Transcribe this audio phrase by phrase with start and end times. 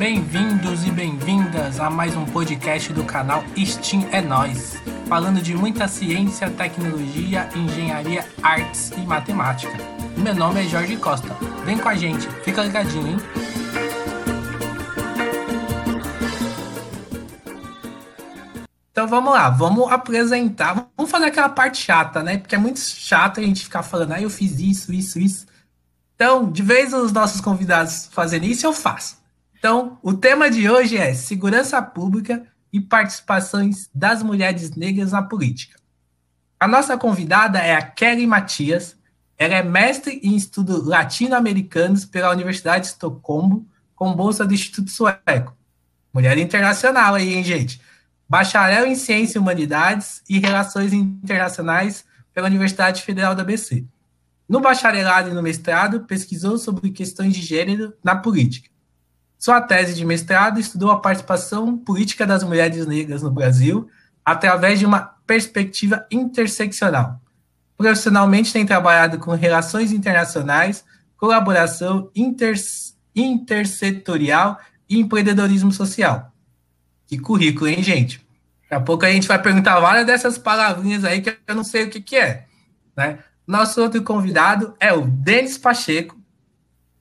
[0.00, 4.76] Bem-vindos e bem-vindas a mais um podcast do canal Steam é Nós,
[5.06, 9.76] falando de muita ciência, tecnologia, engenharia, artes e matemática.
[10.16, 11.28] Meu nome é Jorge Costa.
[11.66, 13.16] Vem com a gente, fica ligadinho, hein?
[18.90, 22.38] Então vamos lá, vamos apresentar, vamos fazer aquela parte chata, né?
[22.38, 25.46] Porque é muito chato a gente ficar falando, ah, eu fiz isso, isso, isso.
[26.14, 29.19] Então, de vez os nossos convidados fazerem isso, eu faço.
[29.60, 35.78] Então, o tema de hoje é segurança pública e participações das mulheres negras na política.
[36.58, 38.96] A nossa convidada é a Kelly Matias.
[39.36, 45.54] Ela é mestre em estudos latino-americanos pela Universidade de Estocolmo, com bolsa do Instituto Sueco.
[46.10, 47.82] Mulher internacional aí, hein, gente?
[48.26, 53.84] bacharel em Ciência e Humanidades e Relações Internacionais pela Universidade Federal da ABC.
[54.48, 58.70] No bacharelado e no mestrado, pesquisou sobre questões de gênero na política.
[59.40, 63.88] Sua tese de mestrado estudou a participação política das mulheres negras no Brasil
[64.24, 67.20] através de uma perspectiva interseccional.
[67.76, 70.84] Profissionalmente, tem trabalhado com relações internacionais,
[71.16, 72.54] colaboração inter,
[73.16, 76.30] intersetorial e empreendedorismo social
[77.10, 78.24] que currículo, hein, gente?
[78.62, 81.84] Daqui a pouco a gente vai perguntar várias dessas palavrinhas aí que eu não sei
[81.84, 82.46] o que, que é.
[82.96, 83.18] Né?
[83.44, 86.16] Nosso outro convidado é o Denis Pacheco,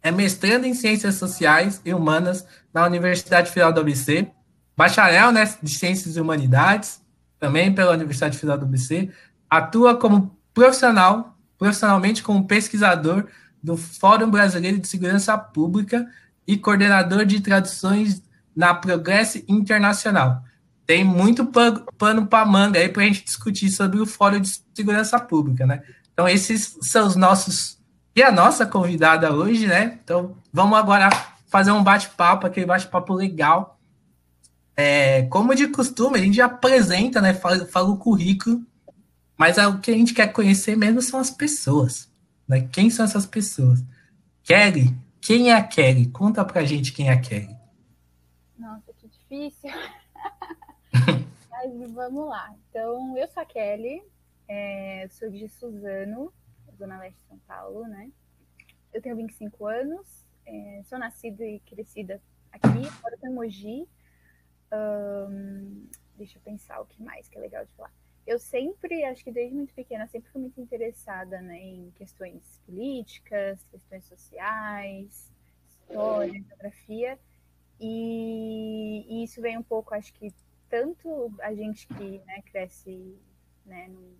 [0.02, 4.32] é mestrando em Ciências Sociais e Humanas na Universidade Federal do ABC,
[4.76, 7.02] bacharel né, de Ciências e Humanidades,
[7.40, 9.10] também pela Universidade Federal do ABC,
[9.50, 13.26] atua como profissional, profissionalmente como pesquisador
[13.62, 16.08] do Fórum Brasileiro de Segurança Pública
[16.48, 18.22] e coordenador de traduções
[18.56, 20.44] na Progress Internacional.
[20.86, 25.20] Tem muito pano para manga aí para a gente discutir sobre o Fórum de Segurança
[25.20, 25.84] Pública, né?
[26.12, 27.79] Então, esses são os nossos.
[28.16, 30.00] E a nossa convidada hoje, né?
[30.04, 31.10] Então, vamos agora
[31.48, 33.80] fazer um bate-papo, aquele bate-papo legal.
[34.76, 37.34] É, como de costume, a gente apresenta, né?
[37.34, 38.62] Fala, fala o currículo,
[39.38, 42.10] mas é o que a gente quer conhecer mesmo são as pessoas.
[42.48, 42.68] Né?
[42.72, 43.84] Quem são essas pessoas?
[44.44, 46.08] Kelly, quem é a Kelly?
[46.08, 47.60] Conta pra gente quem é a Kelly
[49.30, 49.70] difícil.
[51.52, 52.54] Mas vamos lá.
[52.70, 54.02] Então, eu sou a Kelly,
[54.48, 56.34] é, sou de Suzano,
[56.80, 58.10] Zona Leste de São Paulo, né?
[58.94, 63.88] Eu tenho 25 anos, é, sou nascida e crescida aqui, agora em Mogi.
[64.72, 67.94] Um, deixa eu pensar o que mais que é legal de falar.
[68.26, 73.64] Eu sempre, acho que desde muito pequena, sempre fui muito interessada né, em questões políticas,
[73.72, 75.32] questões sociais,
[75.68, 77.20] história, geografia.
[77.80, 80.34] E, e, isso vem um pouco, acho que
[80.70, 83.18] tanto a gente que né, cresce,
[83.66, 84.16] né, no,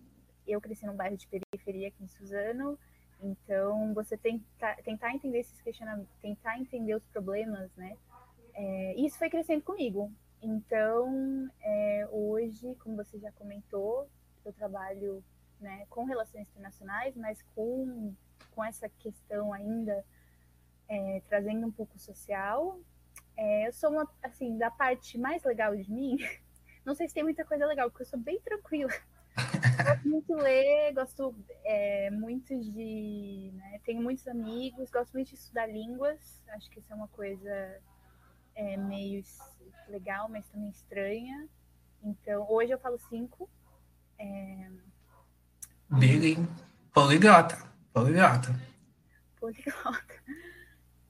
[0.50, 2.78] eu cresci num bairro de periferia aqui em Suzano,
[3.22, 7.96] então você tenta, tentar entender esses questionamentos, tentar entender os problemas, né?
[8.54, 10.12] É, isso foi crescendo comigo.
[10.42, 14.08] Então, é, hoje, como você já comentou,
[14.44, 15.22] eu trabalho
[15.60, 18.14] né, com relações internacionais, mas com,
[18.54, 20.04] com essa questão ainda
[20.88, 22.80] é, trazendo um pouco social,
[23.36, 26.16] é, eu sou uma, assim, da parte mais legal de mim.
[26.84, 28.90] Não sei se tem muita coisa legal, porque eu sou bem tranquila.
[29.82, 33.50] Gosto muito de ler, gosto é, muito de.
[33.54, 36.42] Né, tenho muitos amigos, gosto muito de estudar línguas.
[36.48, 37.80] Acho que isso é uma coisa
[38.54, 39.22] é, meio
[39.88, 41.48] legal, mas também estranha.
[42.02, 43.48] Então, hoje eu falo cinco.
[44.18, 44.70] É...
[45.90, 46.48] Bem,
[46.92, 47.56] poliglota.
[47.92, 48.54] Poliglota.
[49.38, 50.22] Poliglota.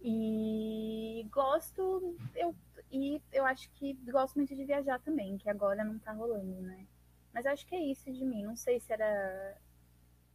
[0.03, 2.55] E gosto, eu,
[2.91, 6.87] e eu acho que gosto muito de viajar também, que agora não tá rolando, né?
[7.33, 8.45] Mas acho que é isso de mim.
[8.45, 9.57] Não sei se era.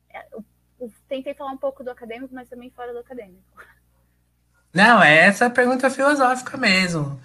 [0.09, 0.43] É, eu,
[0.79, 3.43] eu tentei falar um pouco do acadêmico, mas também fora do acadêmico.
[4.73, 7.19] Não, é essa pergunta filosófica mesmo.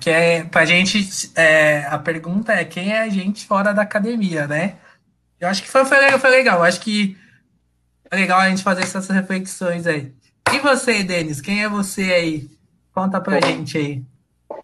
[0.00, 0.98] Que é pra gente.
[1.36, 4.76] É, a pergunta é quem é a gente fora da academia, né?
[5.40, 6.58] Eu acho que foi, foi, legal, foi legal.
[6.58, 7.16] Eu acho que
[8.10, 10.12] é legal a gente fazer essas reflexões aí.
[10.52, 11.40] E você, Denis?
[11.40, 12.50] Quem é você aí?
[12.92, 14.02] Conta pra Bom, gente aí.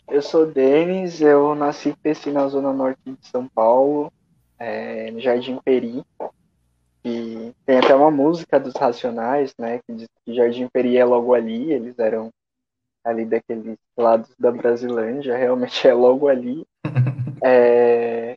[0.08, 4.12] Eu sou Denis, eu nasci e cresci na zona norte de São Paulo,
[4.64, 6.02] é, no Jardim Peri.
[7.05, 9.81] E tem até uma música dos Racionais, né?
[9.87, 12.31] Que diz que Jardim Peri é logo ali, eles eram
[13.05, 16.66] ali daqueles lados da Brasilândia, realmente é logo ali.
[17.44, 18.37] é,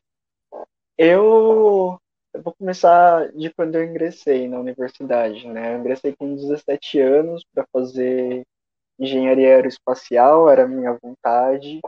[0.97, 1.97] eu
[2.33, 5.73] eu vou começar de quando eu ingressei na universidade, né?
[5.73, 8.45] Eu ingressei com 17 anos para fazer
[8.99, 11.79] engenharia aeroespacial, era minha vontade.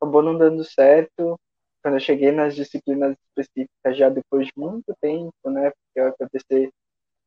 [0.00, 1.38] Acabou não dando certo.
[1.84, 5.70] Quando eu cheguei nas disciplinas específicas, já depois de muito tempo, né?
[5.72, 6.70] Porque eu acontecer,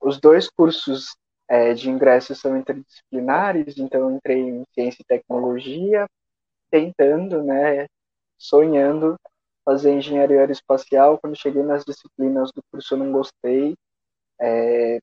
[0.02, 1.16] os dois cursos
[1.50, 6.08] é, de ingresso são interdisciplinares, então entrei em ciência e tecnologia,
[6.72, 7.88] tentando, né,
[8.38, 9.16] sonhando
[9.66, 11.20] fazer engenharia aeroespacial.
[11.20, 13.76] Quando cheguei nas disciplinas do curso eu não gostei,
[14.42, 15.00] é,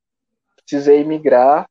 [0.57, 1.67] precisei migrar,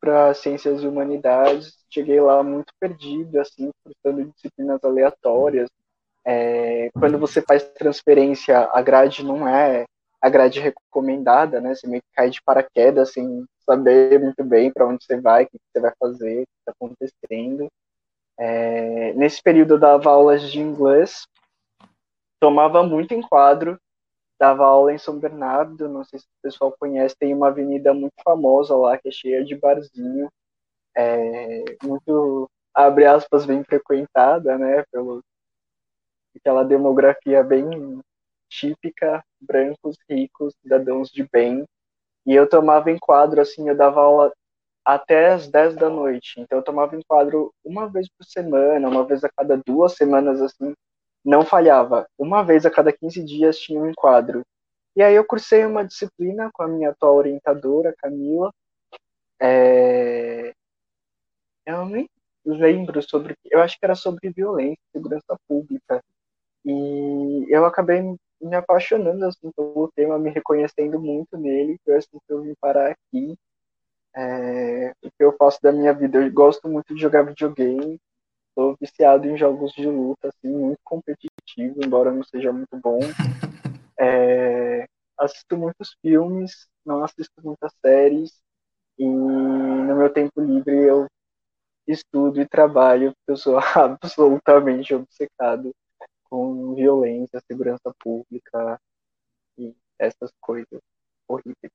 [0.00, 5.68] para ciências e humanidades, cheguei lá muito perdido, assim, cursando disciplinas aleatórias.
[6.26, 9.84] É, quando você faz transferência, a grade não é
[10.20, 11.74] a grade recomendada, né?
[11.74, 15.48] Você meio que cai de paraquedas sem saber muito bem para onde você vai, o
[15.48, 17.68] que você vai fazer, o que está acontecendo.
[18.38, 21.26] É, nesse período eu dava aulas de inglês,
[22.40, 23.78] tomava muito enquadro,
[24.38, 28.14] dava aula em São Bernardo, não sei se o pessoal conhece, tem uma avenida muito
[28.24, 30.28] famosa lá, que é cheia de barzinho,
[30.96, 34.84] é, muito, abre aspas, bem frequentada, né,
[36.36, 38.00] aquela demografia bem
[38.48, 41.64] típica, brancos, ricos, cidadãos de bem,
[42.26, 44.32] e eu tomava enquadro, assim, eu dava aula
[44.84, 46.40] até as 10 da noite.
[46.40, 50.74] Então eu tomava enquadro uma vez por semana, uma vez a cada duas semanas, assim,
[51.24, 52.06] não falhava.
[52.18, 54.42] Uma vez a cada 15 dias tinha um enquadro.
[54.96, 58.50] E aí eu cursei uma disciplina com a minha atual orientadora, Camila.
[59.40, 60.52] É...
[61.66, 62.08] Eu nem
[62.44, 63.34] lembro sobre.
[63.44, 66.02] Eu acho que era sobre violência segurança pública.
[66.66, 71.78] E eu acabei me apaixonando assim, pelo tema, me reconhecendo muito nele.
[71.84, 73.36] Foi assim que eu vim parar aqui
[74.16, 76.18] é, o que eu faço da minha vida.
[76.18, 77.98] Eu gosto muito de jogar videogame,
[78.54, 83.00] sou viciado em jogos de luta, assim, muito competitivo, embora não seja muito bom.
[83.98, 84.86] É,
[85.18, 88.42] assisto muitos filmes, não assisto muitas séries,
[88.98, 91.06] e no meu tempo livre eu
[91.86, 95.72] estudo e trabalho, porque eu sou absolutamente obcecado
[96.28, 98.80] com violência, segurança pública
[99.58, 100.80] e essas coisas
[101.28, 101.72] horríveis.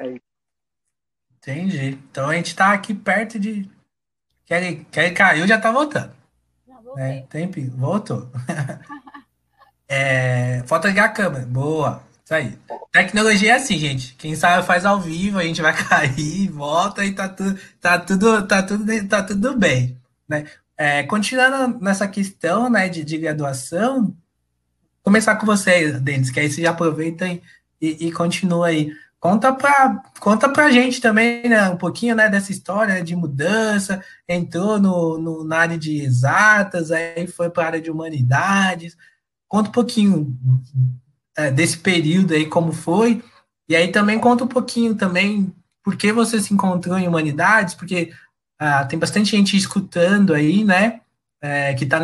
[0.00, 0.36] É isso.
[1.36, 1.98] Entendi.
[2.10, 3.70] Então a gente está aqui perto de.
[4.44, 6.12] Quer, quer caiu, já está voltando.
[6.66, 7.04] Já voltei.
[7.04, 8.28] É, tempo, voltou.
[9.88, 11.46] é, falta ligar a câmera.
[11.46, 12.02] Boa.
[12.24, 12.58] Isso aí.
[12.90, 14.14] Tecnologia é assim, gente.
[14.16, 18.48] Quem sabe faz ao vivo, a gente vai cair, volta e tá tudo, tá tudo,
[18.48, 19.96] tá tudo, tá tudo bem.
[20.28, 20.44] Né?
[20.78, 24.14] É, continuando nessa questão né, de, de graduação,
[25.02, 27.42] começar com você, Denis, que aí você já aproveita e,
[27.80, 28.92] e, e continua aí.
[29.18, 34.78] Conta para conta pra gente também, né, um pouquinho, né, dessa história de mudança, entrou
[34.78, 38.96] no, no, na área de exatas, aí foi para a área de humanidades.
[39.48, 40.36] Conta um pouquinho
[41.36, 43.22] é, desse período aí, como foi,
[43.68, 45.52] e aí também conta um pouquinho também
[45.82, 48.12] por que você se encontrou em humanidades, porque
[48.58, 51.00] ah, tem bastante gente escutando aí, né,
[51.40, 52.00] é, que está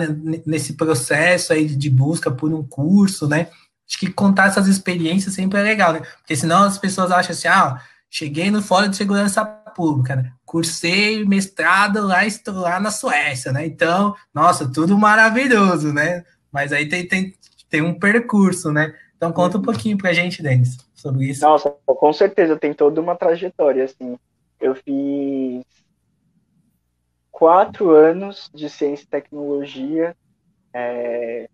[0.46, 3.49] nesse processo aí de busca por um curso, né,
[3.93, 6.00] Acho que contar essas experiências sempre é legal, né?
[6.19, 7.78] Porque senão as pessoas acham assim, ah,
[8.08, 10.32] cheguei no Fórum de Segurança Pública, né?
[10.46, 13.66] Cursei mestrado lá, estou lá na Suécia, né?
[13.66, 16.25] Então, nossa, tudo maravilhoso, né?
[16.50, 17.34] Mas aí tem, tem,
[17.69, 18.94] tem um percurso, né?
[19.14, 21.43] Então conta um pouquinho pra gente, Denis, sobre isso.
[21.43, 24.16] Nossa, com certeza, tem toda uma trajetória, assim.
[24.58, 25.62] Eu fiz
[27.32, 30.17] quatro anos de ciência e tecnologia,
[30.75, 31.49] é,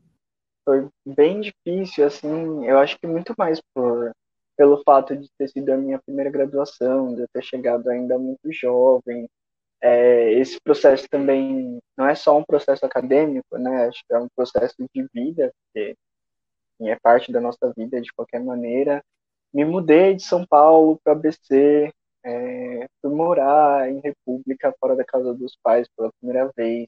[0.64, 4.12] foi bem difícil, assim, eu acho que muito mais por
[4.58, 8.53] pelo fato de ter sido a minha primeira graduação, de eu ter chegado ainda muito
[8.53, 9.31] jovem.
[9.81, 13.86] É, esse processo também não é só um processo acadêmico, né?
[13.86, 15.96] Acho que é um processo de vida, porque
[16.82, 19.00] é parte da nossa vida de qualquer maneira.
[19.55, 21.93] Me mudei de São Paulo para ABC,
[22.25, 26.87] é, fui morar em República, fora da casa dos pais pela primeira vez.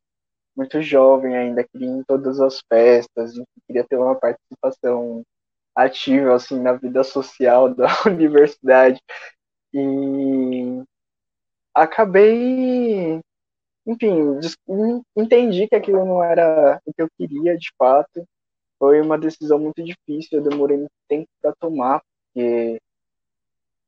[0.57, 3.33] Muito jovem ainda, queria ir em todas as festas,
[3.67, 5.23] queria ter uma participação
[5.77, 9.01] ativa assim na vida social da universidade.
[9.73, 10.83] E
[11.75, 13.21] acabei
[13.87, 14.41] enfim
[15.17, 18.25] entendi que aquilo não era o que eu queria de fato.
[18.79, 22.01] Foi uma decisão muito difícil eu demorei muito tempo para tomar
[22.35, 22.81] porque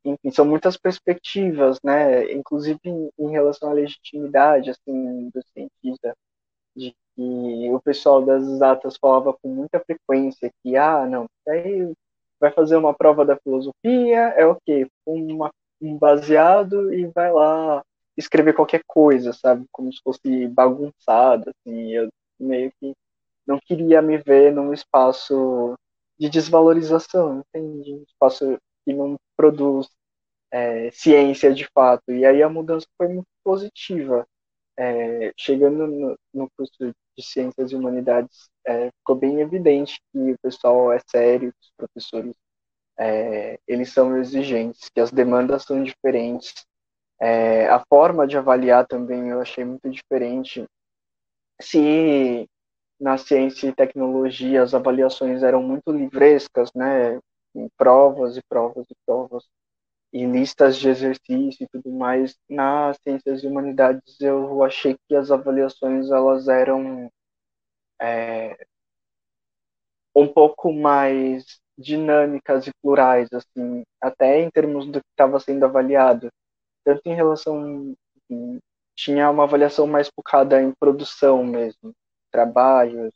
[0.05, 6.15] enfim são muitas perspectivas né inclusive em, em relação à legitimidade assim do cientista
[6.77, 11.93] de que o pessoal das exatas falava com muita frequência que, ah, não, aí
[12.41, 14.89] vai fazer uma prova da filosofia, é o quê?
[15.07, 17.83] Uma, um baseado e vai lá
[18.17, 19.65] escrever qualquer coisa, sabe?
[19.71, 22.95] Como se fosse bagunçado, assim, eu meio que
[23.47, 25.75] não queria me ver num espaço
[26.19, 27.95] de desvalorização, entende?
[27.95, 29.89] Um espaço que não produz
[30.51, 32.13] é, ciência de fato.
[32.13, 34.27] E aí a mudança foi muito positiva
[34.77, 36.73] é, chegando no, no, curso
[37.17, 42.35] de Ciências e Humanidades, é, ficou bem evidente que o pessoal é sério, os professores
[42.99, 46.55] é, eles são exigentes, que as demandas são diferentes.
[47.21, 50.67] É, a forma de avaliar também eu achei muito diferente.
[51.61, 52.49] se
[53.01, 57.19] na ciência e tecnologia as avaliações eram muito livrescas, né?
[57.55, 59.45] Em provas e provas e provas
[60.13, 62.37] e listas de exercício e tudo mais.
[62.49, 67.11] Nas ciências e humanidades eu achei que as avaliações elas eram
[68.01, 68.57] é,
[70.15, 76.29] um pouco mais dinâmicas e plurais, assim, até em termos do que estava sendo avaliado,
[76.85, 77.95] tanto em relação
[78.95, 81.93] tinha uma avaliação mais focada em produção mesmo,
[82.31, 83.13] trabalhos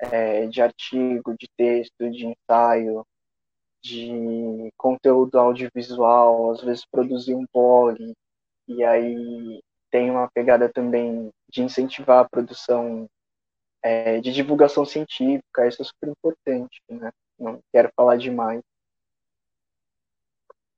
[0.00, 3.04] é, de artigo, de texto, de ensaio,
[3.82, 8.12] de conteúdo audiovisual, às vezes produzir um blog,
[8.68, 9.60] e aí
[9.90, 13.06] tem uma pegada também de incentivar a produção
[13.82, 17.10] é, de divulgação científica, isso é super importante, né?
[17.38, 18.62] Não quero falar demais.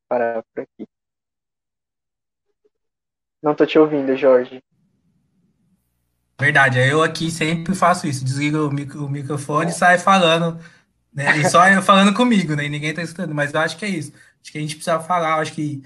[0.09, 0.89] Parar por aqui.
[3.43, 4.63] Não tô te ouvindo, Jorge.
[6.41, 10.59] Verdade, eu aqui sempre faço isso, desligo o, micro, o microfone e saio falando,
[11.15, 11.39] né?
[11.39, 12.67] E só falando comigo, né?
[12.67, 14.13] E ninguém tá escutando, mas eu acho que é isso.
[14.43, 15.83] Acho que a gente precisa falar, acho que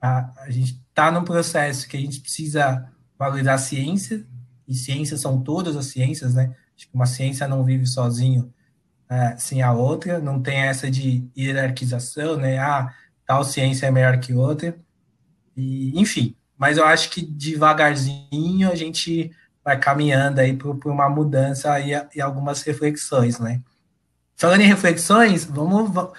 [0.00, 4.24] a, a gente tá num processo que a gente precisa valorizar a ciência,
[4.66, 6.54] e ciências são todas as ciências, né?
[6.76, 8.52] Acho que uma ciência não vive sozinho
[9.08, 12.58] é, sem a outra, não tem essa de hierarquização, né?
[12.58, 12.94] Ah,
[13.26, 14.78] tal ciência é melhor que outra.
[15.56, 19.30] E, enfim, mas eu acho que devagarzinho a gente
[19.64, 23.60] vai caminhando aí por uma mudança e, e, algumas reflexões, né?
[24.38, 26.12] Falando em reflexões, vamos, vamos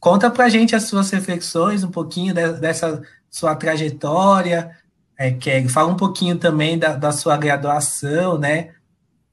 [0.00, 4.76] conta pra gente as suas reflexões, um pouquinho de, dessa sua trajetória,
[5.16, 5.68] é, Kelly.
[5.68, 8.74] Fala um pouquinho também da, da sua graduação, né?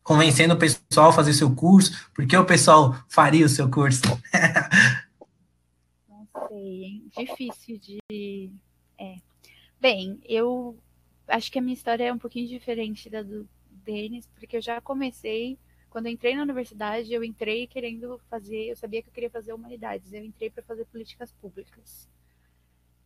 [0.03, 4.01] Convencendo o pessoal a fazer seu curso, porque o pessoal faria o seu curso?
[6.07, 7.11] Não sei, hein?
[7.17, 8.51] Difícil de.
[8.99, 9.15] É.
[9.79, 10.77] Bem, eu
[11.27, 13.47] acho que a minha história é um pouquinho diferente da do
[13.83, 15.57] Denis, porque eu já comecei.
[15.91, 18.69] Quando eu entrei na universidade, eu entrei querendo fazer.
[18.69, 22.10] Eu sabia que eu queria fazer humanidades, eu entrei para fazer políticas públicas.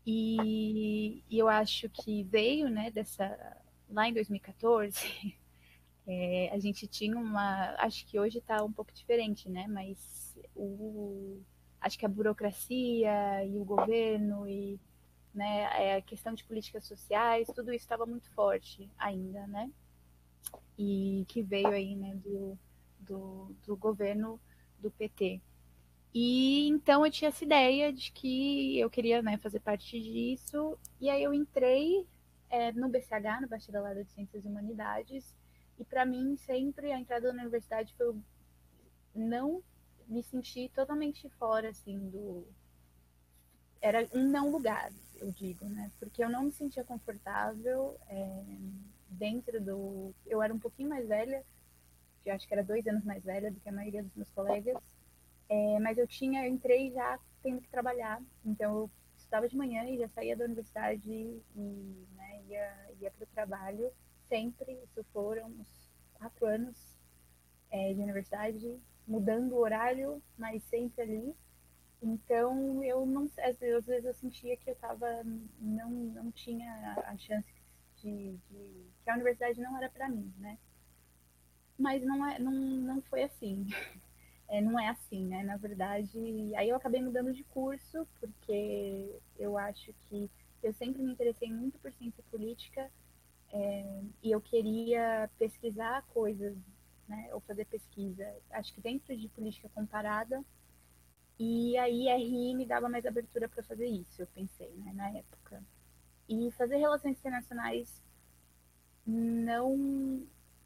[0.06, 3.58] E, e, eu acho que veio, né, dessa.
[3.89, 5.36] Lá em 2014,
[6.08, 7.75] é, a gente tinha uma.
[7.80, 11.42] Acho que hoje está um pouco diferente, né, mas o,
[11.82, 14.80] acho que a burocracia e o governo e
[15.34, 19.72] né, é, a questão de políticas sociais, tudo isso estava muito forte ainda, né?
[20.77, 22.58] E que veio aí, né, do,
[23.05, 24.39] do, do governo
[24.79, 25.41] do PT.
[26.13, 31.09] E então eu tinha essa ideia de que eu queria né, fazer parte disso, e
[31.09, 32.07] aí eu entrei
[32.50, 35.35] é, no BCH, no Bacharelado de Ciências e Humanidades,
[35.77, 38.15] e para mim sempre a entrada na universidade foi
[39.13, 39.62] não
[40.07, 42.47] me sentir totalmente fora assim do
[43.81, 45.91] era um não lugar, eu digo, né?
[46.00, 48.43] Porque eu não me sentia confortável é,
[49.09, 50.13] dentro do.
[50.25, 51.43] Eu era um pouquinho mais velha,
[52.29, 54.77] eu acho que era dois anos mais velha do que a maioria dos meus colegas,
[55.50, 59.84] é, mas eu tinha, eu entrei já tendo que trabalhar, então eu estudava de manhã
[59.86, 63.91] e já saía da universidade e né, ia, ia para o trabalho
[64.27, 64.74] sempre.
[64.84, 66.98] Isso foram uns quatro anos
[67.70, 71.36] é, de universidade, mudando o horário, mas sempre ali.
[72.01, 75.08] Então, eu não às vezes eu sentia que eu tava
[75.60, 77.51] não não tinha a chance
[77.96, 80.58] de, de que a universidade não era para mim, né?
[81.77, 83.67] Mas não é não, não foi assim.
[84.48, 85.41] É, não é assim, né?
[85.41, 86.20] Na verdade,
[86.55, 90.29] aí eu acabei mudando de curso porque eu acho que
[90.62, 92.91] eu sempre me interessei muito por ciência política
[93.51, 96.55] é, e eu queria pesquisar coisas,
[97.08, 97.27] né?
[97.34, 98.24] Ou fazer pesquisa.
[98.51, 100.44] Acho que dentro de política comparada
[101.38, 105.62] e aí RI me dava mais abertura para fazer isso, eu pensei, né, na época.
[106.29, 108.01] E fazer relações internacionais
[109.05, 110.25] não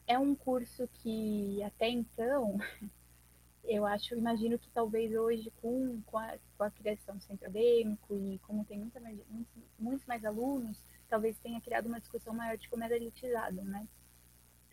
[0.09, 2.57] é um curso que até então
[3.63, 8.17] eu acho, imagino que talvez hoje com, com, a, com a criação do centro acadêmico
[8.17, 12.67] e como tem muita muitos, muitos mais alunos, talvez tenha criado uma discussão maior de
[12.67, 13.87] como era elitizado, né?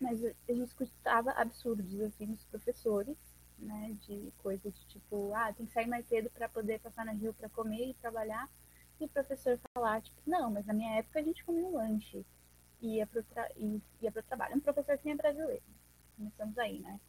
[0.01, 3.17] Mas a gente escutava absurdos assim dos professores
[3.59, 3.95] né?
[4.01, 7.33] De coisa de tipo, ah, tem que sair mais cedo para poder passar na Rio
[7.33, 8.49] para comer e trabalhar.
[8.99, 12.25] E o professor falar, tipo, não, mas na minha época a gente comia um lanche
[12.81, 14.55] ia pro, tra e ia pro trabalho.
[14.55, 15.63] Um professor que é brasileiro.
[16.15, 16.99] Começamos aí, né?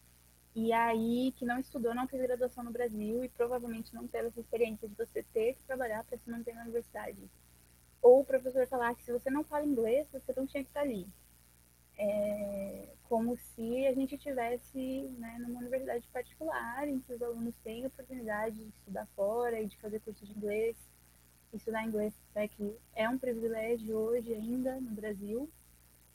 [0.55, 4.41] E aí, que não estudou, não fez graduação no Brasil e provavelmente não teve essa
[4.41, 7.19] experiência de você ter que trabalhar para se manter na universidade.
[8.03, 10.81] Ou o professor falar que se você não fala inglês, você não tinha que estar
[10.81, 11.07] ali
[11.99, 14.79] é, como se a gente tivesse
[15.19, 19.67] né, numa universidade particular em que os alunos têm a oportunidade de estudar fora e
[19.67, 20.77] de fazer curso de inglês.
[21.53, 25.51] Estudar inglês é que é um privilégio hoje ainda no Brasil.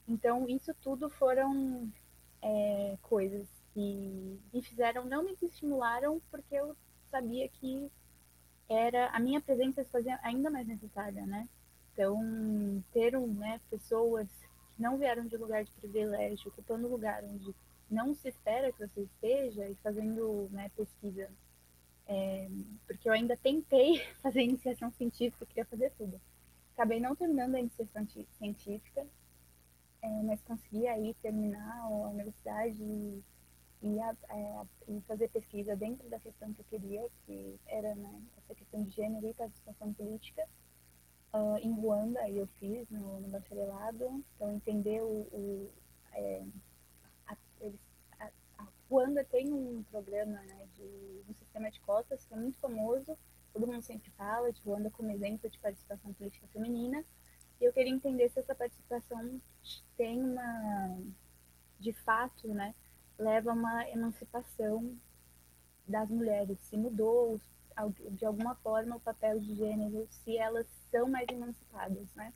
[0.08, 1.92] Então, isso tudo foram
[2.42, 6.76] é, coisas que me fizeram, não me estimularam, porque eu
[7.10, 7.90] sabia que
[8.70, 11.48] era a minha presença se fazia ainda mais necessária, né?
[11.94, 14.28] Então, ter um, né, pessoas
[14.76, 17.54] que não vieram de lugar de privilégio, ocupando lugar onde
[17.90, 21.30] não se espera que você esteja e fazendo né, pesquisa.
[22.08, 22.50] É,
[22.86, 26.20] porque eu ainda tentei fazer iniciação científica, queria fazer tudo.
[26.74, 28.06] Acabei não terminando a iniciação
[28.38, 29.06] científica,
[30.04, 33.24] é, mas consegui aí terminar a universidade e,
[33.82, 38.22] e, a, é, e, fazer pesquisa dentro da questão que eu queria, que era né,
[38.38, 40.46] essa questão de gênero e participação política.
[41.34, 45.72] Uh, em Ruanda, eu fiz no, no bacharelado, então entender o, o
[46.12, 46.44] é,
[47.26, 47.36] a,
[48.20, 52.60] a, a Ruanda tem um programa né, de um sistema de cotas que é muito
[52.60, 53.18] famoso,
[53.52, 57.06] todo mundo sempre fala de Ruanda como exemplo de participação política feminina, e
[57.64, 59.42] eu queria entender se essa participação
[59.98, 60.98] tem uma,
[61.80, 62.74] de fato, né,
[63.18, 64.98] leva a uma emancipação
[65.88, 67.40] das mulheres, se mudou
[68.12, 72.32] de alguma forma o papel de gênero, se elas são mais emancipadas, né?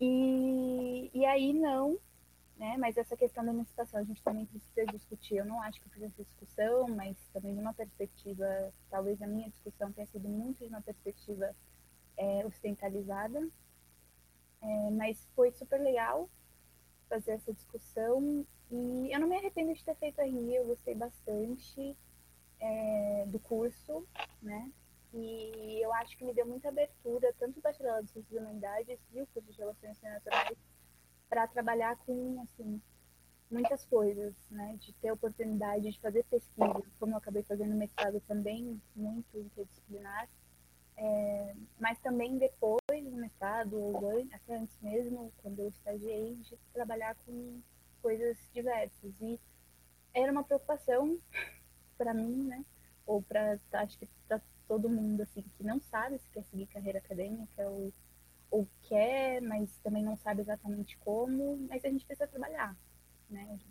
[0.00, 1.98] E, e aí não,
[2.56, 2.76] né?
[2.78, 5.36] Mas essa questão da emancipação a gente também precisa discutir.
[5.36, 9.50] Eu não acho que fiz essa discussão, mas também de uma perspectiva, talvez a minha
[9.50, 11.54] discussão tenha sido muito de uma perspectiva
[12.16, 13.46] é, ocidentalizada,
[14.62, 16.28] é, mas foi super legal
[17.08, 20.94] fazer essa discussão e eu não me arrependo de ter feito a RI, eu gostei
[20.94, 21.96] bastante
[22.60, 24.06] é, do curso,
[24.40, 24.70] né?
[25.12, 29.20] E eu acho que me deu muita abertura, tanto o bacharelado de Ciências Humanidades e
[29.20, 30.56] o curso de Relações Internacionais,
[31.28, 32.80] para trabalhar com, assim,
[33.50, 34.76] muitas coisas, né?
[34.78, 40.28] De ter oportunidade de fazer pesquisa, como eu acabei fazendo mestrado também, muito interdisciplinar,
[40.96, 47.14] é, mas também depois do mestrado, ou até antes mesmo, quando eu estagiei, de trabalhar
[47.26, 47.60] com
[48.02, 49.12] coisas diversas.
[49.20, 49.40] E
[50.14, 51.18] era uma preocupação
[51.96, 52.64] para mim, né?
[53.06, 56.98] Ou para, acho que para todo mundo, assim, que não sabe se quer seguir carreira
[56.98, 57.92] acadêmica ou,
[58.50, 62.76] ou quer, mas também não sabe exatamente como, mas a gente precisa trabalhar,
[63.28, 63.42] né?
[63.50, 63.66] A, gente,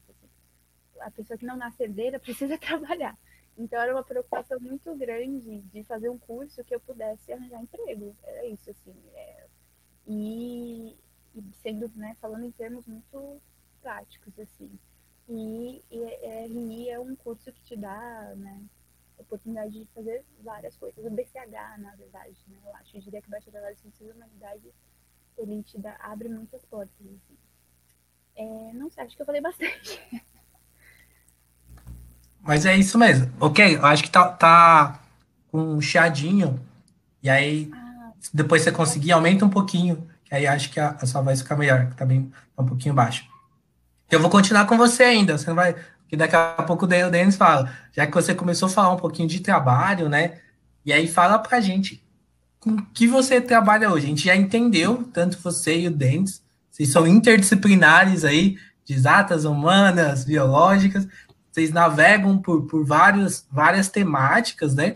[1.00, 3.18] a pessoa que não nasce herdeira precisa trabalhar.
[3.60, 8.16] Então era uma preocupação muito grande de fazer um curso que eu pudesse arranjar emprego.
[8.24, 8.96] Era isso, assim.
[9.14, 9.48] É,
[10.08, 10.98] e,
[11.36, 13.42] e, sendo, né, falando em termos muito
[13.82, 14.72] práticos, assim.
[15.28, 18.64] E, e RI é um curso que te dá, né,
[19.18, 21.06] oportunidade de fazer várias coisas.
[21.06, 22.96] O BCH, na verdade, né, eu acho.
[22.96, 24.74] Eu diria que o Bacharelado de Ciências da Humanidade,
[25.38, 27.38] ele te dá, abre muitas portas, assim.
[28.38, 30.00] É, não sei, acho que eu falei bastante.
[32.42, 33.32] Mas é isso mesmo.
[33.40, 35.00] Ok, eu acho que tá, tá
[35.52, 36.60] com um chiadinho.
[37.22, 37.72] E aí,
[38.34, 40.08] depois você conseguir, aumenta um pouquinho.
[40.26, 42.66] Que aí acho que a, a sua voz fica melhor, que tá bem tá um
[42.66, 43.26] pouquinho baixo.
[44.10, 45.38] Eu vou continuar com você ainda.
[45.38, 45.76] Você não vai.
[46.08, 47.72] Que daqui a pouco o Denis fala.
[47.92, 50.40] Já que você começou a falar um pouquinho de trabalho, né?
[50.86, 52.04] E aí fala pra gente
[52.60, 54.06] com que você trabalha hoje.
[54.06, 59.46] A gente já entendeu, tanto você e o Denis, vocês são interdisciplinares aí, de exatas,
[59.46, 61.08] humanas, biológicas,
[61.52, 64.94] vocês navegam por, por várias, várias temáticas, né?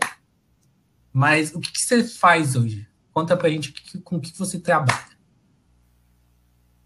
[1.12, 2.88] Mas o que, que você faz hoje?
[3.12, 5.16] Conta pra gente com o que você trabalha.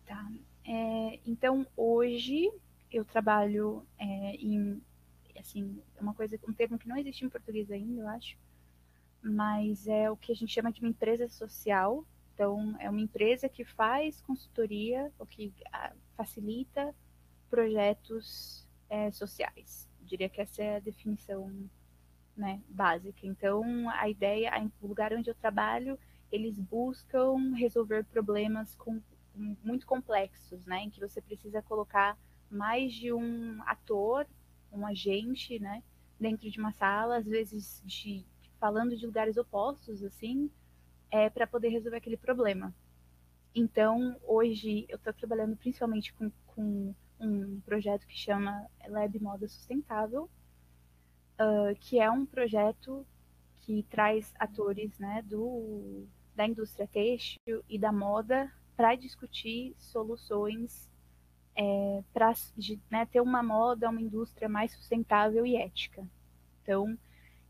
[0.06, 0.30] Tá.
[0.66, 2.50] É, então, hoje
[2.90, 4.82] eu trabalho é, em,
[5.38, 8.36] assim, uma coisa, um termo que não existe em português ainda, eu acho,
[9.22, 12.04] mas é o que a gente chama de uma empresa social.
[12.34, 16.94] Então, é uma empresa que faz consultoria, ou que ah, facilita
[17.50, 19.88] projetos é, sociais.
[20.00, 21.52] Eu diria que essa é a definição
[22.36, 23.26] né, básica.
[23.26, 25.98] Então, a ideia, o lugar onde eu trabalho,
[26.30, 29.00] eles buscam resolver problemas com,
[29.62, 32.16] muito complexos, né, em que você precisa colocar
[32.50, 34.26] mais de um ator,
[34.72, 35.82] um agente, né,
[36.18, 38.24] dentro de uma sala, às vezes de,
[38.58, 40.50] falando de lugares opostos, assim,
[41.10, 42.74] é, para poder resolver aquele problema.
[43.54, 50.28] Então, hoje eu estou trabalhando principalmente com, com um projeto que chama Lab Moda Sustentável,
[51.40, 53.06] uh, que é um projeto
[53.60, 60.88] que traz atores né, do, da indústria têxtil e da moda para discutir soluções
[61.56, 62.32] é, para
[62.90, 66.06] né, ter uma moda, uma indústria mais sustentável e ética.
[66.62, 66.96] Então,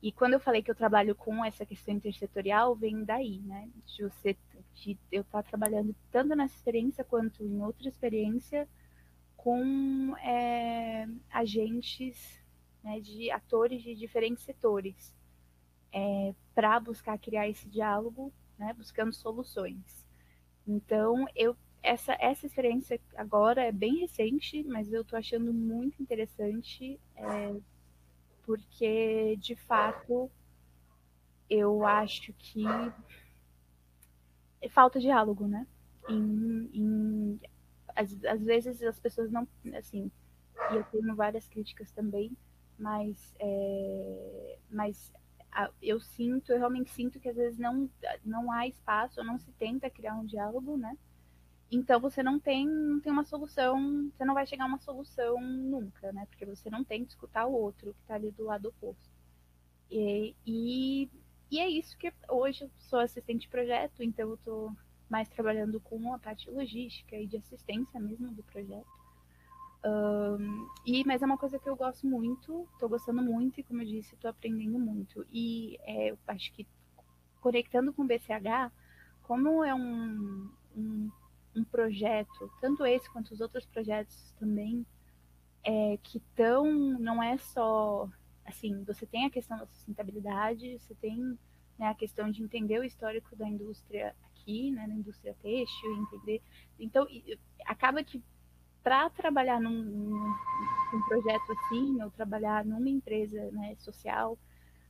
[0.03, 3.69] e quando eu falei que eu trabalho com essa questão intersetorial, vem daí, né?
[3.85, 4.37] De você,
[4.75, 8.69] de eu estar tá trabalhando tanto nessa experiência quanto em outra experiência
[9.39, 12.45] com é, agentes
[12.85, 15.15] né, de atores de diferentes setores
[15.93, 20.07] é, para buscar criar esse diálogo, né, buscando soluções.
[20.67, 27.01] Então, eu essa, essa experiência agora é bem recente, mas eu estou achando muito interessante,
[27.15, 27.57] é,
[28.45, 30.29] porque de fato
[31.49, 32.65] eu acho que
[34.69, 35.67] falta diálogo, né?
[36.09, 37.41] Em, em,
[37.99, 40.11] às, às vezes as pessoas não, assim,
[40.71, 42.37] e eu tenho várias críticas também,
[42.79, 45.13] mas, é, mas
[45.83, 47.91] eu sinto, eu realmente sinto que às vezes não,
[48.25, 50.97] não há espaço, não se tenta criar um diálogo, né?
[51.71, 55.41] Então você não tem, não tem uma solução, você não vai chegar a uma solução
[55.41, 56.27] nunca, né?
[56.31, 59.11] Porque você não tem que escutar o outro que está ali do lado oposto.
[59.91, 61.11] E, e,
[61.51, 64.73] e, é isso que hoje eu sou assistente de projeto, então eu estou
[65.09, 68.87] mais trabalhando com a parte logística e de assistência mesmo do projeto.
[69.85, 73.81] Um, e, mas é uma coisa que eu gosto muito, estou gostando muito e, como
[73.81, 75.27] eu disse, estou aprendendo muito.
[75.33, 76.67] E é, eu acho que
[77.41, 78.73] conectando com o BCH,
[79.23, 81.11] como é um, um
[81.59, 84.87] um projeto, tanto esse quanto os outros projetos também,
[85.65, 86.65] é, que estão,
[86.99, 88.09] não é só,
[88.45, 91.39] assim, você tem a questão da sustentabilidade, você tem
[91.79, 94.15] né, a questão de entender o histórico da indústria
[94.49, 96.41] aqui, né, da indústria têxtil, entender.
[96.81, 97.07] Então,
[97.67, 98.23] acaba que
[98.83, 104.39] para trabalhar num, num, projeto assim, ou trabalhar numa empresa né, social,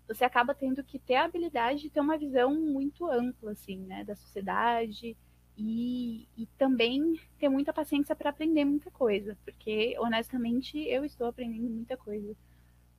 [0.07, 4.05] você acaba tendo que ter a habilidade de ter uma visão muito ampla, assim, né,
[4.05, 5.17] da sociedade,
[5.61, 11.69] e, e também ter muita paciência para aprender muita coisa, porque honestamente eu estou aprendendo
[11.69, 12.37] muita coisa.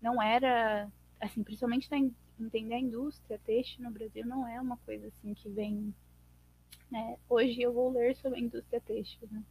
[0.01, 0.91] Não era,
[1.21, 1.99] assim, principalmente para
[2.37, 5.93] entender a indústria têxtil no Brasil, não é uma coisa assim que vem.
[6.91, 7.17] Né?
[7.29, 9.27] Hoje eu vou ler sobre a indústria têxtil.
[9.31, 9.43] Né?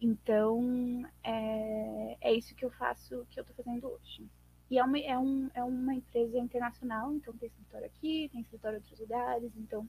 [0.00, 4.28] Então, é, é isso que eu faço, que eu estou fazendo hoje.
[4.70, 8.76] E é uma, é, um, é uma empresa internacional, então tem escritório aqui, tem escritório
[8.76, 9.88] em outros lugares, então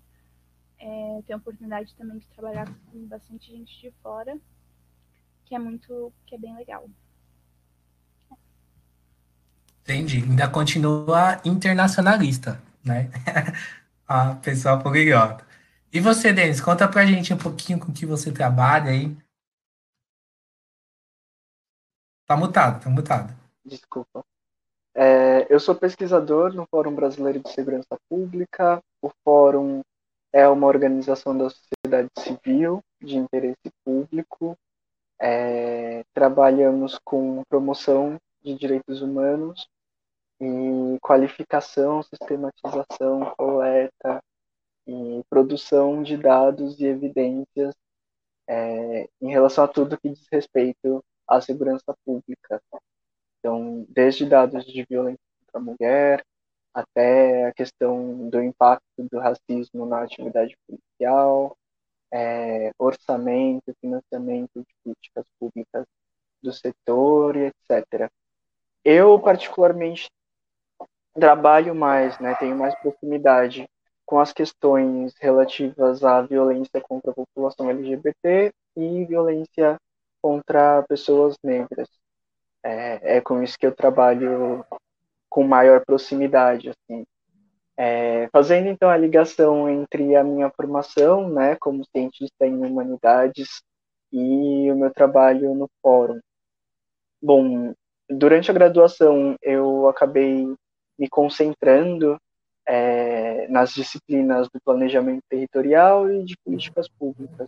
[0.79, 4.37] é, a oportunidade também de trabalhar com bastante gente de fora,
[5.45, 6.89] que é muito, que é bem legal.
[9.81, 10.23] Entendi.
[10.23, 13.09] Ainda continua internacionalista, né?
[14.07, 15.45] a pessoa poliglota.
[15.95, 19.15] E você, Denis, conta pra gente um pouquinho com que você trabalha aí.
[22.27, 23.33] Tá mutado, tá mutado.
[23.63, 24.21] Desculpa.
[24.93, 28.83] É, eu sou pesquisador no Fórum Brasileiro de Segurança Pública.
[29.01, 29.79] O Fórum
[30.33, 34.57] é uma organização da sociedade civil de interesse público.
[35.17, 39.65] É, trabalhamos com promoção de direitos humanos
[40.41, 44.21] e qualificação, sistematização, coleta
[44.87, 47.73] e produção de dados e evidências
[48.47, 52.61] é, em relação a tudo que diz respeito à segurança pública.
[53.39, 56.25] Então, desde dados de violência contra a mulher,
[56.73, 61.57] até a questão do impacto do racismo na atividade policial,
[62.11, 65.85] é, orçamento, financiamento de políticas públicas
[66.41, 68.09] do setor etc.
[68.83, 70.09] Eu, particularmente,
[71.13, 73.67] trabalho mais, né, tenho mais proximidade
[74.05, 79.77] com as questões relativas à violência contra a população LGBT e violência
[80.21, 81.89] contra pessoas negras.
[82.63, 84.65] É, é com isso que eu trabalho
[85.29, 87.05] com maior proximidade, assim.
[87.77, 93.61] É, fazendo então a ligação entre a minha formação, né, como cientista em humanidades
[94.11, 96.19] e o meu trabalho no fórum.
[97.21, 97.73] Bom,
[98.09, 100.45] durante a graduação eu acabei
[100.97, 102.17] me concentrando
[102.67, 107.47] é, nas disciplinas do planejamento territorial e de políticas públicas.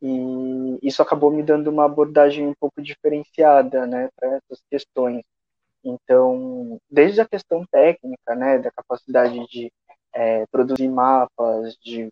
[0.00, 5.22] E isso acabou me dando uma abordagem um pouco diferenciada né, para essas questões.
[5.84, 9.70] Então, desde a questão técnica, né, da capacidade de
[10.12, 12.08] é, produzir mapas, de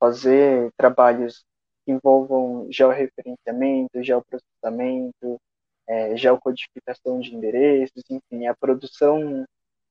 [0.00, 1.44] fazer trabalhos
[1.84, 5.40] que envolvam georreferenciamento, geoprocessamento,
[5.86, 9.44] é, geocodificação de endereços, enfim, a produção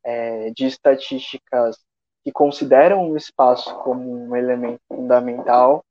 [0.07, 1.77] é, de estatísticas
[2.23, 5.83] que consideram o espaço como um elemento fundamental,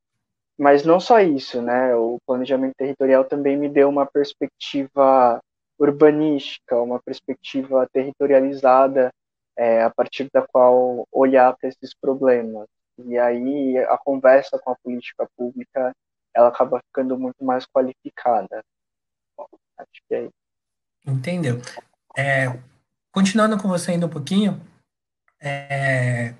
[0.57, 1.95] mas não só isso, né?
[1.95, 5.39] O planejamento territorial também me deu uma perspectiva
[5.77, 9.11] urbanística, uma perspectiva territorializada
[9.55, 12.67] é, a partir da qual olhar para esses problemas.
[12.97, 15.93] E aí a conversa com a política pública
[16.33, 18.63] ela acaba ficando muito mais qualificada.
[19.77, 20.33] Acho que é isso.
[21.05, 21.61] Entendeu.
[22.17, 22.47] É,
[23.11, 24.61] continuando com você ainda um pouquinho,
[25.41, 26.33] é,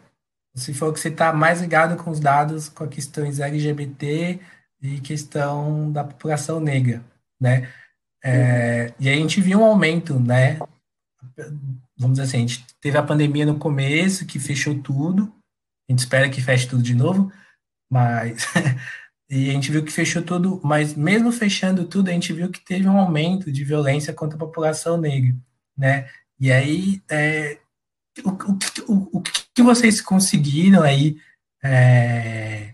[0.53, 4.39] você falou que você está mais ligado com os dados com as questões LGBT
[4.82, 7.03] e questão da população negra,
[7.39, 7.71] né?
[8.23, 10.60] É, e aí a gente viu um aumento, né?
[11.97, 15.34] Vamos dizer assim, a gente teve a pandemia no começo, que fechou tudo.
[15.88, 17.32] A gente espera que feche tudo de novo,
[17.89, 18.45] mas
[19.30, 22.63] E a gente viu que fechou tudo, mas mesmo fechando tudo, a gente viu que
[22.63, 25.36] teve um aumento de violência contra a população negra,
[25.77, 26.10] né?
[26.39, 27.58] E aí, é,
[28.23, 28.30] o,
[28.91, 31.17] o, o, que vocês conseguiram aí
[31.63, 32.73] é,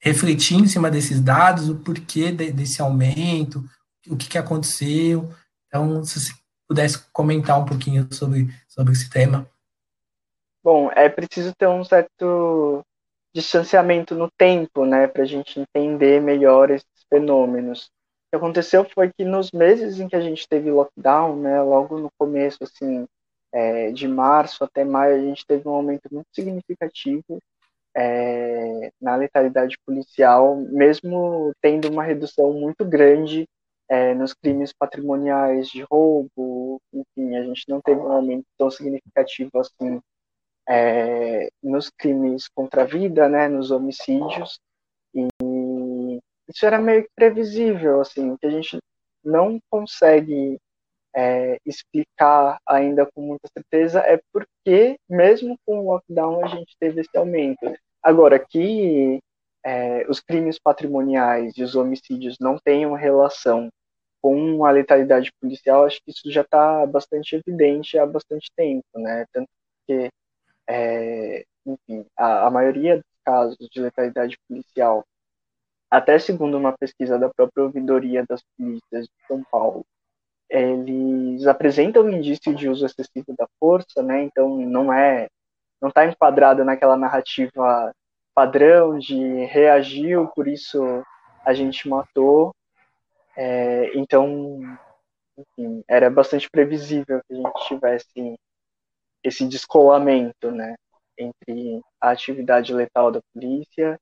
[0.00, 3.64] refletir em cima desses dados, o porquê de, desse aumento,
[4.08, 5.32] o que, que aconteceu?
[5.68, 6.32] Então, se você
[6.68, 9.48] pudesse comentar um pouquinho sobre, sobre esse tema.
[10.62, 12.84] Bom, é preciso ter um certo
[13.34, 17.90] distanciamento no tempo, né, para a gente entender melhor esses fenômenos.
[18.30, 22.10] Que aconteceu foi que nos meses em que a gente teve lockdown, né, logo no
[22.16, 23.06] começo, assim,
[23.52, 27.40] é, de março até maio, a gente teve um aumento muito significativo
[27.96, 33.48] é, na letalidade policial, mesmo tendo uma redução muito grande
[33.88, 39.50] é, nos crimes patrimoniais de roubo, enfim, a gente não teve um aumento tão significativo
[39.58, 40.00] assim
[40.68, 44.60] é, nos crimes contra a vida, né, nos homicídios,
[45.12, 45.26] e
[46.50, 48.78] isso era meio que previsível, assim, que a gente
[49.24, 50.58] não consegue
[51.14, 57.00] é, explicar ainda com muita certeza é porque, mesmo com o lockdown, a gente teve
[57.00, 57.72] esse aumento.
[58.02, 59.18] Agora, que
[59.64, 63.68] é, os crimes patrimoniais e os homicídios não tenham relação
[64.22, 69.24] com a letalidade policial, acho que isso já está bastante evidente há bastante tempo, né?
[69.32, 69.48] Tanto
[69.86, 70.10] que,
[70.68, 75.04] é, enfim, a, a maioria dos casos de letalidade policial,
[75.90, 79.84] até segundo uma pesquisa da própria ouvidoria das polícias de São Paulo,
[80.48, 84.22] eles apresentam indício de uso excessivo da força, né?
[84.22, 85.28] Então não é,
[85.80, 87.92] não está enquadrado naquela narrativa
[88.34, 90.80] padrão de reagiu, por isso
[91.44, 92.54] a gente matou.
[93.36, 94.60] É, então,
[95.36, 98.38] enfim, era bastante previsível que a gente tivesse
[99.22, 100.74] esse descolamento, né,
[101.18, 103.98] entre a atividade letal da polícia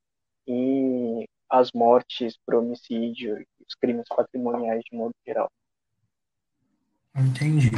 [0.47, 5.51] e as mortes por homicídio e os crimes patrimoniais de modo geral.
[7.17, 7.71] Entendi.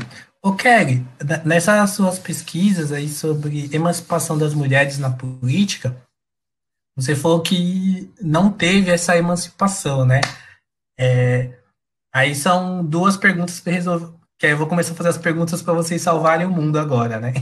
[0.43, 1.07] Ô, Kelly,
[1.45, 5.97] nessas suas pesquisas aí sobre emancipação das mulheres na política,
[6.95, 10.21] você falou que não teve essa emancipação, né?
[10.99, 11.59] É,
[12.13, 14.15] aí são duas perguntas resolver.
[14.39, 17.21] Que aí eu vou começar a fazer as perguntas para vocês salvarem o mundo agora,
[17.21, 17.33] né?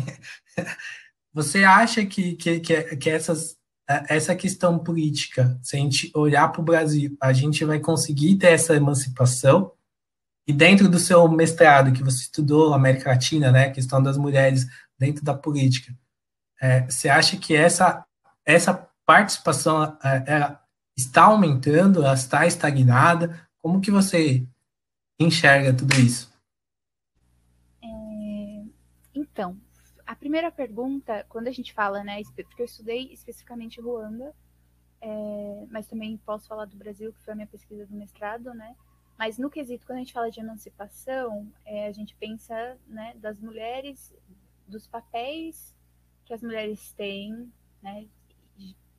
[1.32, 3.56] Você acha que, que, que, que essas,
[3.88, 8.48] essa questão política, se a gente olhar para o Brasil, a gente vai conseguir ter
[8.48, 9.72] essa emancipação?
[10.46, 14.66] E dentro do seu mestrado, que você estudou América Latina, né, questão das mulheres
[14.98, 15.96] dentro da política,
[16.60, 18.04] é, você acha que essa,
[18.44, 18.74] essa
[19.06, 20.62] participação é, ela
[20.96, 23.40] está aumentando, ela está estagnada?
[23.62, 24.46] Como que você
[25.18, 26.30] enxerga tudo isso?
[27.82, 28.64] É,
[29.14, 29.56] então,
[30.08, 34.34] a primeira pergunta, quando a gente fala, né, porque eu estudei especificamente Ruanda,
[35.02, 38.74] é, mas também posso falar do Brasil, que foi a minha pesquisa do mestrado, né?
[39.18, 43.38] Mas no quesito, quando a gente fala de emancipação, é, a gente pensa né, das
[43.38, 44.14] mulheres,
[44.66, 45.76] dos papéis
[46.24, 48.08] que as mulheres têm, né,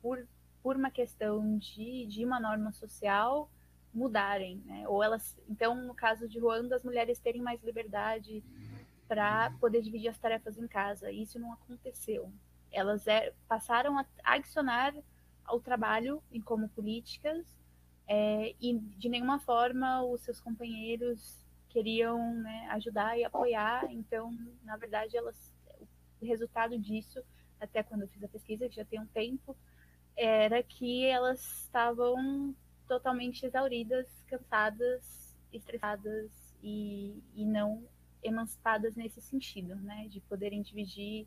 [0.00, 0.24] por,
[0.62, 3.50] por uma questão de, de uma norma social
[3.92, 4.86] mudarem, né?
[4.86, 8.44] Ou elas, então, no caso de Ruanda, as mulheres terem mais liberdade
[9.10, 11.10] para poder dividir as tarefas em casa.
[11.10, 12.32] Isso não aconteceu.
[12.70, 14.94] Elas é, passaram a adicionar
[15.44, 17.44] ao trabalho em como políticas
[18.06, 23.92] é, e de nenhuma forma os seus companheiros queriam né, ajudar e apoiar.
[23.92, 25.52] Então, na verdade, elas,
[26.22, 27.20] o resultado disso,
[27.60, 29.56] até quando eu fiz a pesquisa, que já tem um tempo,
[30.16, 32.54] era que elas estavam
[32.86, 36.30] totalmente exauridas, cansadas, estressadas
[36.62, 37.82] e, e não
[38.22, 41.26] emancipadas nesse sentido, né, de poderem dividir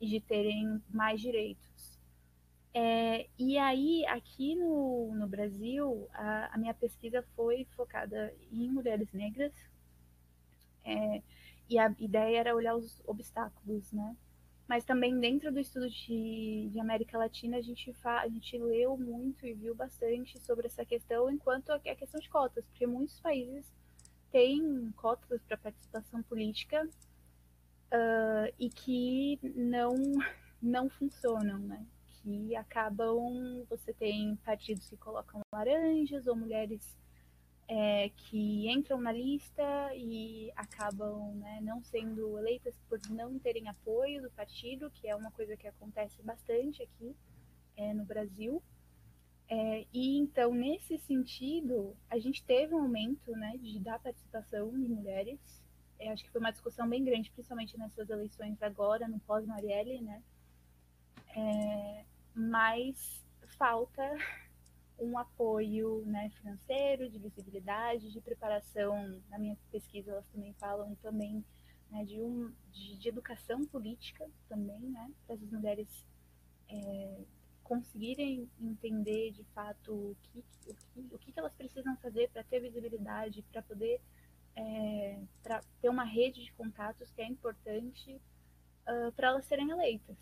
[0.00, 1.98] e de terem mais direitos.
[2.74, 9.12] É, e aí, aqui no, no Brasil, a, a, minha pesquisa foi focada em mulheres
[9.12, 9.52] negras,
[10.84, 11.22] é,
[11.68, 14.16] e a ideia era olhar os obstáculos, né?
[14.66, 18.96] Mas também dentro do estudo de, de América Latina, a gente, fa, a gente leu
[18.96, 23.20] muito e viu bastante sobre essa questão, enquanto a, a questão de cotas, porque muitos
[23.20, 23.70] países
[24.32, 29.94] têm cotas para participação política uh, e que não,
[30.60, 31.86] não funcionam, né?
[32.22, 33.64] que acabam.
[33.68, 36.96] Você tem partidos que colocam laranjas ou mulheres
[37.68, 39.62] é, que entram na lista
[39.94, 45.30] e acabam né, não sendo eleitas por não terem apoio do partido, que é uma
[45.30, 47.14] coisa que acontece bastante aqui
[47.76, 48.62] é, no Brasil.
[49.54, 54.88] É, e então, nesse sentido, a gente teve um aumento né, de, da participação de
[54.88, 55.38] mulheres.
[55.98, 60.22] É, acho que foi uma discussão bem grande, principalmente nessas eleições agora, no pós-Marielle, né?
[61.36, 63.22] É, mas
[63.58, 64.16] falta
[64.98, 69.20] um apoio né, financeiro, de visibilidade, de preparação.
[69.28, 71.44] Na minha pesquisa, elas também falam também
[71.90, 76.06] né, de, um, de, de, educação política também, né, para as mulheres
[76.70, 77.18] é,
[77.64, 82.60] conseguirem entender de fato o que, o que, o que elas precisam fazer para ter
[82.60, 84.00] visibilidade, para poder
[84.56, 85.20] é,
[85.80, 88.20] ter uma rede de contatos que é importante
[88.86, 90.16] uh, para elas serem eleitas.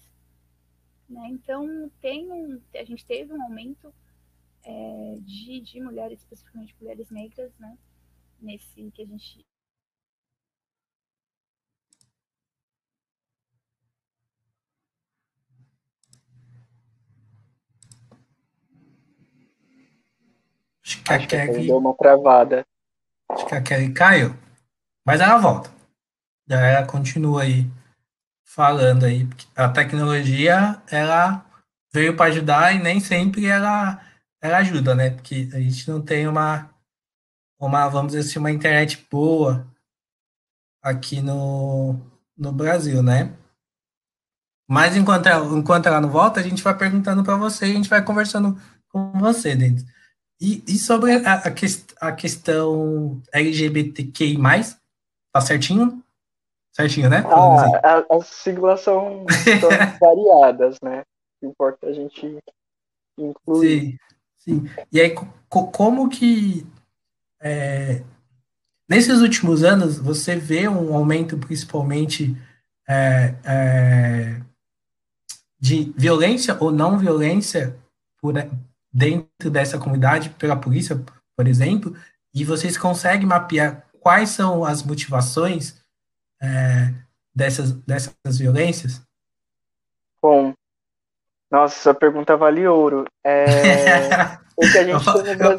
[1.09, 1.29] Né?
[1.31, 3.93] Então, tem um, a gente teve um aumento
[4.63, 7.77] é, de, de mulheres, especificamente mulheres negras, né?
[8.41, 9.45] Nesse que a gente.
[21.09, 22.65] Acho que a Kelly deu uma travada.
[23.31, 24.35] Acho que a Kelly caiu.
[25.07, 25.71] Mas ela volta.
[26.49, 27.71] Ela continua aí
[28.45, 29.29] falando aí.
[29.55, 31.45] A tecnologia, ela
[31.93, 34.01] veio para ajudar e nem sempre ela
[34.43, 35.11] ela ajuda, né?
[35.11, 36.71] Porque a gente não tem uma,
[37.59, 39.67] uma vamos dizer assim, uma internet boa
[40.83, 42.01] aqui no,
[42.37, 43.37] no Brasil, né?
[44.69, 47.75] Mas enquanto ela, enquanto ela não volta, a gente vai perguntando para você e a
[47.75, 49.85] gente vai conversando com você, Denis.
[50.41, 51.67] E, e sobre a, a, que,
[52.01, 54.39] a questão LGBTQI+,
[55.33, 56.03] tá certinho?
[56.73, 57.25] Certinho, né?
[57.27, 59.27] Ah, as siglas são,
[59.61, 59.69] são
[60.01, 61.03] variadas, né?
[61.43, 62.39] Importa é a gente
[63.19, 63.93] incluir.
[63.93, 63.99] Sim.
[64.41, 64.71] Sim.
[64.91, 65.15] E aí,
[65.49, 66.67] co como que
[67.41, 68.03] é,
[68.89, 72.37] nesses últimos anos você vê um aumento principalmente
[72.89, 74.41] é, é,
[75.59, 77.77] de violência ou não violência
[78.21, 78.35] por,
[78.93, 81.01] dentro dessa comunidade pela polícia,
[81.37, 81.95] por exemplo,
[82.35, 85.81] e vocês conseguem mapear quais são as motivações
[86.43, 86.93] é,
[87.35, 89.03] dessas, dessas violências?
[90.23, 90.55] Bom,
[91.51, 93.05] nossa, essa pergunta vale ouro.
[93.25, 93.45] É...
[94.15, 94.99] a Brasil...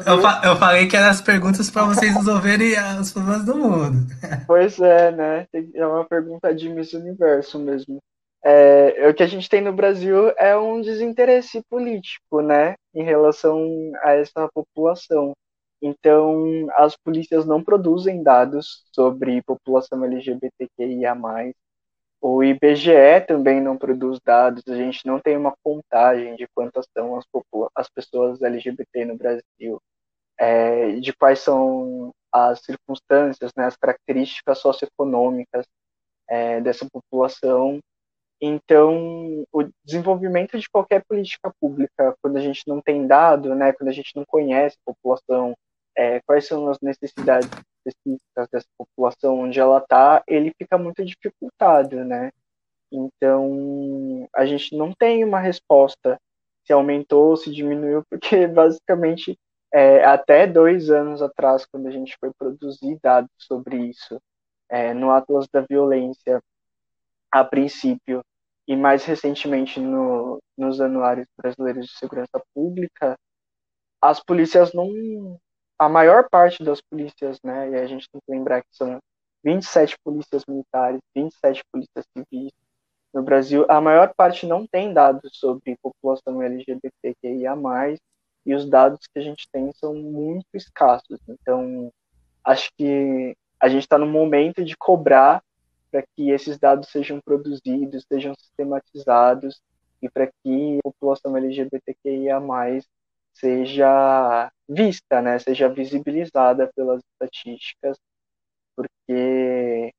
[0.06, 4.06] eu, eu, eu falei que eram as perguntas para vocês resolverem os problemas do mundo.
[4.46, 5.46] Pois é, né?
[5.74, 7.98] É uma pergunta de Miss Universo mesmo.
[8.44, 13.92] É, o que a gente tem no Brasil é um desinteresse político, né, em relação
[14.02, 15.32] a essa população.
[15.80, 21.14] Então, as polícias não produzem dados sobre população LGBTQIA+,
[22.20, 27.16] o IBGE também não produz dados, a gente não tem uma contagem de quantas são
[27.16, 27.24] as,
[27.74, 29.80] as pessoas LGBT no Brasil,
[30.38, 35.66] é, de quais são as circunstâncias, né, as características socioeconômicas
[36.28, 37.80] é, dessa população.
[38.44, 43.88] Então, o desenvolvimento de qualquer política pública, quando a gente não tem dado, né, quando
[43.88, 45.56] a gente não conhece a população,
[45.96, 47.48] é, quais são as necessidades
[47.86, 52.32] específicas dessa população onde ela está, ele fica muito dificultado, né?
[52.90, 56.18] Então, a gente não tem uma resposta
[56.64, 59.38] se aumentou ou se diminuiu, porque basicamente
[59.72, 64.20] é, até dois anos atrás, quando a gente foi produzir dados sobre isso,
[64.68, 66.42] é, no Atlas da Violência,
[67.30, 68.20] a princípio,
[68.66, 73.16] e mais recentemente no, nos Anuários Brasileiros de Segurança Pública,
[74.00, 75.38] as polícias não,
[75.78, 78.98] a maior parte das polícias, né, e a gente tem que lembrar que são
[79.44, 82.52] 27 polícias militares, 27 polícias civis
[83.12, 87.54] no Brasil, a maior parte não tem dados sobre população LGBTQIA+,
[88.44, 91.20] e os dados que a gente tem são muito escassos.
[91.28, 91.92] Então,
[92.44, 95.42] acho que a gente está no momento de cobrar
[95.92, 99.62] para que esses dados sejam produzidos, sejam sistematizados,
[100.02, 102.40] e para que a população LGBTQIA+,
[103.34, 107.98] seja vista, né, seja visibilizada pelas estatísticas,
[108.76, 109.92] porque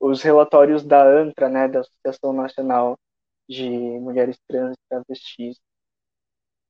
[0.00, 2.98] os relatórios da ANTRA, né, da Associação Nacional
[3.48, 5.58] de Mulheres Trans e Travestis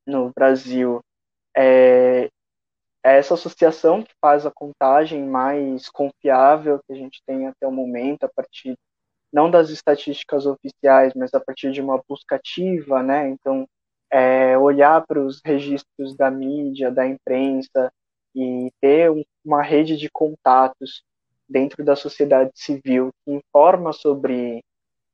[0.06, 1.00] no Brasil,
[1.56, 2.28] é,
[3.04, 7.72] é essa associação que faz a contagem mais confiável que a gente tem até o
[7.72, 8.76] momento, a partir
[9.32, 13.30] não das estatísticas oficiais, mas a partir de uma busca ativa, né?
[13.30, 13.66] Então,
[14.10, 17.90] é, olhar para os registros da mídia, da imprensa
[18.34, 21.02] e ter um, uma rede de contatos
[21.48, 24.62] dentro da sociedade civil que informa sobre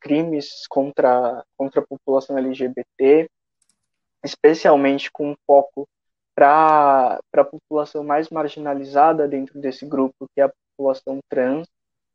[0.01, 3.29] crimes contra, contra a população LGBT,
[4.25, 5.89] especialmente com um foco
[6.39, 11.67] para a população mais marginalizada dentro desse grupo, que é a população trans.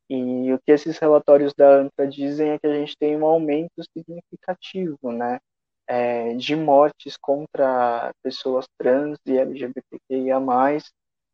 [0.09, 3.84] E o que esses relatórios da ANTRA dizem é que a gente tem um aumento
[3.97, 5.39] significativo, né?
[5.88, 10.39] é, de mortes contra pessoas trans e LGBTQIA+,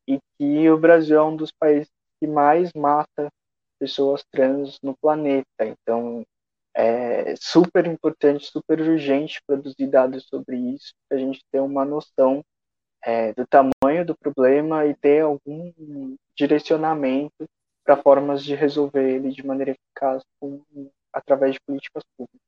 [0.08, 3.30] e que o Brasil é um dos países que mais mata
[3.80, 5.46] pessoas trans no planeta.
[5.62, 6.26] Então,
[6.76, 12.44] é super importante, super urgente produzir dados sobre isso, para a gente ter uma noção
[13.04, 17.46] é, do tamanho do problema e ter algum direcionamento
[17.84, 20.62] para formas de resolver ele de maneira eficaz com,
[21.14, 22.40] através de políticas públicas.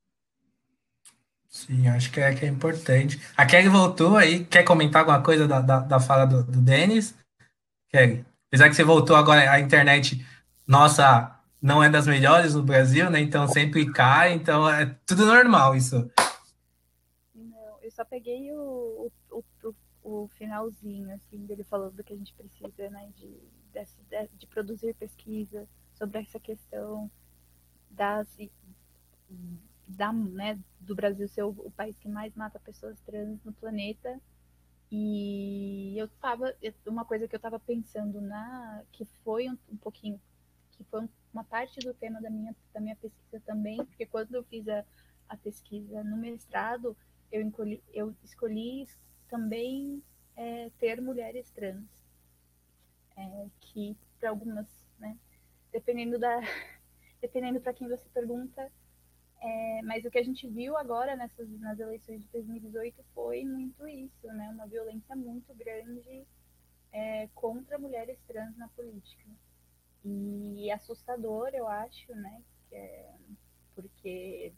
[1.50, 3.20] Sim, acho que é, que é importante.
[3.36, 7.14] A Kelly voltou aí, quer comentar alguma coisa da, da, da fala do, do Denis?
[7.90, 10.26] Kelly, apesar que você voltou agora, a internet,
[10.66, 13.20] nossa, não é das melhores no Brasil, né?
[13.20, 16.10] Então sempre cai, então é tudo normal isso.
[17.36, 18.58] Não, eu só peguei o,
[19.08, 19.12] o,
[20.12, 25.68] o, finalzinho, assim, dele falando que a gente precisa, né, de, de, de produzir pesquisa
[25.94, 27.10] sobre essa questão
[27.90, 28.28] das
[29.88, 34.20] da, né, do Brasil ser o, o, país que mais mata pessoas trans no planeta.
[34.90, 36.54] E eu tava,
[36.86, 40.20] uma coisa que eu tava pensando na, que foi um, um pouquinho,
[40.72, 44.44] que foi uma parte do tema da minha, da minha pesquisa também, porque quando eu
[44.44, 44.84] fiz a,
[45.30, 46.96] a pesquisa no mestrado,
[47.32, 48.86] eu, encolhi, eu escolhi
[49.32, 50.04] também
[50.36, 51.88] é, ter mulheres trans,
[53.18, 54.68] é, que para algumas,
[55.00, 55.18] né,
[55.72, 56.40] dependendo da,
[57.22, 58.72] dependendo para quem você pergunta,
[59.42, 63.88] é, mas o que a gente viu agora nessas, nas eleições de 2018 foi muito
[63.88, 64.50] isso, né?
[64.52, 66.28] Uma violência muito grande
[66.92, 69.28] é, contra mulheres trans na política.
[70.06, 72.44] E assustador, eu acho, né?
[72.72, 73.16] É,
[73.74, 74.54] porque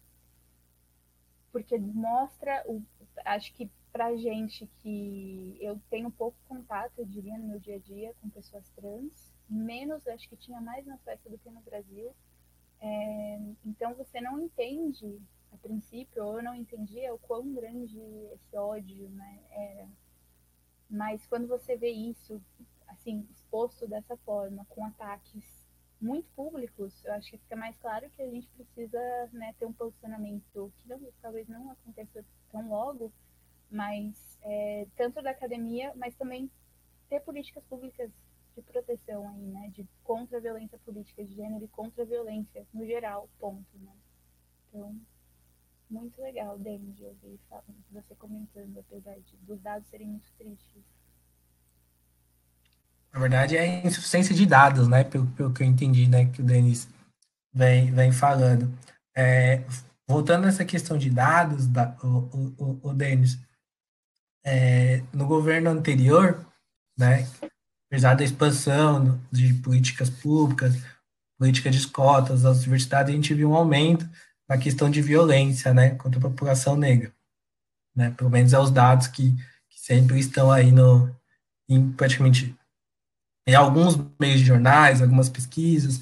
[1.53, 2.81] porque mostra, o,
[3.23, 7.79] acho que pra gente que eu tenho pouco contato, eu diria, no meu dia a
[7.79, 12.11] dia com pessoas trans, menos, acho que tinha mais na Suécia do que no Brasil,
[12.81, 15.21] é, então você não entende,
[15.51, 17.99] a princípio, ou eu não entendia o quão grande
[18.33, 19.87] esse ódio né, era.
[20.89, 22.41] Mas quando você vê isso,
[22.87, 25.45] assim, exposto dessa forma, com ataques
[26.01, 29.71] muito públicos, eu acho que fica mais claro que a gente precisa né, ter um
[29.73, 33.13] posicionamento que não, talvez não aconteça tão logo,
[33.69, 36.49] mas é, tanto da academia, mas também
[37.09, 38.11] ter políticas públicas
[38.55, 39.71] de proteção aí, né?
[39.73, 43.91] De contra a violência política de gênero e contra a violência no geral, ponto, né?
[44.69, 44.95] Então,
[45.89, 47.39] muito legal, Denis, de ouvir
[47.91, 50.83] você comentando, apesar de, dos dados serem muito tristes.
[53.11, 55.03] Na verdade, é insuficiência de dados, né?
[55.03, 56.25] Pelo, pelo que eu entendi, né?
[56.31, 56.89] Que o Denis
[57.53, 58.71] vem, vem falando.
[59.15, 59.63] É,
[60.07, 63.39] voltando nessa questão de dados, da, o, o, o Denis,
[64.43, 66.45] é, no governo anterior,
[66.97, 67.27] né?
[67.93, 70.73] apesar da expansão de políticas públicas,
[71.37, 74.09] política de cotas das universidades, a gente viu um aumento
[74.49, 77.13] na questão de violência, né, contra a população negra,
[77.95, 79.31] né, pelo menos é os dados que,
[79.69, 81.15] que sempre estão aí no,
[81.69, 82.55] em praticamente
[83.45, 86.01] em alguns meios de jornais, algumas pesquisas,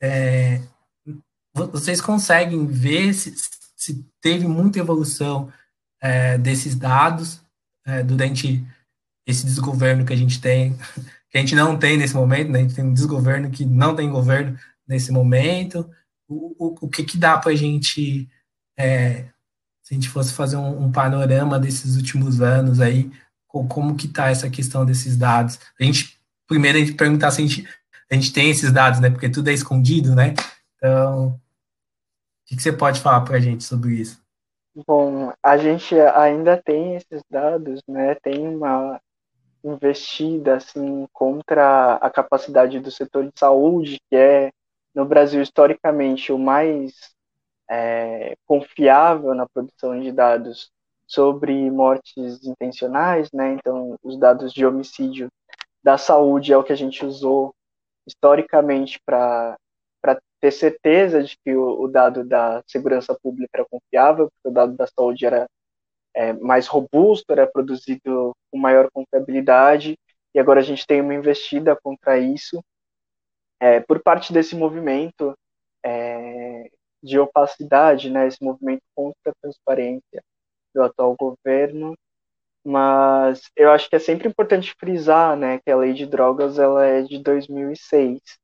[0.00, 0.62] é,
[1.54, 3.34] vocês conseguem ver se,
[3.76, 5.52] se teve muita evolução
[6.00, 7.41] é, desses dados
[7.86, 8.64] é, durante
[9.26, 10.76] esse desgoverno que a gente tem
[11.32, 12.58] que a gente não tem nesse momento, né?
[12.58, 15.90] A gente tem um desgoverno que não tem governo nesse momento.
[16.28, 18.28] O, o, o que, que dá para a gente,
[18.78, 19.24] é,
[19.82, 23.10] se a gente fosse fazer um, um, panorama desses últimos anos aí,
[23.48, 25.58] como que está essa questão desses dados?
[25.80, 27.66] A gente, primeiro, a gente perguntar se a gente,
[28.10, 29.08] a gente tem esses dados, né?
[29.08, 30.34] Porque tudo é escondido, né?
[30.76, 31.40] Então, o
[32.46, 34.21] que, que você pode falar para a gente sobre isso?
[34.74, 38.14] Bom, a gente ainda tem esses dados, né?
[38.16, 39.00] Tem uma
[39.64, 44.50] investida assim contra a capacidade do setor de saúde, que é
[44.94, 46.92] no Brasil historicamente o mais
[47.70, 50.70] é, confiável na produção de dados
[51.06, 53.54] sobre mortes intencionais, né?
[53.54, 55.28] Então, os dados de homicídio
[55.82, 57.54] da saúde é o que a gente usou
[58.06, 59.56] historicamente para
[60.42, 64.76] ter certeza de que o, o, dado da segurança pública era confiável, porque o dado
[64.76, 65.48] da saúde era
[66.14, 69.96] é, mais robusto, era produzido com maior confiabilidade,
[70.34, 72.60] e agora a gente tem uma investida contra isso.
[73.60, 75.32] É, por parte desse movimento
[75.84, 76.68] é,
[77.00, 80.22] de opacidade, né, esse movimento contra a transparência
[80.74, 81.94] do atual governo,
[82.64, 86.84] mas eu acho que é sempre importante frisar né, que a lei de drogas ela
[86.84, 88.41] é de 2006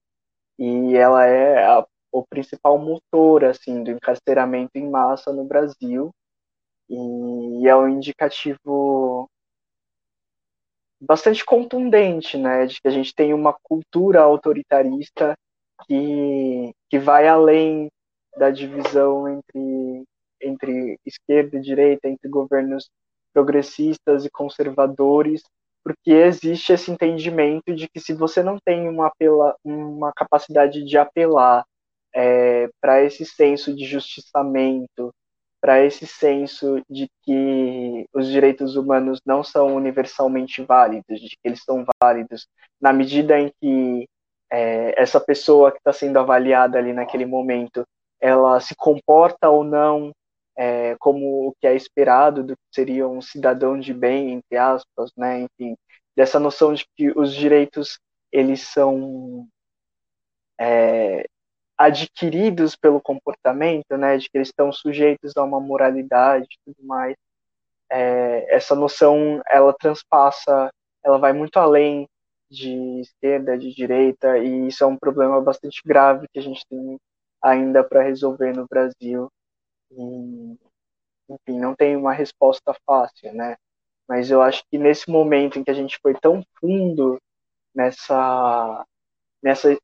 [0.59, 6.11] e ela é a, o principal motor assim do encarceramento em massa no Brasil.
[6.90, 9.28] E é um indicativo
[11.00, 15.34] bastante contundente, né, de que a gente tem uma cultura autoritarista
[15.86, 17.88] que, que vai além
[18.36, 20.04] da divisão entre,
[20.40, 22.90] entre esquerda e direita, entre governos
[23.32, 25.42] progressistas e conservadores,
[25.89, 30.99] porque existe esse entendimento de que se você não tem uma, apela, uma capacidade de
[30.99, 31.64] apelar
[32.14, 35.11] é, para esse senso de justiçamento,
[35.62, 41.62] para esse senso de que os direitos humanos não são universalmente válidos, de que eles
[41.64, 42.47] são válidos
[42.78, 44.07] na medida em que
[44.53, 47.82] é, essa pessoa que está sendo avaliada ali naquele momento,
[48.20, 50.12] ela se comporta ou não
[50.59, 55.12] é, como o que é esperado do que seria um cidadão de bem, entre aspas,
[55.16, 55.42] né?
[55.42, 55.76] Enfim,
[56.16, 58.00] dessa noção de que os direitos
[58.32, 59.48] eles são
[60.61, 61.24] é,
[61.78, 67.14] adquiridos pelo comportamento, né, de que eles estão sujeitos a uma moralidade e tudo mais.
[67.90, 70.70] É, essa noção, ela transpassa,
[71.04, 72.09] ela vai muito além
[72.50, 76.98] de esquerda, de direita, e isso é um problema bastante grave que a gente tem
[77.42, 79.30] ainda para resolver no Brasil.
[79.91, 80.59] E,
[81.28, 83.57] enfim, não tem uma resposta fácil, né?
[84.09, 87.20] Mas eu acho que nesse momento em que a gente foi tão fundo
[87.74, 88.84] nessa
[89.43, 89.78] nessa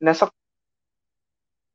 [0.00, 0.30] nessa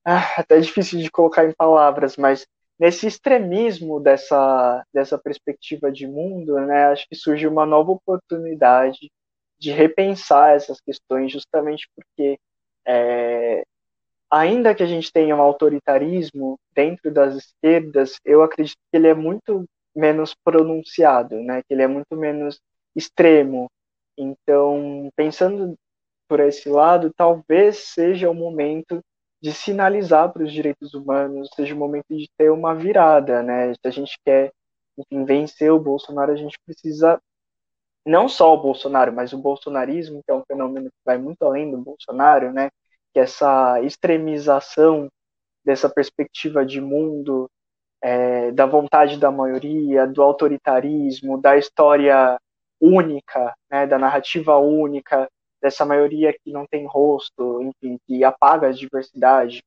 [0.05, 2.45] ah, até difícil de colocar em palavras, mas
[2.79, 9.11] nesse extremismo dessa, dessa perspectiva de mundo, né, acho que surge uma nova oportunidade
[9.59, 12.39] de repensar essas questões, justamente porque,
[12.87, 13.63] é,
[14.31, 19.13] ainda que a gente tenha um autoritarismo dentro das esquerdas, eu acredito que ele é
[19.13, 19.65] muito
[19.95, 22.59] menos pronunciado, né, que ele é muito menos
[22.95, 23.67] extremo.
[24.17, 25.75] Então, pensando
[26.27, 29.01] por esse lado, talvez seja o momento
[29.41, 33.73] de sinalizar para os direitos humanos, seja o momento de ter uma virada, né?
[33.73, 34.51] Se a gente quer,
[34.97, 37.19] enfim, vencer o Bolsonaro, a gente precisa
[38.05, 41.71] não só o Bolsonaro, mas o bolsonarismo, que é um fenômeno que vai muito além
[41.71, 42.69] do Bolsonaro, né?
[43.13, 45.09] Que essa extremização
[45.65, 47.49] dessa perspectiva de mundo,
[48.01, 52.39] é, da vontade da maioria, do autoritarismo, da história
[52.79, 53.85] única, né?
[53.85, 55.27] Da narrativa única,
[55.61, 59.61] dessa maioria que não tem rosto, enfim, que apaga a diversidade.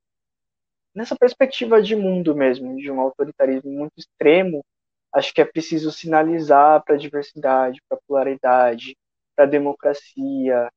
[0.95, 4.65] Nessa perspectiva de mundo mesmo, de um autoritarismo muito extremo,
[5.13, 8.97] acho que é preciso sinalizar para a diversidade, para a pluralidade,
[9.35, 10.71] para a democracia,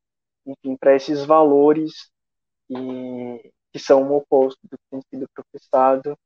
[0.46, 2.10] enfim, para esses valores
[2.68, 6.18] que, que são o oposto do que tem sido professado.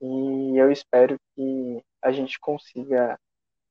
[0.00, 3.18] E eu espero que a gente consiga,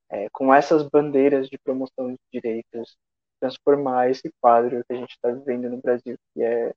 [0.10, 2.98] é, com essas bandeiras de promoção de direitos,
[3.40, 6.74] transformar esse quadro que a gente está vivendo no Brasil, que é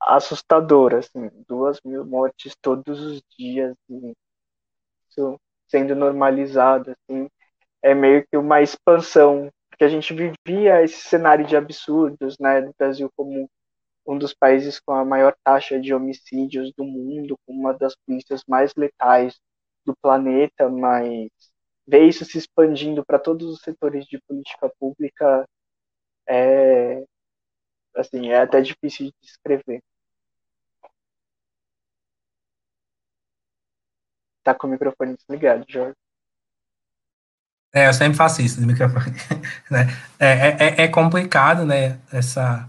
[0.00, 4.12] assustador, assim, duas mil mortes todos os dias, e
[5.08, 7.28] isso sendo normalizado, assim,
[7.82, 12.74] é meio que uma expansão, porque a gente vivia esse cenário de absurdos, né, do
[12.78, 13.48] Brasil como
[14.06, 18.42] um dos países com a maior taxa de homicídios do mundo, com uma das polícias
[18.46, 19.38] mais letais
[19.84, 21.28] do planeta, mas
[21.86, 25.46] ver isso se expandindo para todos os setores de política pública
[26.28, 27.04] é
[27.96, 29.82] assim é até difícil de descrever.
[34.42, 35.94] Tá com o microfone desligado, Jorge.
[37.74, 39.12] É, eu sempre faço isso no microfone.
[39.70, 39.86] Né?
[40.18, 41.98] É, é, é, é complicado, né?
[42.12, 42.68] Essa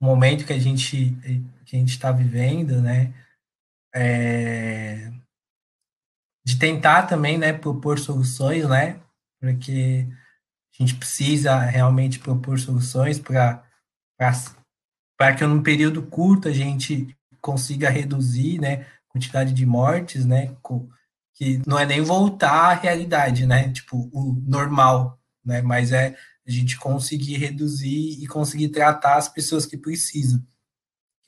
[0.00, 1.16] momento que a gente
[1.64, 3.12] que a gente está vivendo, né?
[3.94, 5.10] É,
[6.44, 9.00] de tentar também, né, propor soluções, né,
[9.40, 10.06] porque
[10.74, 13.62] a gente precisa realmente propor soluções para
[15.18, 20.56] para que num período curto a gente consiga reduzir, né, a quantidade de mortes, né,
[21.34, 26.16] que não é nem voltar à realidade, né, tipo o normal, né, mas é
[26.50, 30.42] a gente conseguir reduzir e conseguir tratar as pessoas que precisam.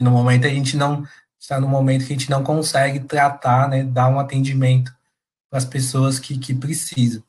[0.00, 1.06] no momento a gente não
[1.38, 4.94] está no momento que a gente não consegue tratar, né, dar um atendimento
[5.50, 7.22] para as pessoas que, que precisam.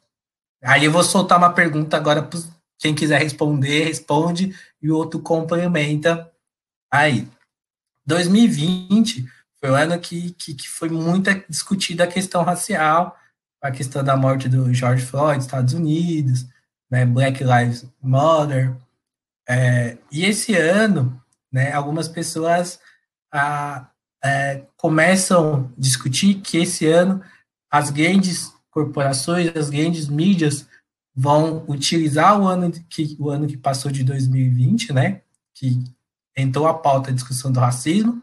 [0.64, 2.40] Aí eu vou soltar uma pergunta agora para
[2.78, 6.32] quem quiser responder, responde, e o outro complementa.
[6.92, 7.28] Aí,
[8.06, 9.26] 2020
[9.60, 13.18] foi o ano que, que, que foi muito discutida a questão racial,
[13.62, 16.46] a questão da morte do George Floyd Estados Unidos,
[16.90, 18.76] né, Black Lives Matter.
[19.48, 21.22] É, e esse ano,
[21.52, 22.80] né, algumas pessoas
[23.32, 23.90] a,
[24.24, 27.22] é, começam a discutir que esse ano
[27.70, 30.68] as grandes corporações, as grandes mídias
[31.16, 35.22] vão utilizar o ano que o ano que passou de 2020, né,
[35.54, 35.84] que
[36.36, 38.22] entrou a pauta a discussão do racismo,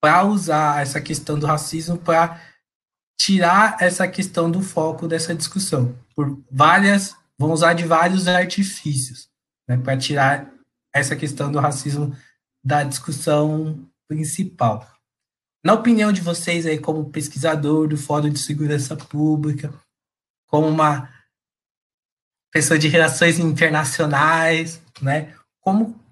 [0.00, 2.40] para usar essa questão do racismo para
[3.18, 5.94] tirar essa questão do foco dessa discussão.
[6.18, 9.30] Por várias, vão usar de vários artifícios,
[9.68, 10.52] né, para tirar
[10.92, 12.12] essa questão do racismo
[12.60, 14.84] da discussão principal.
[15.64, 19.72] Na opinião de vocês aí, como pesquisador do Fórum de Segurança Pública,
[20.48, 21.08] como uma
[22.50, 25.36] pessoa de relações internacionais, né?
[25.60, 26.04] Como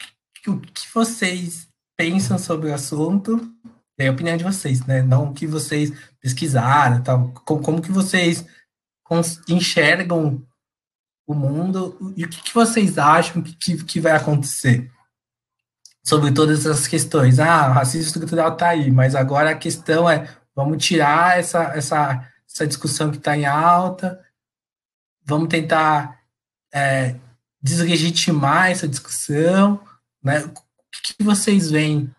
[0.47, 3.53] o que vocês pensam sobre o assunto
[3.99, 5.03] é a opinião de vocês, né?
[5.03, 8.47] Não que vocês pesquisaram, tal, como, como que vocês
[9.49, 10.45] enxergam
[11.27, 14.91] o mundo e o que, que vocês acham que, que, que, vai acontecer
[16.05, 17.41] sobre todas essas questões.
[17.41, 22.33] Ah, o racismo estrutural está aí, mas agora a questão é vamos tirar essa, essa,
[22.49, 24.25] essa discussão que está em alta,
[25.25, 26.21] vamos tentar
[26.73, 27.17] é,
[27.61, 29.81] deslegitimar essa discussão,
[30.23, 30.45] né?
[30.45, 30.53] O
[31.03, 32.11] que, que vocês veem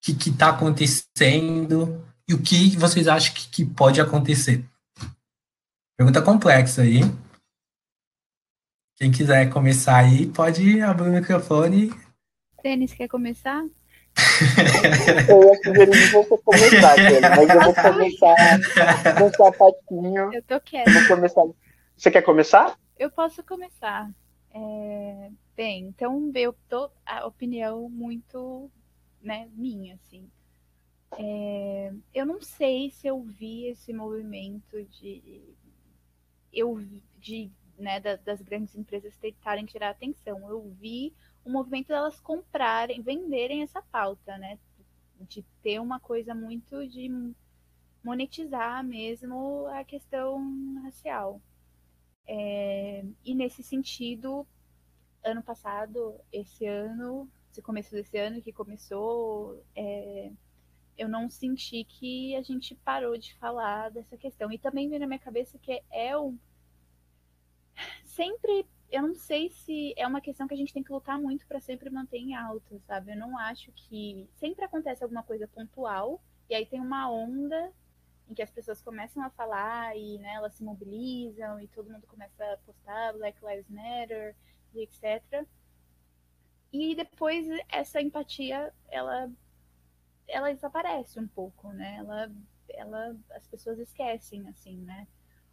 [0.00, 4.64] que está acontecendo e o que vocês acham que, que pode acontecer?
[6.02, 7.02] Pergunta complexa aí.
[8.96, 11.92] Quem quiser começar aí, pode abrir o microfone.
[12.60, 13.62] Tênis, quer começar?
[15.28, 16.96] eu ia sugerir você começar,
[17.36, 20.34] mas eu vou começar, começar patinho.
[20.34, 20.90] Eu tô quieta.
[20.90, 21.42] Vou começar.
[21.96, 22.76] Você quer começar?
[22.98, 24.10] Eu posso começar.
[24.52, 25.30] É...
[25.54, 28.68] Bem, então eu tô a opinião muito
[29.22, 30.28] né, minha, assim.
[31.16, 35.54] É, eu não sei se eu vi esse movimento de
[36.52, 36.78] eu
[37.18, 40.48] de né, da, das grandes empresas tentarem tirar atenção.
[40.48, 41.12] Eu vi
[41.44, 44.58] o movimento delas comprarem, venderem essa pauta, né?
[45.20, 47.10] De ter uma coisa muito de
[48.04, 50.40] monetizar mesmo a questão
[50.82, 51.40] racial.
[52.26, 54.46] É, e nesse sentido,
[55.24, 60.30] ano passado, esse ano, esse começo desse ano que começou, é,
[60.96, 64.52] eu não senti que a gente parou de falar dessa questão.
[64.52, 66.38] E também veio na minha cabeça que é um.
[68.04, 68.66] Sempre.
[68.90, 71.60] Eu não sei se é uma questão que a gente tem que lutar muito para
[71.60, 73.12] sempre manter em alta, sabe?
[73.12, 74.28] Eu não acho que.
[74.34, 77.72] Sempre acontece alguma coisa pontual, e aí tem uma onda
[78.28, 82.06] em que as pessoas começam a falar e né, elas se mobilizam e todo mundo
[82.06, 84.36] começa a postar Black Lives Matter
[84.74, 85.46] e etc.
[86.72, 89.30] E depois essa empatia, ela
[90.32, 91.96] ela desaparece um pouco, né?
[91.98, 92.32] Ela,
[92.70, 95.06] ela, as pessoas esquecem, assim, né?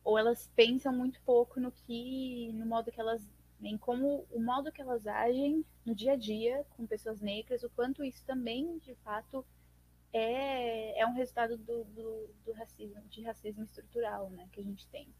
[0.03, 3.21] Ou elas pensam muito pouco no que, no modo que elas,
[3.61, 7.69] em como o modo que elas agem no dia a dia com pessoas negras, o
[7.69, 9.45] quanto isso também, de fato,
[10.13, 14.47] é, é um resultado do, do, do racismo, de racismo estrutural, né?
[14.51, 15.13] Que a gente tem.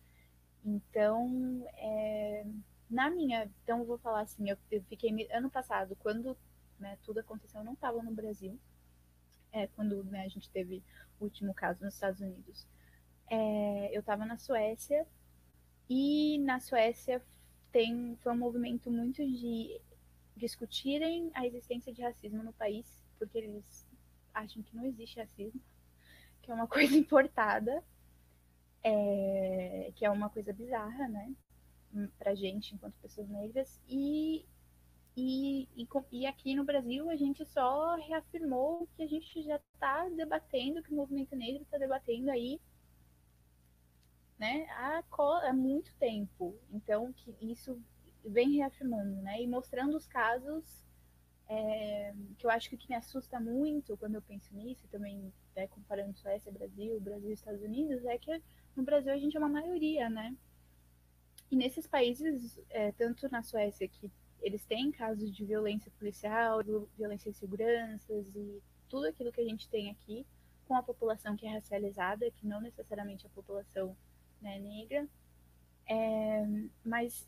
[0.64, 2.46] Então, é,
[2.90, 6.36] na minha, então eu vou falar assim, eu, eu fiquei ano passado, quando
[6.80, 8.58] né, tudo aconteceu, eu não estava no Brasil,
[9.52, 10.84] é, quando né, a gente teve
[11.20, 12.68] o último caso nos Estados Unidos.
[13.30, 15.06] É, eu estava na Suécia
[15.90, 17.22] e na Suécia
[17.72, 19.80] tem foi um movimento muito de
[20.36, 22.86] discutirem a existência de racismo no país,
[23.18, 23.86] porque eles
[24.34, 25.62] acham que não existe racismo,
[26.42, 27.84] que é uma coisa importada,
[28.84, 31.34] é, que é uma coisa bizarra, né?
[32.18, 34.46] para gente enquanto pessoas negras e,
[35.20, 40.08] e, e, e, aqui no Brasil a gente só reafirmou que a gente já está
[40.10, 42.60] debatendo, que o movimento negro está debatendo aí
[44.40, 45.04] né, há,
[45.44, 46.58] há muito tempo.
[46.72, 47.78] Então, que isso
[48.24, 50.86] vem reafirmando, né, e mostrando os casos
[51.48, 55.68] é, que eu acho que que me assusta muito quando eu penso nisso, também né,
[55.68, 58.42] comparando Suécia, Brasil, Brasil e Estados Unidos, é que
[58.76, 60.36] no Brasil a gente é uma maioria, né?
[61.52, 64.12] E nesses países, é, tanto na Suécia, que
[64.42, 66.62] eles têm casos de violência policial,
[66.98, 70.26] violência em seguranças e tudo aquilo que a gente tem aqui,
[70.68, 73.96] com a população que é racializada, que não necessariamente a população
[74.42, 75.08] né, negra,
[75.88, 76.46] é,
[76.84, 77.28] mas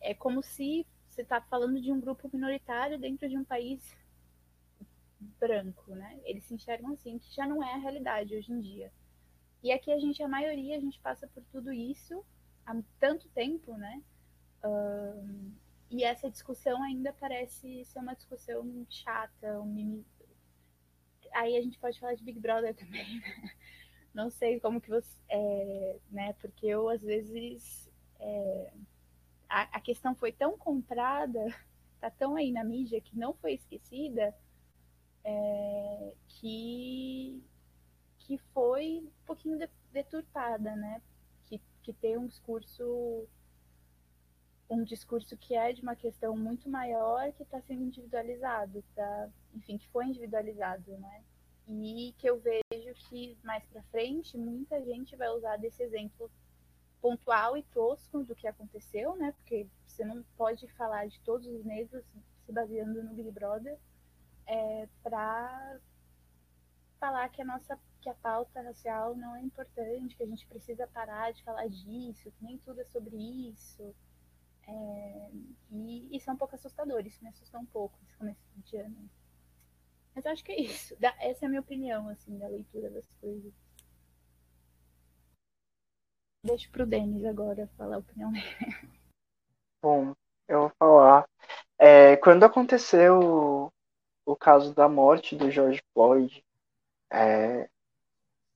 [0.00, 3.96] é como se você está falando de um grupo minoritário dentro de um país
[5.40, 6.20] branco, né?
[6.24, 8.92] Eles se enxergam assim, que já não é a realidade hoje em dia.
[9.62, 12.24] E aqui a gente, a maioria, a gente passa por tudo isso
[12.64, 14.00] há tanto tempo, né?
[15.90, 20.04] E essa discussão ainda parece ser uma discussão chata, um
[21.32, 23.50] aí a gente pode falar de Big Brother também, né?
[24.14, 26.32] Não sei como que você, é, né?
[26.34, 28.72] Porque eu às vezes é,
[29.48, 31.46] a, a questão foi tão comprada,
[32.00, 34.34] tá tão aí na mídia que não foi esquecida,
[35.24, 37.42] é, que
[38.18, 39.58] que foi um pouquinho
[39.92, 41.00] deturpada, né?
[41.88, 43.26] que tem um discurso
[44.68, 49.30] um discurso que é de uma questão muito maior que está sendo individualizado, tá?
[49.54, 51.22] enfim, que foi individualizado, né?
[51.66, 56.30] E que eu vejo que mais para frente muita gente vai usar desse exemplo
[57.00, 59.32] pontual e tosco do que aconteceu, né?
[59.32, 62.04] Porque você não pode falar de todos os negros
[62.44, 63.78] se baseando no Big Brother
[64.46, 65.78] é, para
[66.98, 70.86] falar que a nossa que a pauta racial não é importante, que a gente precisa
[70.86, 73.94] parar de falar disso, que nem tudo é sobre isso.
[74.68, 75.30] É,
[75.70, 79.10] e isso é um pouco assustador, isso me assustou um pouco esse começo de ano.
[80.14, 80.94] Mas acho que é isso.
[81.00, 83.52] Essa é a minha opinião, assim, da leitura das coisas.
[86.44, 88.44] Deixo pro Denis agora falar a opinião dele.
[89.82, 90.14] Bom,
[90.46, 91.28] eu vou falar.
[91.78, 93.72] É, quando aconteceu
[94.26, 96.44] o caso da morte do George Floyd,
[97.10, 97.68] é,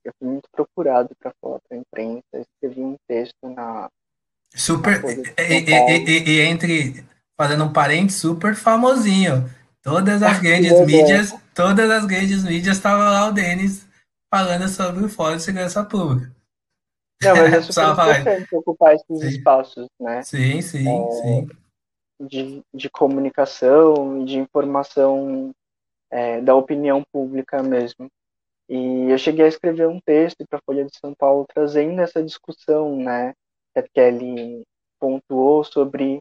[0.04, 3.90] eu fui muito procurado para falar para a imprensa, escrevi um texto na.
[4.54, 5.02] Super.
[5.38, 7.04] E, e, e, entre.
[7.36, 9.48] Fazendo um parente super famosinho.
[9.82, 13.86] Todas as grandes mídias, todas as grandes mídias estavam lá o Denis
[14.32, 16.30] falando sobre o Fórum de Segurança Pública.
[17.22, 19.28] Não, mas é super importante ocupar esses sim.
[19.28, 20.22] espaços, né?
[20.22, 21.48] Sim, sim, é, sim.
[22.20, 25.50] De, de comunicação, de informação
[26.10, 28.08] é, da opinião pública mesmo.
[28.68, 32.22] E eu cheguei a escrever um texto para a Folha de São Paulo trazendo essa
[32.22, 33.34] discussão, né,
[33.78, 34.62] a Kelly
[34.98, 36.20] pontuou sobre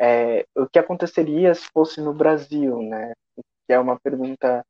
[0.00, 4.64] é, o que aconteceria se fosse no Brasil, né, que é uma pergunta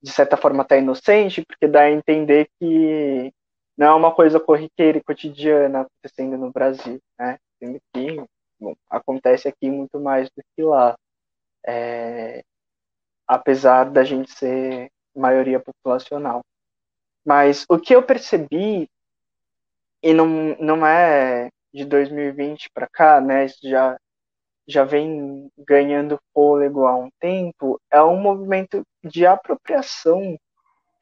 [0.00, 3.32] de certa forma até inocente, porque dá a entender que
[3.76, 8.22] não é uma coisa corriqueira e cotidiana acontecendo no Brasil, né, sendo que
[8.60, 10.96] bom, acontece aqui muito mais do que lá,
[11.66, 12.44] é,
[13.26, 16.42] apesar da gente ser maioria populacional.
[17.24, 18.88] Mas o que eu percebi,
[20.02, 23.46] e não, não é de 2020 para cá, né?
[23.62, 23.98] Já,
[24.66, 30.38] já vem ganhando fôlego há um tempo, é um movimento de apropriação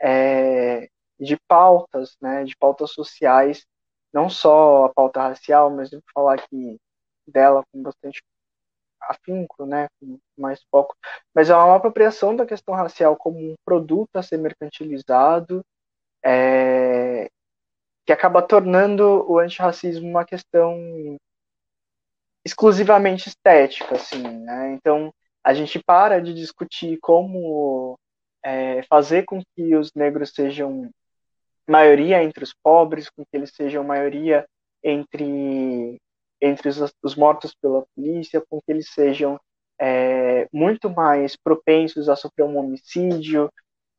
[0.01, 0.89] é,
[1.19, 2.45] de pautas, né?
[2.45, 3.67] De pautas sociais,
[4.12, 6.79] não só a pauta racial, mas vou falar aqui
[7.27, 8.23] dela com bastante
[9.01, 10.97] afinco, né, com mais foco,
[11.35, 15.64] mas é uma apropriação da questão racial como um produto a ser mercantilizado
[16.25, 17.31] é,
[18.07, 20.78] que acaba tornando o antirracismo uma questão
[22.44, 24.72] exclusivamente estética, assim, né?
[24.74, 27.98] Então a gente para de discutir como
[28.44, 30.88] é, fazer com que os negros sejam
[31.68, 34.46] maioria entre os pobres, com que eles sejam maioria
[34.84, 35.98] entre
[36.40, 39.40] entre os, os mortos pela polícia, com que eles sejam
[39.80, 43.50] é, muito mais propensos a sofrer um homicídio.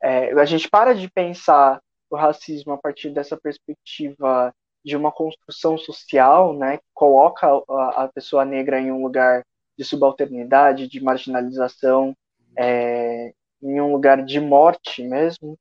[0.01, 4.53] É, a gente para de pensar o racismo a partir dessa perspectiva
[4.83, 9.43] de uma construção social, né, que coloca a, a pessoa negra em um lugar
[9.77, 12.15] de subalternidade, de marginalização,
[12.57, 15.57] é, em um lugar de morte mesmo,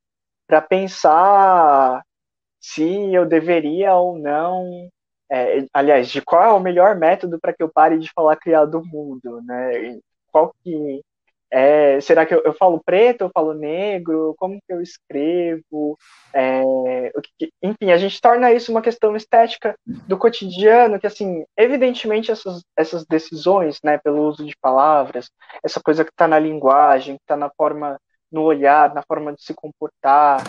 [0.47, 2.03] para pensar
[2.61, 4.89] se eu deveria ou não,
[5.31, 8.85] é, aliás, de qual é o melhor método para que eu pare de falar criado
[8.85, 9.99] mundo, né?
[10.31, 11.03] Qual que
[11.51, 14.35] é, será que eu, eu, falo preto, eu falo negro?
[14.37, 15.97] Como que eu escrevo?
[16.35, 16.63] É,
[17.63, 23.07] enfim, a gente torna isso uma questão estética do cotidiano, que, assim, evidentemente essas, essas
[23.07, 25.31] decisões, né, pelo uso de palavras,
[25.63, 27.99] essa coisa que está na linguagem, que está na forma,
[28.31, 30.43] no olhar, na forma de se comportar,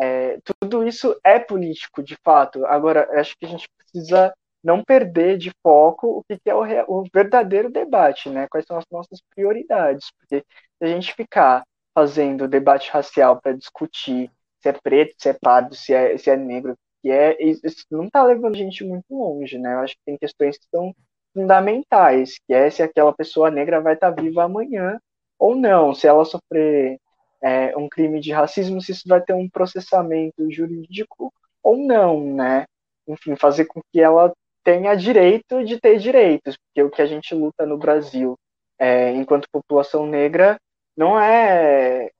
[0.00, 2.64] é, tudo isso é político, de fato.
[2.66, 4.32] Agora, acho que a gente precisa
[4.62, 8.46] não perder de foco o que é o, o, verdadeiro debate, né?
[8.50, 10.10] Quais são as nossas prioridades?
[10.18, 10.44] Porque
[10.78, 14.30] se a gente ficar fazendo debate racial para discutir
[14.60, 18.04] se é preto, se é pardo, se é, se é negro, que é isso não
[18.04, 19.74] está levando a gente muito longe, né?
[19.74, 20.94] Eu acho que tem questões que são
[21.32, 24.98] fundamentais, que é se aquela pessoa negra vai estar tá viva amanhã
[25.38, 26.98] ou não, se ela sofrer
[27.40, 31.32] é, um crime de racismo, se isso vai ter um processamento jurídico
[31.62, 32.64] ou não, né?
[33.06, 34.32] Enfim, fazer com que ela
[34.68, 38.38] tenha direito de ter direitos, porque o que a gente luta no Brasil,
[38.78, 40.60] é, enquanto população negra,
[40.94, 42.10] não é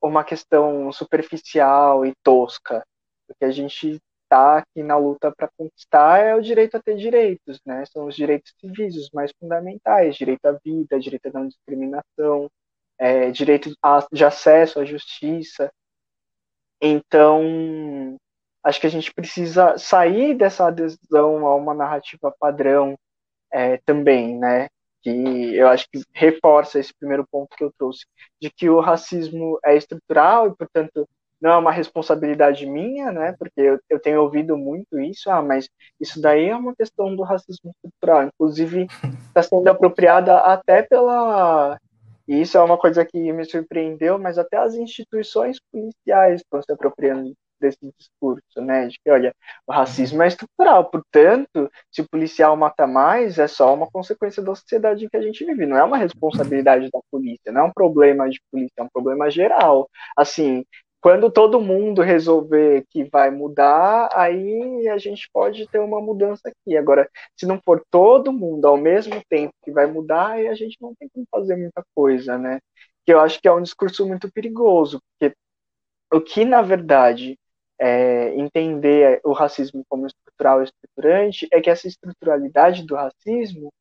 [0.00, 2.86] uma questão superficial e tosca.
[3.28, 6.94] O que a gente está aqui na luta para conquistar é o direito a ter
[6.94, 7.84] direitos, né?
[7.86, 12.48] São os direitos civis, os mais fundamentais, direito à vida, direito à não discriminação,
[12.96, 13.74] é, direito
[14.12, 15.72] de acesso à justiça.
[16.80, 18.16] Então,
[18.68, 22.96] acho que a gente precisa sair dessa adesão a uma narrativa padrão
[23.52, 24.68] é, também, né?
[25.02, 28.04] Que eu acho que reforça esse primeiro ponto que eu trouxe,
[28.40, 31.08] de que o racismo é estrutural e, portanto,
[31.40, 33.34] não é uma responsabilidade minha, né?
[33.38, 35.68] Porque eu, eu tenho ouvido muito isso, ah, mas
[36.00, 38.24] isso daí é uma questão do racismo estrutural.
[38.24, 38.86] Inclusive,
[39.28, 41.78] está sendo apropriada até pela.
[42.26, 46.70] E isso é uma coisa que me surpreendeu, mas até as instituições policiais estão se
[46.70, 48.86] apropriando desse discurso, né?
[48.88, 49.34] De que, olha,
[49.66, 54.54] o racismo é estrutural, portanto, se o policial mata mais, é só uma consequência da
[54.54, 57.72] sociedade em que a gente vive, não é uma responsabilidade da polícia, não é um
[57.72, 59.88] problema de polícia, é um problema geral.
[60.16, 60.64] Assim,
[61.00, 66.76] quando todo mundo resolver que vai mudar, aí a gente pode ter uma mudança aqui.
[66.76, 70.76] Agora, se não for todo mundo ao mesmo tempo que vai mudar, aí a gente
[70.80, 72.58] não tem como fazer muita coisa, né?
[73.08, 75.34] que eu acho que é um discurso muito perigoso, porque
[76.12, 77.38] o que, na verdade,
[77.80, 83.72] é, entender o racismo como estrutural e estruturante é que essa estruturalidade do racismo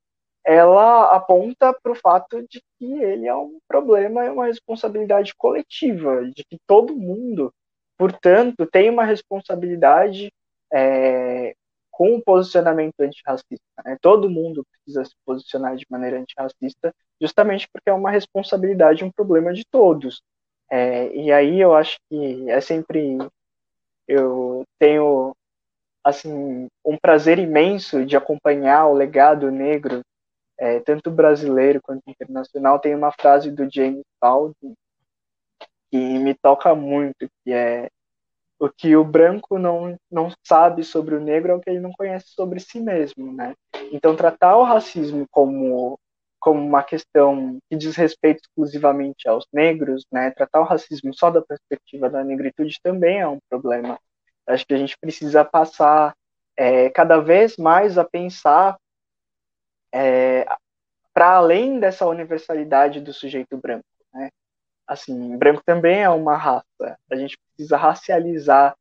[0.45, 6.23] ela aponta para o fato de que ele é um problema e uma responsabilidade coletiva,
[6.31, 7.53] de que todo mundo,
[7.97, 10.31] portanto, tem uma responsabilidade
[10.71, 11.53] é,
[11.91, 13.65] com o posicionamento antirracista.
[13.83, 13.97] Né?
[14.01, 19.51] Todo mundo precisa se posicionar de maneira antirracista, justamente porque é uma responsabilidade, um problema
[19.51, 20.21] de todos.
[20.71, 23.17] É, e aí eu acho que é sempre
[24.07, 25.35] eu tenho
[26.03, 30.01] assim um prazer imenso de acompanhar o legado negro
[30.57, 34.73] é, tanto brasileiro quanto internacional, tem uma frase do James Baldwin
[35.91, 37.89] que me toca muito, que é
[38.59, 41.91] o que o branco não, não sabe sobre o negro é o que ele não
[41.91, 43.53] conhece sobre si mesmo, né?
[43.91, 45.99] Então, tratar o racismo como,
[46.39, 50.31] como uma questão que diz respeito exclusivamente aos negros, né?
[50.31, 53.99] Tratar o racismo só da perspectiva da negritude também é um problema.
[54.45, 56.15] Acho que a gente precisa passar
[56.55, 58.77] é, cada vez mais a pensar
[59.93, 60.45] é,
[61.13, 63.85] para além dessa universalidade do sujeito branco.
[64.13, 64.29] Né?
[64.87, 66.97] Assim, branco também é uma raça.
[67.11, 68.75] A gente precisa racializar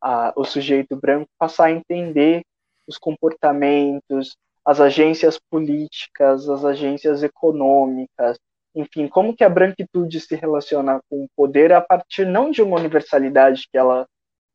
[0.00, 2.42] a, o sujeito branco, passar a entender
[2.86, 8.38] os comportamentos, as agências políticas, as agências econômicas,
[8.74, 12.76] enfim, como que a branquitude se relaciona com o poder a partir não de uma
[12.76, 14.06] universalidade que ela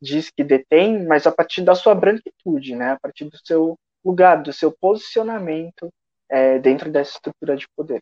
[0.02, 2.92] diz que detém, mas a partir da sua branquitude, né?
[2.92, 5.90] A partir do seu lugar, do seu posicionamento
[6.30, 8.02] é, dentro dessa estrutura de poder.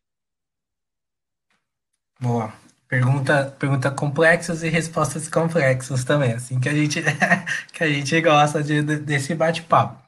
[2.20, 2.54] Boa.
[2.88, 7.04] Pergunta, pergunta complexas e respostas complexas também, assim que a gente
[7.74, 10.07] que a gente gosta de, desse bate-papo.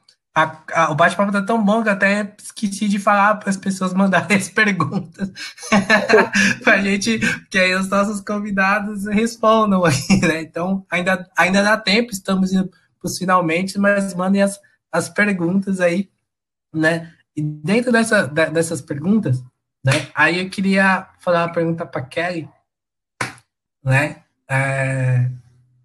[0.90, 4.48] O bate-papo tá tão bom que até esqueci de falar para as pessoas mandarem as
[4.48, 5.30] perguntas
[6.62, 7.18] para a gente,
[7.50, 10.42] que aí os nossos convidados respondam aí, né?
[10.42, 14.60] Então ainda, ainda dá tempo, estamos indo para os finalmente, mas mandem as,
[14.92, 16.08] as perguntas aí,
[16.72, 17.12] né?
[17.36, 19.42] E dentro dessa, dessas perguntas,
[19.84, 20.08] né?
[20.14, 22.48] Aí eu queria falar uma pergunta para Kelly,
[23.82, 24.22] né?
[24.48, 25.28] É,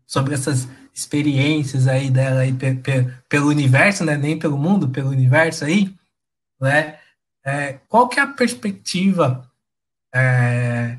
[0.06, 4.18] sobre essas experiências aí dela aí pe, pe, pelo universo, né?
[4.18, 5.94] Nem pelo mundo, pelo universo aí,
[6.60, 6.98] né?
[7.44, 9.52] É, qual que é a perspectiva
[10.14, 10.98] é,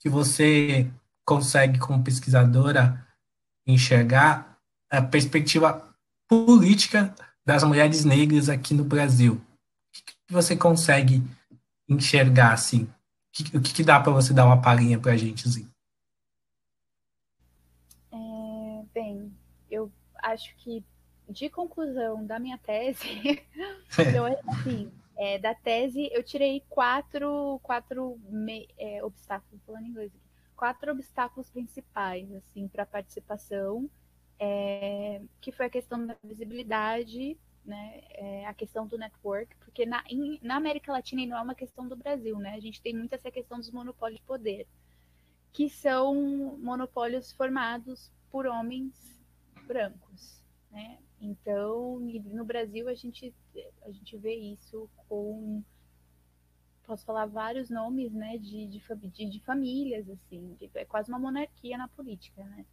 [0.00, 0.90] que você
[1.24, 3.06] consegue, como pesquisadora,
[3.64, 4.58] enxergar
[4.90, 5.88] a perspectiva
[6.26, 7.14] política
[7.46, 9.34] das mulheres negras aqui no Brasil?
[9.34, 11.22] O que você consegue
[11.88, 12.88] enxergar assim?
[13.54, 15.46] O que, que dá para você dar uma palhinha para a gente?
[15.46, 15.68] Assim?
[18.12, 19.32] É, bem,
[19.70, 19.90] eu
[20.22, 20.84] acho que
[21.28, 23.44] de conclusão da minha tese,
[24.48, 30.12] assim, é, da tese eu tirei quatro, quatro me, é, obstáculos, falando em inglês,
[30.56, 33.88] quatro obstáculos principais assim para a participação
[34.40, 40.02] é, que foi a questão da visibilidade, né, é, a questão do network, porque na,
[40.08, 42.96] em, na América Latina e não é uma questão do Brasil, né, a gente tem
[42.96, 44.66] muito essa questão dos monopólios de poder,
[45.52, 49.19] que são monopólios formados por homens
[49.70, 53.32] brancos, né, então no Brasil a gente,
[53.82, 55.62] a gente vê isso com
[56.84, 58.80] posso falar vários nomes, né, de, de,
[59.30, 62.66] de, famílias, assim, é quase uma monarquia na política, né,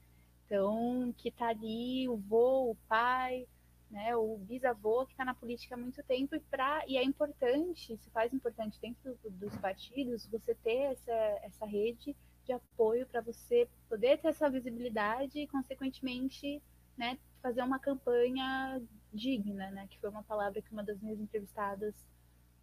[0.43, 3.45] então, que está ali o vô, o pai,
[3.91, 7.95] né, o bisavô que está na política há muito tempo e, pra, e é importante,
[7.95, 12.15] se faz importante dentro do, dos partidos, você ter essa, essa rede
[12.47, 16.61] de apoio para você poder ter essa visibilidade e, consequentemente,
[16.97, 18.81] né, fazer uma campanha
[19.13, 21.93] digna, né, que foi uma palavra que uma das minhas entrevistadas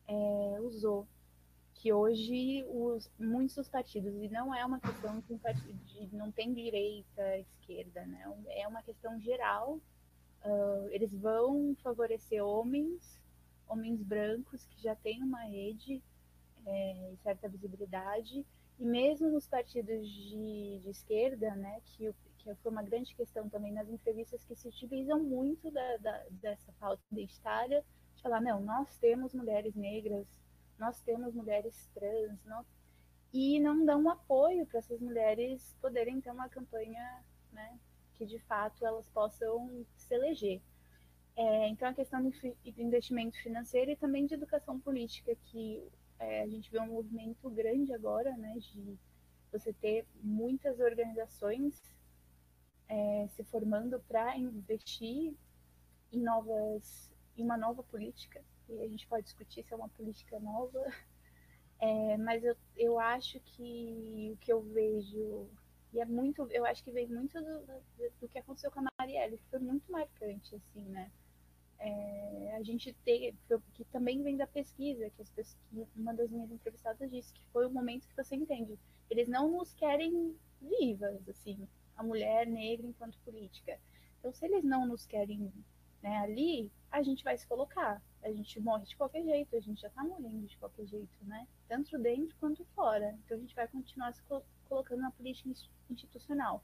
[0.06, 1.06] é, usou
[1.74, 5.36] que hoje os, muitos dos partidos, e não é uma questão de,
[5.74, 8.24] de não tem direita, esquerda, né?
[8.48, 9.78] é uma questão geral,
[10.44, 13.20] uh, eles vão favorecer homens,
[13.68, 16.02] homens brancos que já têm uma rede
[16.64, 18.46] é, e certa visibilidade,
[18.78, 22.14] e mesmo nos partidos de, de esquerda, né, que,
[22.44, 26.72] que foi uma grande questão também nas entrevistas que se utilizam muito da, da, dessa
[26.78, 27.84] pauta identitária,
[28.16, 30.26] de falar, não, nós temos mulheres negras
[30.78, 32.38] nós temos mulheres trans,
[33.32, 37.78] e não dão apoio para essas mulheres poderem ter uma campanha né,
[38.14, 40.60] que de fato elas possam se eleger.
[41.36, 42.32] É, então, a questão do
[42.76, 45.82] investimento financeiro e também de educação política, que
[46.20, 48.96] é, a gente vê um movimento grande agora, né, de
[49.50, 51.82] você ter muitas organizações
[52.88, 55.34] é, se formando para investir
[56.12, 60.38] em novas, em uma nova política e a gente pode discutir se é uma política
[60.40, 60.84] nova,
[61.80, 65.46] É, mas eu, eu acho que o que eu vejo,
[65.92, 67.60] e é muito, eu acho que vem muito do,
[68.20, 71.10] do, que aconteceu com a Marielle, que foi muito marcante, assim, né?
[71.78, 73.36] É, a gente tem,
[73.74, 77.66] que também vem da pesquisa, que, as que uma das minhas entrevistadas disse que foi
[77.66, 78.78] o momento que você entende.
[79.10, 83.78] Eles não nos querem vivas, assim, a mulher negra enquanto política.
[84.18, 85.52] Então, se eles não nos querem
[86.02, 88.02] né, ali, a gente vai se colocar.
[88.22, 91.46] A gente morre de qualquer jeito, a gente já está morrendo de qualquer jeito, né?
[91.68, 93.16] Tanto dentro quanto fora.
[93.24, 94.22] Então, a gente vai continuar se
[94.68, 95.50] colocando na política
[95.90, 96.62] institucional.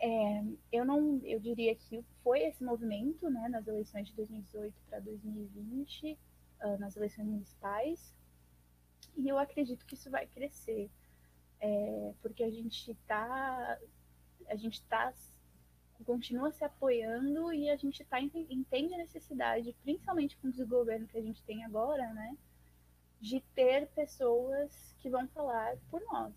[0.00, 5.00] É, eu não, eu diria que foi esse movimento, né, nas eleições de 2018 para
[5.00, 6.18] 2020,
[6.62, 8.14] uh, nas eleições municipais,
[9.16, 10.90] e eu acredito que isso vai crescer,
[11.60, 13.78] é, porque a gente está,
[14.48, 15.12] a gente está
[16.04, 21.16] continua se apoiando e a gente tá, entende a necessidade, principalmente com o desgoverno que
[21.16, 22.36] a gente tem agora, né,
[23.20, 26.34] de ter pessoas que vão falar por nós.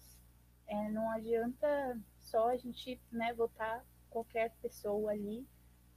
[0.67, 5.45] É, não adianta só a gente né, votar qualquer pessoa ali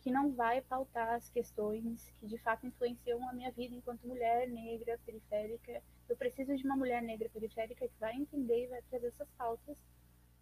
[0.00, 4.48] que não vai pautar as questões que de fato influenciam a minha vida enquanto mulher
[4.48, 5.82] negra periférica.
[6.08, 9.76] Eu preciso de uma mulher negra periférica que vai entender e vai trazer essas pautas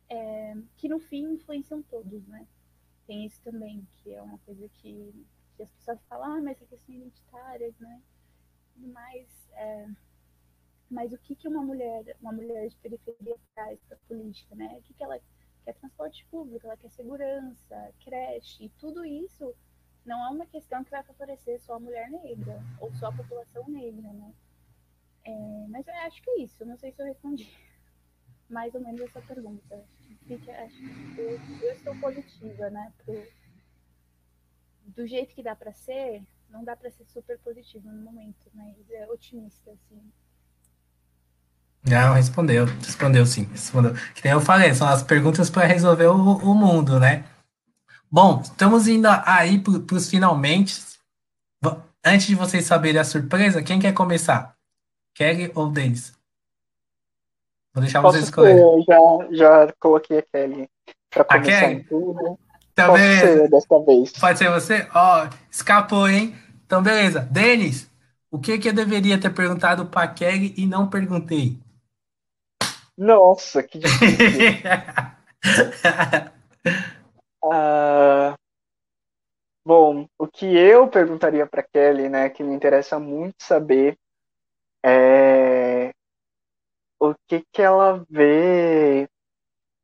[0.08, 2.46] é, que no fim influenciam todos, né?
[3.06, 6.66] Tem isso também, que é uma coisa que, que as pessoas falam, ah, mas é
[6.66, 8.02] questão identitária, né?
[8.76, 9.88] Mas, é,
[10.90, 14.76] mas o que, que uma mulher, uma mulher de periferia traz para a política, né?
[14.78, 15.18] O que, que ela
[15.64, 19.54] quer transporte público, ela quer segurança, creche, e tudo isso
[20.04, 23.68] não é uma questão que vai favorecer só a mulher negra ou só a população
[23.68, 24.32] negra, né?
[25.24, 27.50] É, mas eu acho que é isso, não sei se eu respondi
[28.48, 29.84] mais ou menos essa pergunta.
[30.34, 32.92] Acho que eu, eu estou positiva, né?
[33.04, 33.26] Pro,
[34.88, 38.74] do jeito que dá para ser, não dá para ser super positivo no momento, mas
[38.90, 40.00] é otimista, assim.
[41.84, 43.94] Não, respondeu, respondeu sim, respondeu.
[44.14, 47.24] Que nem eu falei, são as perguntas para resolver o, o, mundo, né?
[48.10, 50.88] Bom, estamos indo aí para os finalmente.
[52.04, 54.56] Antes de vocês saberem a surpresa, quem quer começar?
[55.14, 56.17] Kelly ou Denis?
[57.74, 58.60] Vou deixar Posso vocês escolherem.
[58.60, 60.68] Eu já, já coloquei a Kelly
[61.10, 61.84] para começar Kelly?
[61.84, 62.38] tudo.
[62.72, 64.12] Então, Pode ser dessa vez.
[64.12, 64.88] Pode ser você?
[64.94, 66.34] Ó, oh, escapou, hein?
[66.64, 67.20] Então, beleza.
[67.20, 67.90] Denis,
[68.30, 71.58] o que, que eu deveria ter perguntado para Kelly e não perguntei?
[72.96, 74.26] Nossa, que difícil.
[77.44, 78.34] uh,
[79.66, 83.96] bom, o que eu perguntaria para Kelly, né, que me interessa muito saber,
[84.84, 85.92] é
[87.00, 89.08] o que que ela vê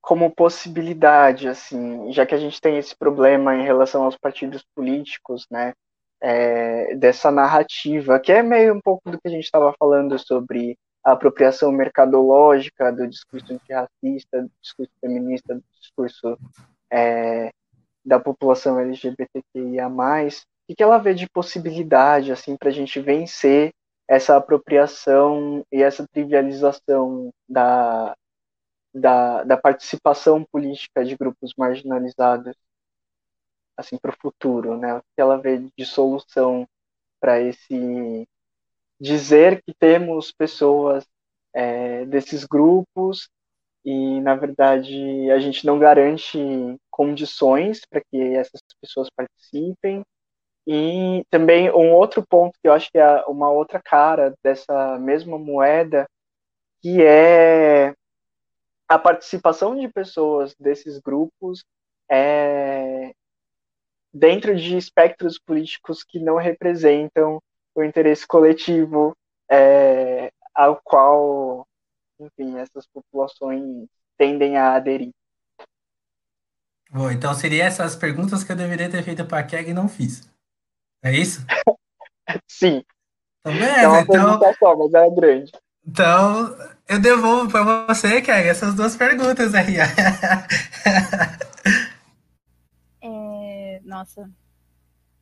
[0.01, 5.47] como possibilidade, assim, já que a gente tem esse problema em relação aos partidos políticos,
[5.51, 5.73] né,
[6.21, 10.77] é, dessa narrativa, que é meio um pouco do que a gente estava falando sobre
[11.03, 16.39] a apropriação mercadológica do discurso antirracista, do discurso feminista, do discurso
[16.91, 17.51] é,
[18.05, 23.71] da população LGBTQIA+, o que ela vê de possibilidade assim para a gente vencer
[24.09, 28.15] essa apropriação e essa trivialização da,
[28.95, 32.55] da, da participação política de grupos marginalizados
[33.77, 34.95] assim para o futuro, né?
[34.97, 36.67] O que ela vê de solução
[37.21, 38.27] para esse
[39.01, 41.07] dizer que temos pessoas
[41.55, 43.29] é, desses grupos
[43.85, 46.39] e, na verdade, a gente não garante
[46.91, 50.03] condições para que essas pessoas participem.
[50.67, 55.39] E também um outro ponto que eu acho que é uma outra cara dessa mesma
[55.39, 56.09] moeda,
[56.81, 57.95] que é
[58.89, 61.65] a participação de pessoas desses grupos
[62.11, 63.13] é,
[64.13, 67.43] dentro de espectros políticos que não representam
[67.75, 69.17] o interesse coletivo
[69.51, 71.67] é, ao qual,
[72.21, 75.11] enfim, essas populações tendem a aderir.
[76.91, 79.89] Bom, então seria essas perguntas que eu deveria ter feito para a Keg e não
[79.89, 80.33] fiz.
[81.05, 81.45] É isso?
[82.49, 82.83] Sim.
[83.43, 83.65] Tá vendo?
[83.65, 85.53] É uma então, só, mas é grande.
[85.87, 86.57] Então,
[86.89, 89.77] eu devolvo para você, Keg, essas duas perguntas aí.
[93.03, 94.31] é, nossa,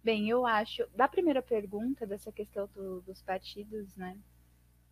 [0.05, 4.19] Bem, eu acho, da primeira pergunta, dessa questão do, dos partidos, né?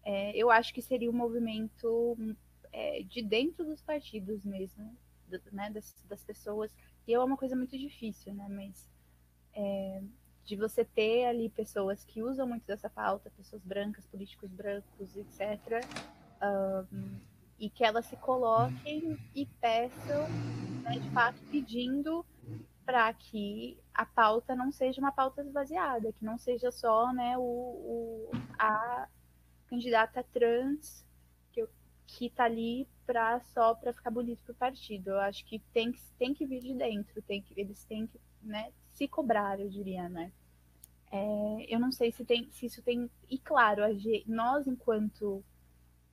[0.04, 2.16] É, eu acho que seria um movimento
[2.72, 6.72] é, de dentro dos partidos mesmo, do, né, das, das, pessoas.
[7.08, 8.46] E é uma coisa muito difícil, né?
[8.48, 8.88] Mas
[9.52, 10.00] é,
[10.50, 15.86] de você ter ali pessoas que usam muito dessa pauta, pessoas brancas, políticos brancos, etc.
[16.42, 17.20] Um,
[17.56, 20.28] e que elas se coloquem e peçam,
[20.82, 22.26] né, de fato, pedindo
[22.84, 27.42] para que a pauta não seja uma pauta esvaziada, que não seja só né, o,
[27.42, 29.06] o a
[29.68, 31.06] candidata trans
[32.08, 35.10] que está ali pra, só para ficar bonito para o partido.
[35.10, 38.72] Eu acho que tem, tem que vir de dentro, tem que, eles têm que né,
[38.88, 40.32] se cobrar, eu diria, né?
[41.10, 43.10] É, eu não sei se, tem, se isso tem.
[43.28, 43.82] E claro,
[44.26, 45.44] nós, enquanto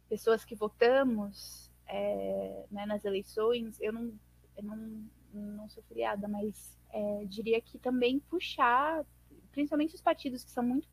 [0.09, 4.13] pessoas que votamos é, né, nas eleições, eu não,
[4.55, 9.05] eu não, não sou filiada, mas é, diria que também puxar,
[9.51, 10.87] principalmente os partidos que são muito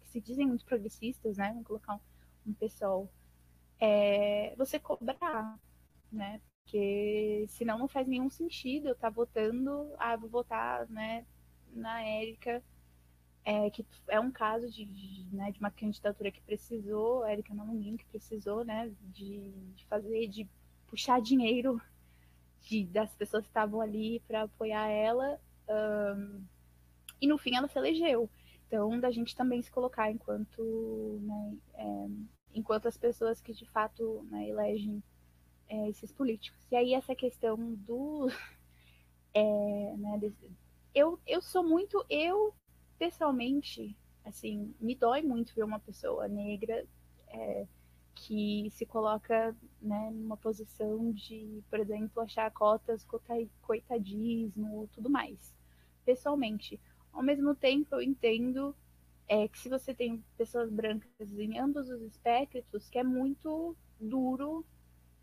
[0.00, 1.50] que se dizem muito progressistas, né?
[1.50, 2.00] Vamos colocar um,
[2.48, 3.08] um pessoal,
[3.78, 5.58] é, você cobrar,
[6.10, 6.40] né?
[6.64, 11.24] Porque senão não faz nenhum sentido eu estar tá votando, ah, vou votar, né,
[11.72, 12.62] na Érica
[13.44, 17.54] é, que é um caso de, de, né, de uma candidatura que precisou, a Erika
[17.54, 20.48] Namunin, que precisou né, de, de, fazer, de
[20.86, 21.80] puxar dinheiro
[22.62, 26.44] de, das pessoas que estavam ali para apoiar ela, um,
[27.20, 28.28] e no fim ela se elegeu.
[28.66, 32.06] Então, da gente também se colocar enquanto, né, é,
[32.54, 35.02] enquanto as pessoas que de fato né, elegem
[35.68, 36.60] é, esses políticos.
[36.70, 38.28] E aí essa questão do...
[39.32, 40.18] É, né,
[40.92, 42.52] eu, eu sou muito, eu
[43.00, 43.96] pessoalmente,
[44.26, 46.86] assim, me dói muito ver uma pessoa negra
[47.28, 47.66] é,
[48.14, 53.06] que se coloca né, numa posição de, por exemplo, achar cotas
[53.62, 55.54] coitadismo tudo mais.
[56.04, 56.78] Pessoalmente.
[57.10, 58.76] Ao mesmo tempo, eu entendo
[59.26, 64.62] é, que se você tem pessoas brancas em ambos os espectros, que é muito duro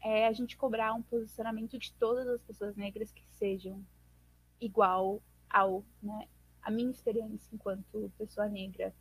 [0.01, 3.85] é, a gente cobrar um posicionamento de todas as pessoas negras que sejam
[4.59, 6.27] igual ao, né,
[6.67, 8.93] a minha experiência enquanto pessoa negra.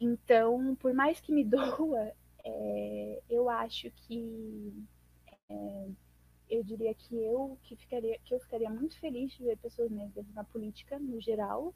[0.00, 2.12] Então, por mais que me doa,
[2.44, 4.72] é, eu acho que
[5.50, 5.88] é,
[6.48, 10.24] eu diria que eu que ficaria que eu ficaria muito feliz de ver pessoas negras
[10.34, 11.74] na política no geral,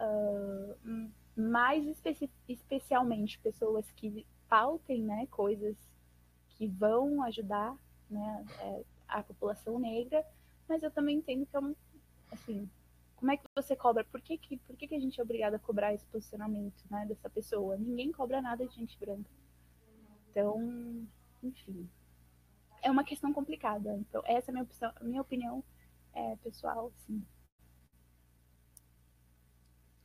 [0.00, 5.76] uh, mais especi especialmente pessoas que pautem, né, coisas
[6.50, 7.76] que vão ajudar,
[8.08, 10.24] né, é, a população negra,
[10.68, 11.74] mas eu também entendo que é um,
[12.30, 12.68] assim,
[13.20, 14.02] como é que você cobra?
[14.02, 17.04] Por que, que, por que, que a gente é obrigado a cobrar esse posicionamento né,
[17.06, 17.76] dessa pessoa?
[17.76, 19.30] Ninguém cobra nada de gente branca.
[20.30, 21.06] Então,
[21.42, 21.86] enfim.
[22.82, 23.94] É uma questão complicada.
[23.98, 25.62] Então, essa é a minha, opção, minha opinião
[26.14, 27.22] é, pessoal, sim.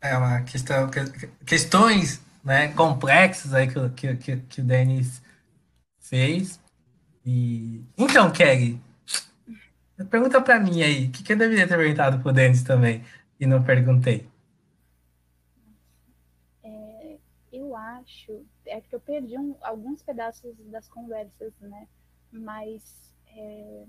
[0.01, 0.89] É uma questão.
[1.45, 5.21] Questões né, complexas aí que, que, que, que o Denis
[5.99, 6.59] fez.
[7.25, 7.81] E...
[7.97, 8.79] Então, Kelly,
[10.03, 13.01] Pergunta para mim aí, o que, que eu deveria ter perguntado pro Denis também
[13.39, 14.27] e não perguntei?
[16.61, 17.17] É,
[17.53, 21.87] eu acho, é que eu perdi um, alguns pedaços das conversas, né?
[22.29, 23.85] Mas é,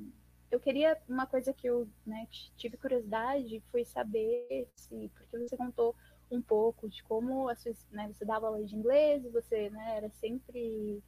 [0.48, 5.96] eu queria, uma coisa que eu né, tive curiosidade foi saber se, porque você contou
[6.30, 11.02] um pouco de como sua, né, você dava aula de inglês, você né, era sempre,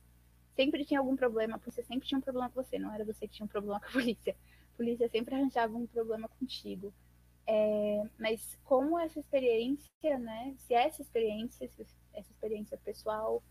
[0.56, 3.34] sempre tinha algum problema, polícia sempre tinha um problema com você, não era você que
[3.34, 4.34] tinha um problema com a polícia
[4.78, 6.94] polícia sempre arranjava um problema contigo.
[7.44, 10.54] É, mas como essa experiência, né?
[10.58, 11.82] Se essa experiência, se
[12.14, 13.42] essa experiência pessoal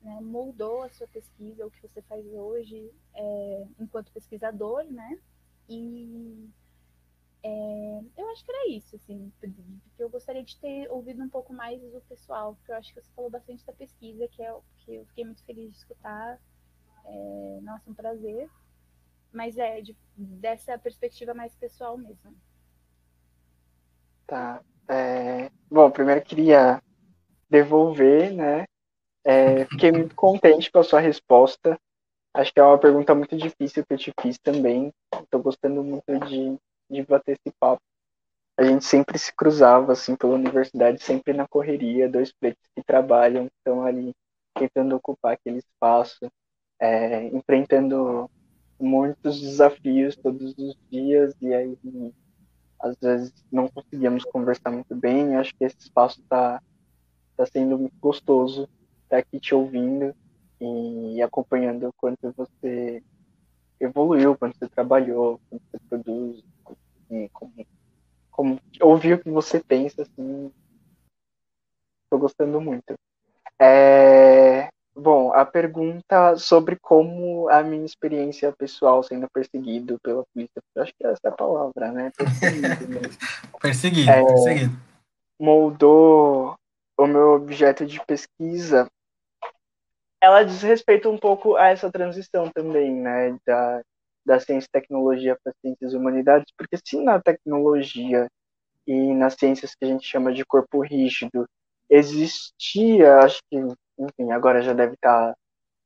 [0.00, 5.18] né, moldou a sua pesquisa, o que você faz hoje é, enquanto pesquisador, né?
[5.68, 6.48] E
[7.42, 9.60] é, eu acho que era isso, assim, porque
[9.98, 13.10] eu gostaria de ter ouvido um pouco mais do pessoal, porque eu acho que você
[13.14, 16.40] falou bastante da pesquisa, que é que eu fiquei muito feliz de escutar.
[17.04, 18.50] É, nossa, um prazer
[19.36, 22.34] mas é de, dessa perspectiva mais pessoal mesmo.
[24.26, 24.62] Tá.
[24.88, 26.82] É, bom, primeiro queria
[27.48, 28.64] devolver, né?
[29.24, 31.78] É, fiquei muito contente com a sua resposta.
[32.32, 34.92] Acho que é uma pergunta muito difícil que eu te fiz também.
[35.14, 36.56] Estou gostando muito de,
[36.90, 37.82] de bater esse papo.
[38.58, 43.46] A gente sempre se cruzava, assim, pela universidade, sempre na correria, dois pretos que trabalham,
[43.58, 44.12] estão ali
[44.58, 46.26] tentando ocupar aquele espaço,
[46.80, 48.30] é, enfrentando
[48.78, 51.78] muitos desafios todos os dias e aí
[52.78, 55.36] às vezes não conseguíamos conversar muito bem.
[55.36, 56.62] Acho que esse espaço está
[57.36, 58.68] tá sendo muito gostoso
[59.04, 60.14] estar tá aqui te ouvindo
[60.60, 63.02] e acompanhando o quanto você
[63.78, 66.44] evoluiu, quanto você trabalhou, quanto você produz,
[67.10, 67.66] e como,
[68.30, 70.50] como ouvir o que você pensa, assim,
[72.04, 72.94] estou gostando muito.
[73.60, 80.92] É, Bom, a pergunta sobre como a minha experiência pessoal sendo perseguido pela polícia, acho
[80.96, 82.10] que é essa é a palavra, né?
[82.16, 82.88] Perseguido.
[82.88, 83.00] Né?
[83.60, 84.72] perseguido, é, perseguido.
[85.38, 86.54] Moldou
[86.98, 88.90] o meu objeto de pesquisa.
[90.18, 93.36] Ela diz respeito um pouco a essa transição também, né?
[93.46, 93.82] Da,
[94.24, 98.28] da ciência e tecnologia para ciências e humanidades, porque se na tecnologia
[98.86, 101.46] e nas ciências que a gente chama de corpo rígido
[101.90, 103.56] existia, acho que
[103.98, 105.34] enfim, agora já deve estar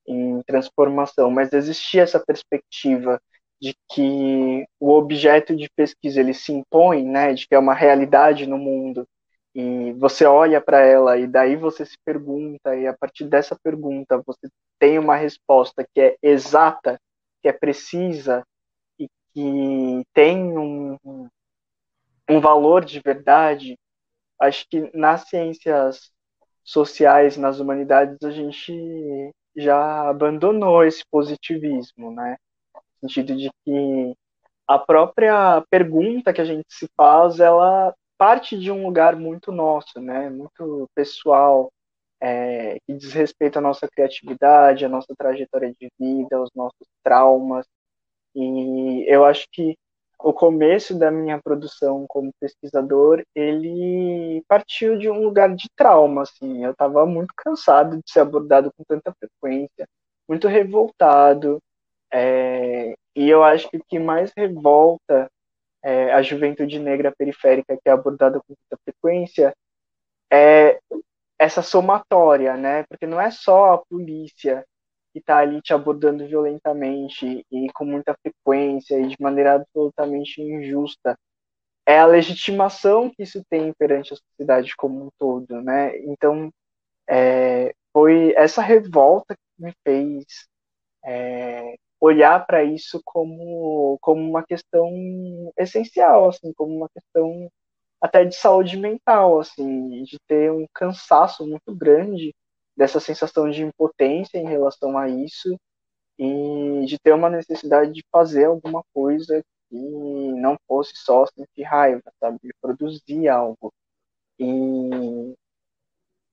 [0.06, 3.20] em transformação, mas existia essa perspectiva
[3.60, 8.46] de que o objeto de pesquisa ele se impõe, né, de que é uma realidade
[8.46, 9.06] no mundo
[9.54, 14.22] e você olha para ela e daí você se pergunta e a partir dessa pergunta
[14.24, 14.48] você
[14.78, 16.98] tem uma resposta que é exata,
[17.42, 18.44] que é precisa
[18.98, 20.96] e que tem um,
[22.28, 23.76] um valor de verdade.
[24.40, 26.10] Acho que nas ciências
[26.64, 32.36] sociais, nas humanidades, a gente já abandonou esse positivismo, né?
[33.02, 34.14] No sentido de que
[34.66, 40.00] a própria pergunta que a gente se faz, ela parte de um lugar muito nosso,
[40.00, 40.30] né?
[40.30, 41.70] Muito pessoal,
[42.20, 47.66] é, que diz respeito à nossa criatividade, à nossa trajetória de vida, aos nossos traumas.
[48.34, 49.76] E eu acho que
[50.22, 56.64] o começo da minha produção como pesquisador, ele partiu de um lugar de trauma, assim.
[56.64, 59.88] Eu estava muito cansado de ser abordado com tanta frequência,
[60.28, 61.58] muito revoltado.
[62.12, 65.30] É, e eu acho que o que mais revolta
[65.82, 69.54] é, a juventude negra periférica que é abordada com muita frequência
[70.32, 70.78] é
[71.38, 72.84] essa somatória, né?
[72.88, 74.64] Porque não é só a polícia
[75.12, 81.16] que está ali te abordando violentamente e com muita frequência e de maneira absolutamente injusta.
[81.86, 85.98] É a legitimação que isso tem perante a sociedade como um todo, né?
[86.00, 86.50] Então,
[87.08, 90.24] é, foi essa revolta que me fez
[91.04, 94.90] é, olhar para isso como, como uma questão
[95.58, 97.50] essencial, assim, como uma questão
[98.00, 102.34] até de saúde mental, assim, de ter um cansaço muito grande
[102.80, 105.54] dessa sensação de impotência em relação a isso
[106.18, 112.10] e de ter uma necessidade de fazer alguma coisa que não fosse só sentir raiva,
[112.18, 113.70] sabe, de produzir algo.
[114.38, 115.34] E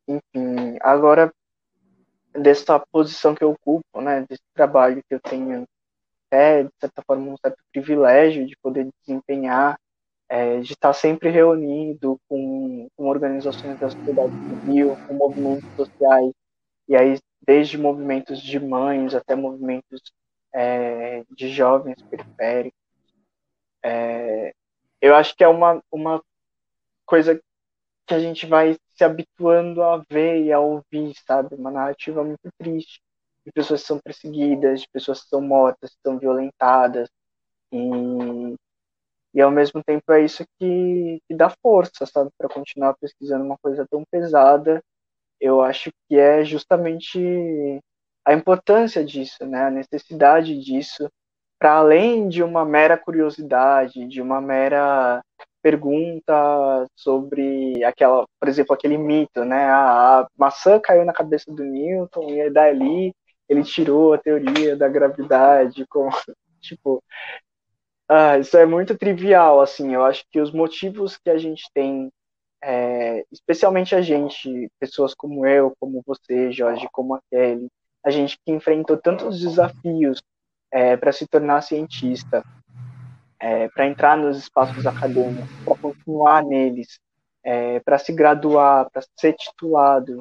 [0.08, 1.34] enfim, agora
[2.32, 5.68] dessa posição que eu ocupo, né, desse trabalho que eu tenho,
[6.32, 9.78] é, de certa forma, um certo privilégio de poder desempenhar,
[10.30, 16.34] é, de estar sempre reunido com, com organizações da sociedade civil, com movimentos sociais,
[16.88, 20.02] e aí desde movimentos de mães até movimentos
[20.54, 22.80] é, de jovens periféricos.
[23.84, 24.54] É,
[25.02, 26.22] eu acho que é uma, uma
[27.06, 27.40] coisa
[28.06, 31.56] que a gente vai se habituando a ver e a ouvir, sabe?
[31.56, 33.02] Uma narrativa muito triste
[33.46, 37.10] de pessoas que são perseguidas, de pessoas que são mortas, que são violentadas.
[37.72, 38.56] E,
[39.38, 42.32] e ao mesmo tempo é isso que, que dá força, sabe?
[42.36, 44.82] Para continuar pesquisando uma coisa tão pesada.
[45.40, 47.80] Eu acho que é justamente
[48.26, 49.66] a importância disso, né?
[49.66, 51.08] A necessidade disso,
[51.60, 55.22] para além de uma mera curiosidade, de uma mera
[55.62, 59.66] pergunta sobre aquela, por exemplo, aquele mito, né?
[59.66, 63.14] A, a maçã caiu na cabeça do Newton e dali
[63.48, 66.10] ele tirou a teoria da gravidade, com
[66.60, 67.04] tipo,
[68.10, 69.94] ah, isso é muito trivial, assim.
[69.94, 72.10] Eu acho que os motivos que a gente tem,
[72.64, 77.68] é, especialmente a gente, pessoas como eu, como você, Jorge, como a Kelly,
[78.06, 80.22] a gente que enfrentou tantos desafios
[80.72, 82.44] é, para se tornar cientista,
[83.40, 87.00] é, para entrar nos espaços acadêmicos, para continuar neles,
[87.44, 90.20] é, para se graduar, para ser titulado.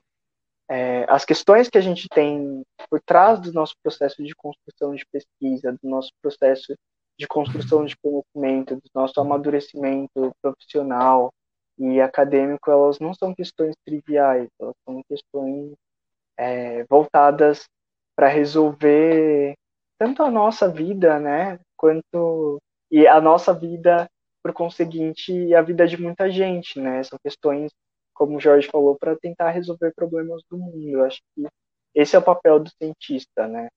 [0.69, 5.07] É, as questões que a gente tem por trás do nosso processo de construção de
[5.07, 6.75] pesquisa, do nosso processo
[7.19, 11.33] de construção de conhecimento, do nosso amadurecimento profissional
[11.79, 15.75] e acadêmico, elas não são questões triviais, elas são questões
[16.39, 17.67] é, voltadas
[18.15, 19.55] para resolver
[19.99, 22.59] tanto a nossa vida, né, quanto
[22.91, 24.09] e a nossa vida,
[24.43, 27.03] por conseguinte, a vida de muita gente, né?
[27.03, 27.73] São questões,
[28.15, 30.89] como o Jorge falou, para tentar resolver problemas do mundo.
[30.89, 31.47] Eu acho que
[31.95, 33.69] esse é o papel do cientista, né?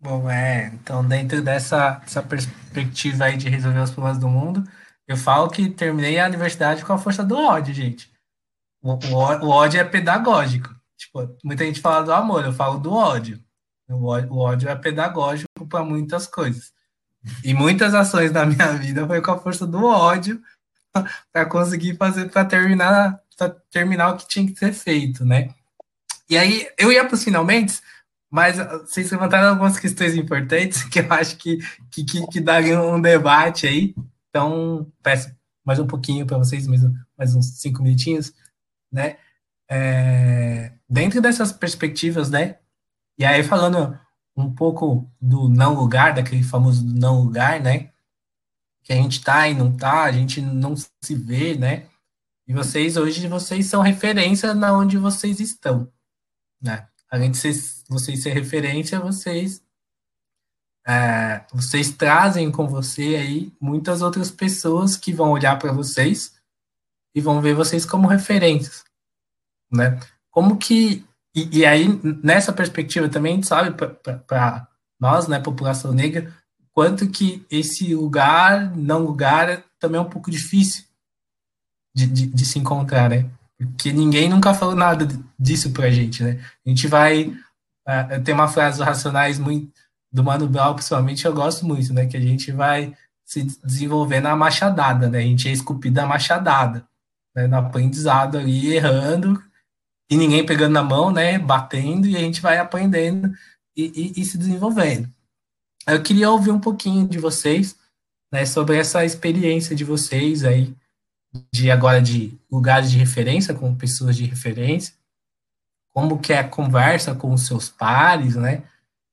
[0.00, 4.64] Bom, é, então dentro dessa, dessa perspectiva aí de resolver os problemas do mundo,
[5.06, 8.10] eu falo que terminei a universidade com a força do ódio, gente.
[8.82, 10.74] O, o, o ódio é pedagógico.
[10.96, 13.42] Tipo, muita gente fala do amor, eu falo do ódio.
[13.90, 16.72] O ódio, o ódio é pedagógico para muitas coisas.
[17.44, 20.40] E muitas ações da minha vida foi com a força do ódio
[21.32, 23.20] para conseguir fazer, para terminar,
[23.70, 25.50] terminar o que tinha que ser feito, né?
[26.28, 27.80] E aí, eu ia para os finalmente,
[28.30, 31.58] mas vocês levantaram algumas questões importantes que eu acho que,
[31.90, 32.40] que, que, que
[32.76, 33.94] um debate aí.
[34.28, 35.34] Então, peço
[35.64, 36.80] mais um pouquinho para vocês, mais,
[37.18, 38.32] mais uns cinco minutinhos,
[38.90, 39.18] né?
[39.68, 42.58] É, dentro dessas perspectivas, né?
[43.18, 43.98] E aí, falando
[44.36, 47.90] um pouco do não lugar, daquele famoso não lugar, né?
[48.82, 51.86] Que a gente tá e não tá, a gente não se vê, né?
[52.46, 55.92] E vocês hoje vocês são referência na onde vocês estão,
[56.60, 56.89] né?
[57.10, 59.62] Além de vocês, vocês ser referência, vocês
[60.86, 66.34] é, vocês trazem com você aí muitas outras pessoas que vão olhar para vocês
[67.14, 68.84] e vão ver vocês como referências,
[69.70, 70.00] né?
[70.30, 71.04] Como que
[71.34, 71.86] e, e aí
[72.22, 73.76] nessa perspectiva também a gente sabe
[74.26, 74.68] para
[74.98, 76.34] nós, né, população negra,
[76.72, 80.84] quanto que esse lugar, não lugar, também é um pouco difícil
[81.94, 83.30] de, de, de se encontrar, né?
[83.66, 85.06] Porque ninguém nunca falou nada
[85.38, 86.42] disso pra gente, né?
[86.64, 87.24] A gente vai.
[87.86, 89.70] Uh, tem uma frase do Racionais muito,
[90.12, 92.06] do Mano Brown, principalmente, eu gosto muito, né?
[92.06, 95.18] Que a gente vai se desenvolver na machadada, né?
[95.18, 96.86] A gente é esculpido na machadada,
[97.34, 97.46] né?
[97.46, 99.40] no aprendizado ali, errando,
[100.10, 101.38] e ninguém pegando na mão, né?
[101.38, 103.32] Batendo, e a gente vai aprendendo
[103.76, 105.08] e, e, e se desenvolvendo.
[105.86, 107.76] Eu queria ouvir um pouquinho de vocês,
[108.32, 108.46] né?
[108.46, 110.74] Sobre essa experiência de vocês aí,
[111.52, 114.94] de agora de lugares de referência, com pessoas de referência,
[115.92, 118.64] como que é a conversa com os seus pares, né?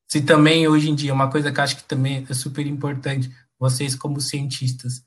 [0.08, 3.32] Se também hoje em dia, uma coisa que eu acho que também é super importante,
[3.60, 5.04] vocês como cientistas,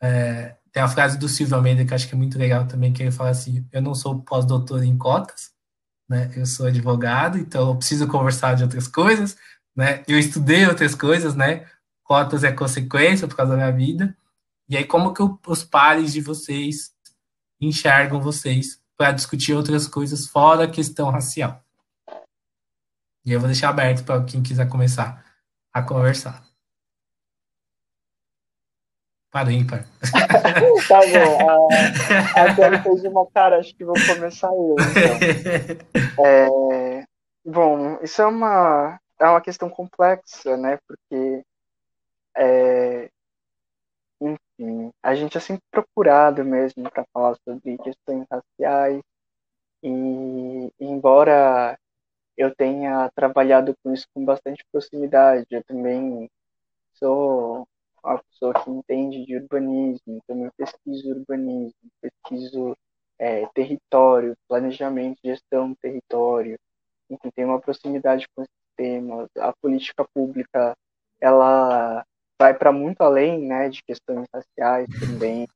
[0.00, 2.92] é, tem a frase do Silvio Almeida que eu acho que é muito legal também,
[2.92, 5.50] que ele fala assim, eu não sou pós-doutor em cotas,
[6.08, 6.30] né?
[6.36, 9.36] Eu sou advogado, então eu preciso conversar de outras coisas,
[9.74, 10.02] né?
[10.06, 11.66] Eu estudei outras coisas, né?
[12.04, 14.16] Cotas é consequência por causa da minha vida,
[14.68, 16.92] e aí, como que os pares de vocês
[17.60, 21.62] enxergam vocês para discutir outras coisas fora a questão racial?
[23.24, 25.24] E eu vou deixar aberto para quem quiser começar
[25.72, 26.44] a conversar.
[29.30, 29.84] Para ímpar.
[30.88, 31.70] tá bom.
[32.36, 34.76] A, a Kelly fez uma cara, acho que vou começar eu.
[34.78, 36.24] Então.
[36.24, 37.04] É,
[37.44, 40.78] bom, isso é uma, é uma questão complexa, né?
[40.86, 41.44] Porque
[42.36, 43.10] é,
[45.02, 49.02] a gente é sempre procurado mesmo para falar sobre questões raciais.
[49.82, 51.78] E, embora
[52.36, 56.30] eu tenha trabalhado com isso com bastante proximidade, eu também
[56.94, 57.66] sou
[58.04, 62.76] uma pessoa que entende de urbanismo, também pesquiso urbanismo, pesquiso
[63.18, 66.58] é, território, planejamento, gestão do território,
[67.10, 70.76] enfim, tem uma proximidade com esse tema, a política pública,
[71.20, 72.04] ela
[72.38, 75.48] vai para muito além né, de questões raciais também.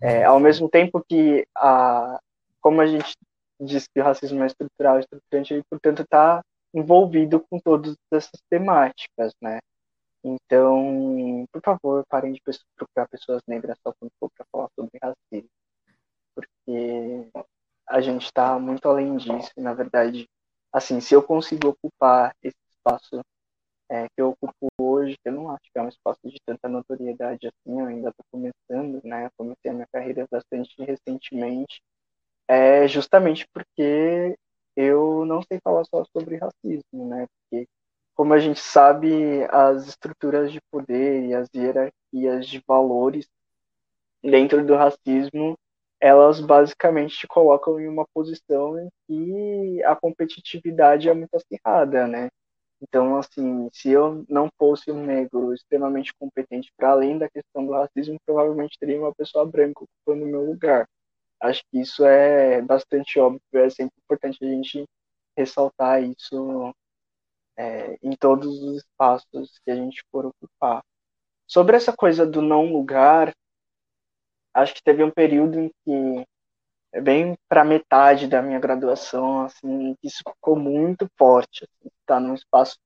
[0.00, 2.18] É, ao mesmo tempo que, a,
[2.60, 3.16] como a gente
[3.60, 6.42] diz que o racismo é estrutural, estruturante, ele, portanto, está
[6.74, 9.60] envolvido com todas essas temáticas, né?
[10.24, 12.40] Então, por favor, parem de
[12.76, 15.50] procurar pessoas negras só quando for para falar sobre racismo,
[16.34, 17.28] porque
[17.88, 19.50] a gente está muito além disso.
[19.56, 20.28] E, na verdade,
[20.72, 23.20] assim, se eu consigo ocupar esse espaço
[23.92, 26.66] é, que eu ocupo hoje, que eu não acho que é um espaço de tanta
[26.66, 29.28] notoriedade assim, eu ainda estou começando, né?
[29.36, 31.82] comecei a minha carreira bastante recentemente,
[32.48, 34.36] é justamente porque
[34.76, 37.26] eu não sei falar só sobre racismo, né?
[37.50, 37.68] Porque,
[38.14, 43.28] como a gente sabe, as estruturas de poder e as hierarquias de valores
[44.22, 45.58] dentro do racismo,
[46.00, 52.28] elas basicamente te colocam em uma posição em que a competitividade é muito acirrada, né?
[52.82, 57.72] Então, assim, se eu não fosse um negro extremamente competente para além da questão do
[57.72, 60.88] racismo, provavelmente teria uma pessoa branca ocupando o meu lugar.
[61.40, 64.84] Acho que isso é bastante óbvio, é sempre importante a gente
[65.36, 66.74] ressaltar isso
[67.56, 70.82] é, em todos os espaços que a gente for ocupar.
[71.46, 73.32] Sobre essa coisa do não lugar,
[74.54, 76.26] acho que teve um período em que
[77.00, 82.78] bem para metade da minha graduação, assim, isso ficou muito forte, assim, tá num espaço,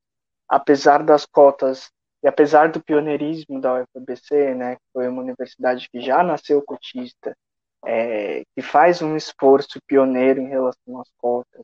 [0.49, 1.91] apesar das cotas
[2.23, 7.37] e apesar do pioneirismo da UFABC, né, que foi uma universidade que já nasceu cotista,
[7.85, 11.63] é, que faz um esforço pioneiro em relação às cotas,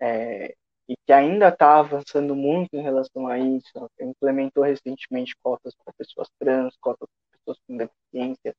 [0.00, 0.54] é,
[0.88, 6.28] e que ainda está avançando muito em relação a isso, implementou recentemente cotas para pessoas
[6.38, 8.54] trans, cotas para pessoas com deficiência,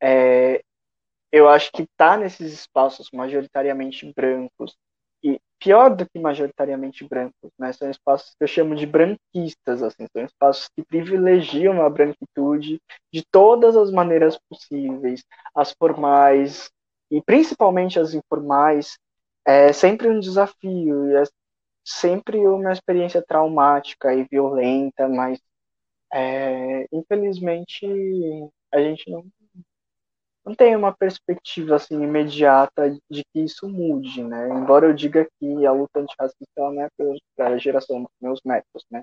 [0.00, 0.62] é,
[1.32, 4.76] eu acho que está nesses espaços majoritariamente brancos,
[5.24, 10.06] e pior do que majoritariamente brancos, né, são espaços que eu chamo de branquistas, assim,
[10.12, 12.80] são espaços que privilegiam a branquitude
[13.12, 16.70] de todas as maneiras possíveis, as formais
[17.10, 18.98] e principalmente as informais,
[19.46, 21.24] é sempre um desafio, e é
[21.84, 25.40] sempre uma experiência traumática e violenta, mas
[26.12, 27.86] é, infelizmente
[28.72, 29.24] a gente não
[30.44, 34.48] não tem uma perspectiva assim imediata de que isso mude, né?
[34.48, 36.88] Embora eu diga que a luta antirracista não é
[37.36, 39.02] para a geração dos meus netos, né?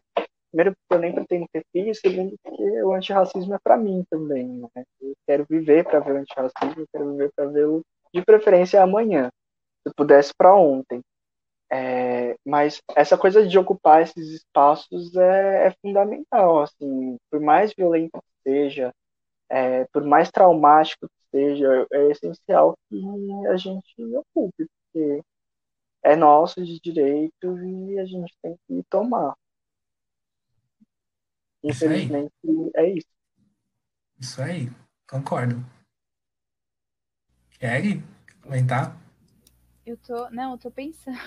[0.51, 4.47] Primeiro, porque eu nem pretendo ter filhos, segundo, porque o antirracismo é para mim também,
[4.47, 4.83] né?
[4.99, 9.29] Eu quero viver para ver o antirracismo, eu quero viver para vê-lo de preferência amanhã,
[9.87, 11.01] se pudesse para ontem.
[11.71, 18.19] É, mas essa coisa de ocupar esses espaços é, é fundamental, assim, por mais violento
[18.19, 18.91] que seja,
[19.49, 23.01] é, por mais traumático seja, é essencial que
[23.47, 25.21] a gente ocupe, porque
[26.03, 29.35] é nosso de direito e a gente tem que tomar.
[31.63, 33.07] Infelizmente, isso é isso.
[34.19, 34.69] Isso aí,
[35.09, 35.55] concordo.
[37.59, 37.81] Quer
[38.41, 38.97] comentar?
[39.85, 40.29] Eu tô.
[40.29, 41.17] Não, eu tô pensando.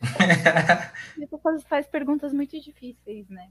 [1.18, 3.50] Você faz perguntas muito difíceis, né?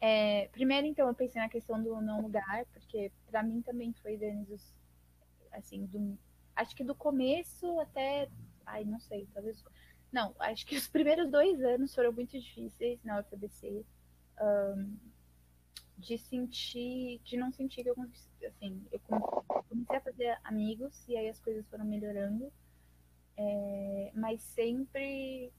[0.00, 4.16] É, primeiro, então, eu pensei na questão do não lugar, porque para mim também foi,
[4.16, 4.74] Denis,
[5.54, 6.18] assim, do,
[6.56, 8.28] acho que do começo até.
[8.66, 9.62] Ai, não sei, talvez.
[10.12, 13.84] Não, acho que os primeiros dois anos foram muito difíceis na UFABC.
[14.40, 14.96] Um,
[15.96, 17.96] de sentir, de não sentir que eu
[18.48, 22.52] assim, eu comecei a fazer amigos e aí as coisas foram melhorando,
[23.36, 25.52] é, mas sempre,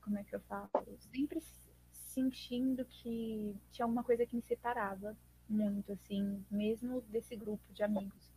[0.00, 0.70] como é que eu falo?
[1.12, 1.42] Sempre
[1.90, 5.16] sentindo que tinha alguma coisa que me separava
[5.48, 8.31] muito, assim, mesmo desse grupo de amigos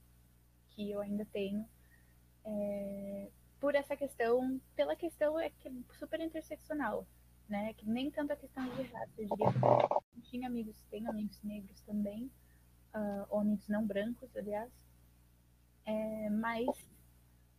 [0.75, 1.67] que eu ainda tenho,
[2.45, 3.29] é,
[3.59, 7.07] por essa questão, pela questão é que é super interseccional
[7.47, 7.73] né?
[7.73, 9.47] Que nem tanto a questão de raça, eu diria
[10.13, 12.31] que tinha amigos, tenho amigos negros também,
[12.93, 14.71] uh, ou amigos não brancos, aliás,
[15.85, 16.67] é, mas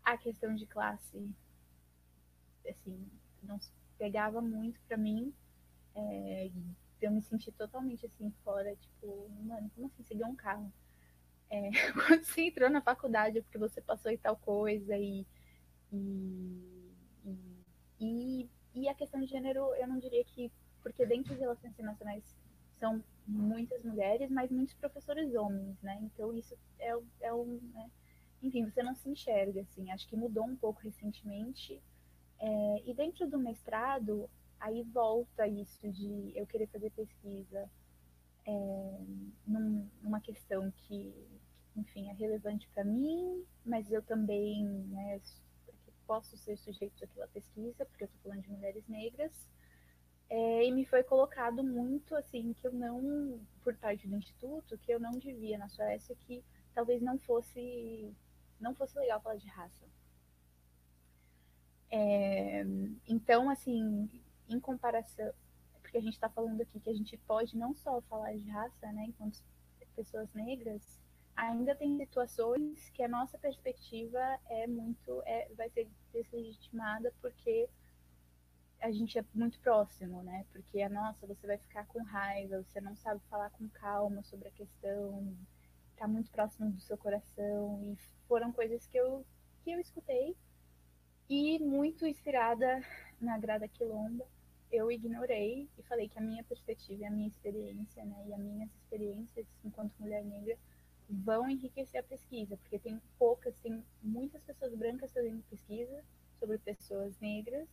[0.05, 1.31] a questão de classe,
[2.69, 3.09] assim,
[3.43, 3.59] não
[3.99, 5.33] pegava muito para mim,
[5.95, 6.51] é,
[7.01, 10.73] eu me senti totalmente assim fora, tipo, mano, como assim você ganhou um carro?
[11.49, 11.71] É,
[12.07, 15.27] quando você entrou na faculdade é porque você passou em tal coisa e,
[15.93, 17.33] e,
[18.01, 20.51] e, e a questão de gênero, eu não diria que.
[20.83, 22.23] Porque dentro de relações internacionais
[22.79, 25.99] são muitas mulheres, mas muitos professores homens, né?
[26.03, 27.61] Então isso é, é um.
[27.75, 27.91] Né?
[28.43, 29.91] Enfim, você não se enxerga, assim.
[29.91, 31.81] Acho que mudou um pouco recentemente.
[32.39, 34.29] É, e dentro do mestrado,
[34.61, 37.69] aí volta isso de eu querer fazer pesquisa
[38.47, 39.01] é,
[39.47, 41.13] num, numa questão que,
[41.77, 45.21] enfim, é relevante para mim, mas eu também né,
[46.07, 49.33] posso ser sujeito àquela pesquisa, porque eu estou falando de mulheres negras.
[50.29, 54.93] É, e me foi colocado muito assim que eu não, por parte do instituto, que
[54.93, 56.45] eu não devia na Suécia, que
[56.75, 58.13] talvez não fosse
[58.59, 59.85] não fosse legal falar de raça.
[61.91, 62.65] É,
[63.07, 64.11] então, assim,
[64.49, 65.33] em comparação,
[65.97, 68.93] porque a gente está falando aqui que a gente pode não só falar de raça,
[68.93, 69.43] né, enquanto
[69.95, 71.01] pessoas negras,
[71.35, 74.21] ainda tem situações que a nossa perspectiva
[74.51, 77.69] é muito é, vai ser deslegitimada porque
[78.79, 80.45] a gente é muito próximo, né?
[80.53, 84.49] Porque a nossa, você vai ficar com raiva, você não sabe falar com calma sobre
[84.49, 85.35] a questão,
[85.97, 87.97] tá muito próximo do seu coração e
[88.29, 89.25] foram coisas que eu
[89.65, 90.37] que eu escutei
[91.29, 92.83] e muito inspirada
[93.19, 94.27] na Grada Quilomba,
[94.71, 98.41] eu ignorei e falei que a minha perspectiva e a minha experiência, né, e as
[98.41, 100.57] minhas experiências enquanto mulher negra
[101.09, 106.05] vão enriquecer a pesquisa, porque tem poucas, tem muitas pessoas brancas fazendo pesquisa
[106.39, 107.69] sobre pessoas negras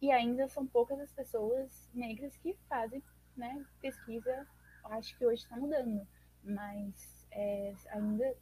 [0.00, 3.02] e ainda são poucas as pessoas negras que fazem
[3.36, 4.46] né, pesquisa.
[4.84, 6.06] Acho que hoje está mudando,
[6.42, 8.36] mas é, ainda,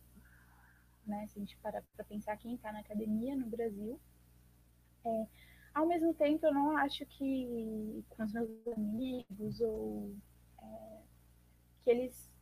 [1.07, 3.99] né, se a gente parar para pensar quem está na academia no Brasil,
[5.05, 5.27] é,
[5.75, 10.15] ao mesmo tempo eu não acho que com os meus amigos ou
[10.63, 11.01] é,
[11.83, 12.35] que eles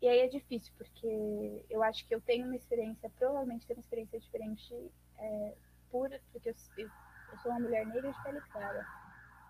[0.00, 3.82] e aí é difícil, porque eu acho que eu tenho uma experiência, provavelmente tenho uma
[3.82, 4.72] experiência diferente,
[5.16, 5.54] é,
[5.90, 6.88] por, porque eu, eu,
[7.32, 8.86] eu, sou uma mulher negra de pele clara.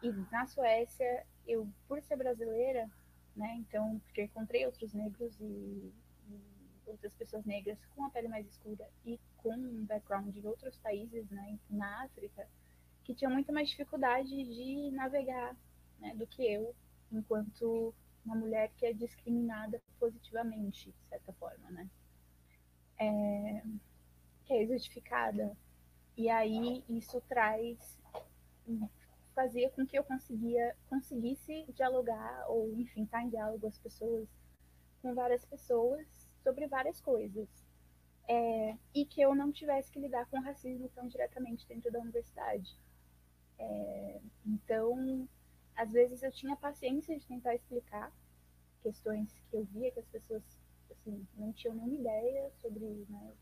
[0.02, 2.88] E na Suécia, eu, por ser brasileira,
[3.36, 5.92] né, então, porque eu encontrei outros negros e,
[6.30, 6.42] e
[6.86, 11.28] outras pessoas negras com a pele mais escura e com um background de outros países,
[11.30, 12.48] né, na África,
[13.04, 15.56] que tinham muito mais dificuldade de navegar
[15.98, 16.74] né, do que eu,
[17.10, 17.94] enquanto
[18.24, 21.88] uma mulher que é discriminada positivamente, de certa forma, né?
[22.98, 23.62] É,
[24.44, 25.56] que é justificada.
[26.16, 27.98] E aí isso traz,
[29.34, 34.28] fazia com que eu conseguia, conseguisse dialogar, ou enfim, estar em diálogo as pessoas,
[35.00, 36.06] com várias pessoas,
[36.42, 37.48] sobre várias coisas.
[38.28, 42.78] É, e que eu não tivesse que lidar com racismo tão diretamente dentro da universidade.
[43.58, 45.26] É, então,
[45.74, 48.12] às vezes eu tinha paciência de tentar explicar
[48.82, 50.42] questões que eu via que as pessoas
[50.90, 53.32] assim, não tinham nenhuma ideia sobre, né?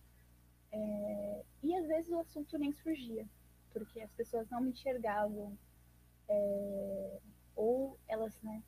[0.73, 3.27] É, e às vezes o assunto nem surgia,
[3.73, 5.57] porque as pessoas não me enxergavam,
[6.29, 7.19] é,
[7.55, 8.63] ou elas, né,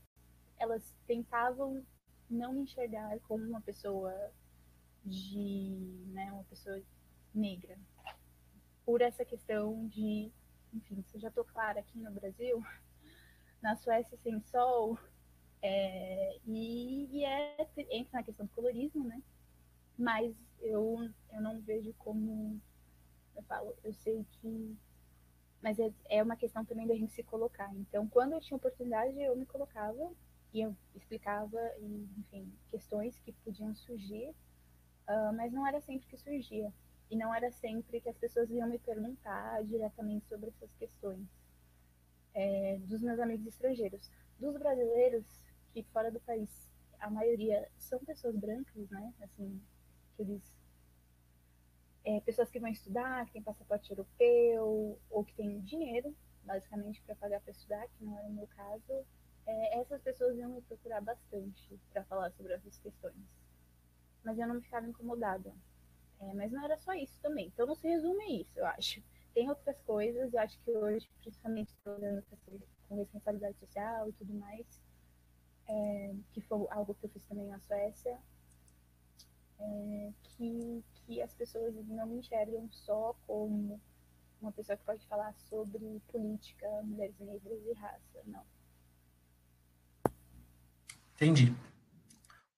[0.59, 1.85] elas tentavam
[2.31, 4.33] não me enxergar como uma pessoa
[5.09, 6.81] de, né, uma pessoa
[7.35, 7.79] negra,
[8.85, 10.31] por essa questão de,
[10.73, 12.63] enfim, se eu já estou clara aqui no Brasil,
[13.61, 14.99] na Suécia sem sol,
[15.61, 19.23] é, e, e é, entra na questão do colorismo, né?
[19.99, 22.61] Mas eu, eu não vejo como,
[23.37, 24.77] eu falo, eu sei que,
[25.61, 27.75] mas é, é uma questão também da gente se colocar.
[27.75, 30.13] Então, quando eu tinha oportunidade, eu me colocava
[30.53, 34.35] e eu explicava, e, enfim, questões que podiam surgir,
[35.09, 36.73] uh, mas não era sempre que surgia.
[37.11, 41.27] E não era sempre que as pessoas iam me perguntar diretamente sobre essas questões.
[42.35, 44.11] É, dos meus amigos estrangeiros.
[44.39, 45.25] Dos brasileiros,
[45.73, 46.71] que fora do país,
[47.01, 49.13] a maioria são pessoas brancas, né?
[49.23, 49.61] Assim,
[50.15, 50.43] que eles.
[52.05, 56.15] É, pessoas que vão estudar, que têm passaporte europeu, ou que têm dinheiro,
[56.45, 59.05] basicamente, para pagar para estudar, que não era o meu caso.
[59.47, 63.48] É, essas pessoas iam me procurar bastante para falar sobre essas questões.
[64.25, 65.55] Mas eu não ficava incomodada.
[66.21, 67.47] É, mas não era só isso também.
[67.47, 69.03] Então não se resume a isso, eu acho.
[69.35, 74.83] Tem outras coisas, eu acho que hoje, principalmente com responsabilidade social e tudo mais,
[75.69, 78.19] é, que foi algo que eu fiz também na Suécia,
[79.61, 83.81] é, que, que as pessoas não me enxergam só como
[84.41, 88.45] uma pessoa que pode falar sobre política, mulheres negras e raça, não.
[91.15, 91.55] Entendi.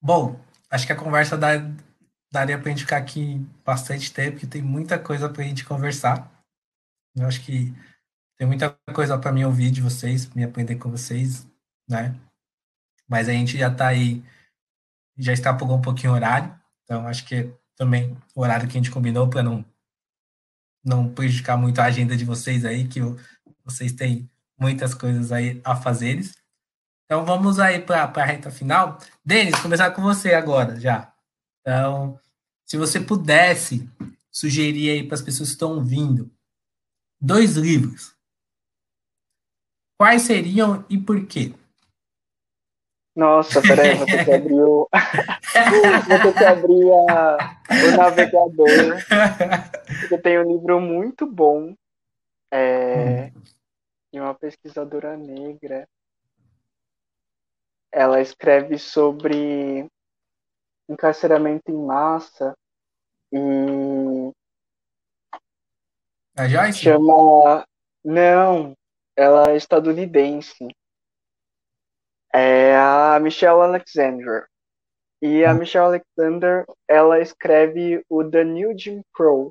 [0.01, 0.39] Bom,
[0.71, 1.55] acho que a conversa dá,
[2.33, 5.65] daria para a gente ficar aqui bastante tempo, porque tem muita coisa para a gente
[5.65, 6.31] conversar.
[7.17, 7.75] Eu acho que
[8.39, 11.47] tem muita coisa para mim ouvir de vocês, me aprender com vocês,
[11.89, 12.15] né?
[13.09, 14.25] Mas a gente já está aí,
[15.19, 18.91] já extrapolou um pouquinho o horário, então acho que também o horário que a gente
[18.91, 19.65] combinou para não
[20.83, 23.01] não prejudicar muito a agenda de vocês aí, que
[23.65, 26.21] vocês têm muitas coisas aí a fazer.
[27.11, 28.97] Então vamos aí para a reta final.
[29.25, 31.13] Denis, começar com você agora já.
[31.61, 32.17] Então,
[32.65, 33.91] se você pudesse
[34.31, 36.31] sugerir aí para as pessoas que estão ouvindo
[37.21, 38.17] dois livros,
[39.99, 41.53] quais seriam e por quê?
[43.17, 44.89] Nossa, peraí, vou ter que abrir o.
[46.07, 47.61] vou ter que abrir a...
[47.89, 48.69] o navegador.
[49.99, 51.75] Porque tem um livro muito bom
[52.53, 53.33] é...
[53.35, 53.43] Hum.
[54.15, 55.89] de uma pesquisadora negra.
[57.93, 59.87] Ela escreve sobre
[60.89, 62.55] encarceramento em massa
[63.33, 64.33] e.
[66.37, 66.79] A Joyce?
[66.79, 67.65] Chama.
[68.05, 68.75] Não,
[69.17, 70.69] ela é estadunidense
[72.33, 74.47] é a Michelle Alexander.
[75.23, 75.59] E a hum.
[75.59, 79.51] Michelle Alexander, ela escreve o The New Jim Crow,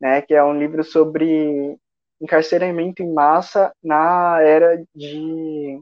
[0.00, 1.76] né, que é um livro sobre
[2.20, 5.80] encarceramento em massa na era de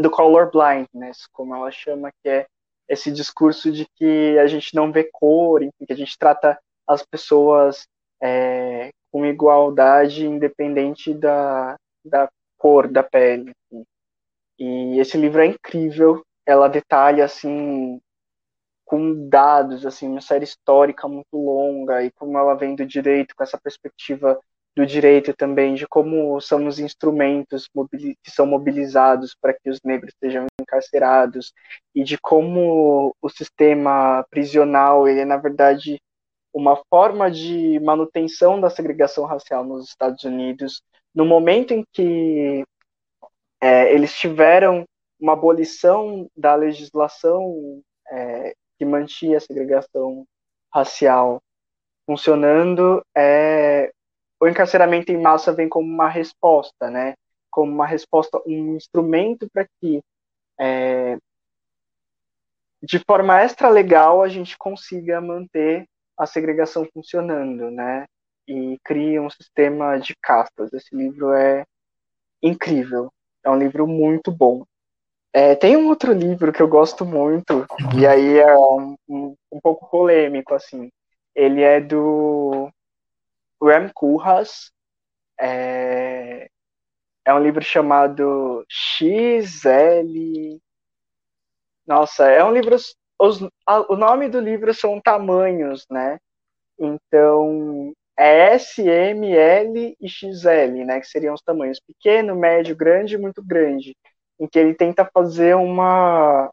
[0.00, 2.46] do color blindness, como ela chama, que é
[2.88, 7.04] esse discurso de que a gente não vê cor, enfim, que a gente trata as
[7.04, 7.86] pessoas
[8.20, 12.28] é, com igualdade, independente da, da
[12.58, 13.52] cor da pele.
[13.70, 13.84] Enfim.
[14.58, 18.00] E esse livro é incrível, ela detalha assim
[18.84, 23.44] com dados, assim, uma série histórica muito longa e como ela vem do direito com
[23.44, 24.36] essa perspectiva
[24.76, 27.68] do direito também de como são os instrumentos
[28.22, 31.52] que são mobilizados para que os negros sejam encarcerados
[31.94, 36.00] e de como o sistema prisional ele é na verdade
[36.52, 40.82] uma forma de manutenção da segregação racial nos Estados Unidos.
[41.14, 42.64] No momento em que
[43.60, 44.84] é, eles tiveram
[45.20, 50.24] uma abolição da legislação é, que mantinha a segregação
[50.72, 51.40] racial
[52.06, 53.92] funcionando, é,
[54.40, 57.14] o encarceramento em massa vem como uma resposta, né?
[57.50, 60.00] Como uma resposta, um instrumento para que,
[60.58, 61.18] é,
[62.82, 65.86] de forma extra legal, a gente consiga manter
[66.16, 68.06] a segregação funcionando, né?
[68.48, 70.72] E cria um sistema de castas.
[70.72, 71.64] Esse livro é
[72.42, 73.12] incrível.
[73.44, 74.64] É um livro muito bom.
[75.32, 77.64] É, tem um outro livro que eu gosto muito,
[77.96, 80.90] e aí é um, um, um pouco polêmico, assim.
[81.36, 82.68] Ele é do
[83.62, 84.72] Ram Koolhaas.
[85.38, 86.48] É,
[87.24, 90.60] é um livro chamado XL.
[91.86, 92.76] Nossa, é um livro.
[93.18, 93.40] Os,
[93.88, 96.18] o nome do livro são tamanhos, né?
[96.78, 103.14] Então, é S, M, L e XL, né, que seriam os tamanhos pequeno, médio, grande
[103.14, 103.96] e muito grande,
[104.38, 106.50] em que ele tenta fazer uma,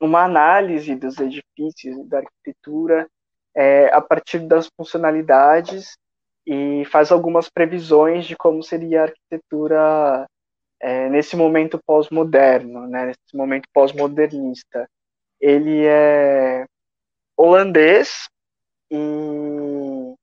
[0.00, 3.06] uma análise dos edifícios da arquitetura
[3.54, 5.96] é, a partir das funcionalidades
[6.46, 10.26] e faz algumas previsões de como seria a arquitetura
[10.80, 14.88] é, nesse momento pós-moderno, né, nesse momento pós-modernista.
[15.40, 16.66] Ele é
[17.36, 18.28] holandês
[18.90, 20.14] e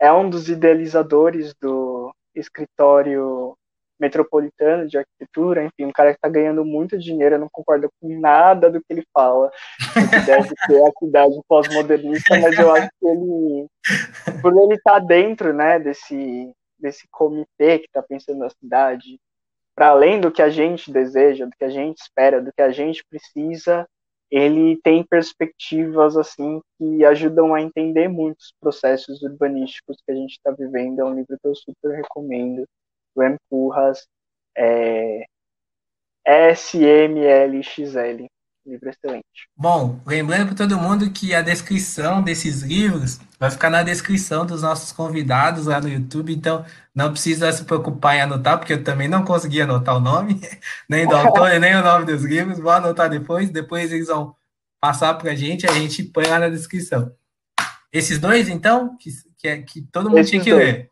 [0.00, 3.56] é um dos idealizadores do escritório
[3.98, 8.70] metropolitano de arquitetura, enfim, um cara que está ganhando muito dinheiro, não concordo com nada
[8.70, 9.50] do que ele fala,
[9.94, 13.66] que deve ser a cidade pós-modernista, mas eu acho que ele,
[14.40, 19.18] por ele estar tá dentro, né, desse, desse comitê que está pensando na cidade,
[19.74, 22.70] para além do que a gente deseja, do que a gente espera, do que a
[22.70, 23.86] gente precisa,
[24.32, 30.50] ele tem perspectivas assim que ajudam a entender muitos processos urbanísticos que a gente está
[30.50, 31.00] vivendo.
[31.00, 32.64] É um livro que eu super recomendo.
[33.14, 33.36] O M.
[33.48, 34.06] Curras,
[34.56, 35.24] é,
[36.54, 38.26] SMLXL.
[38.64, 39.48] Livro excelente.
[39.56, 44.62] Bom, lembrando para todo mundo que a descrição desses livros vai ficar na descrição dos
[44.62, 46.64] nossos convidados lá no YouTube, então
[46.94, 50.40] não precisa se preocupar em anotar, porque eu também não consegui anotar o nome,
[50.88, 54.36] nem do autor, nem o nome dos livros, vou anotar depois, depois eles vão
[54.80, 57.12] passar para a gente, a gente põe lá na descrição.
[57.92, 60.64] Esses dois, então, que, que, é, que todo mundo Esses tinha que dois.
[60.64, 60.90] ler?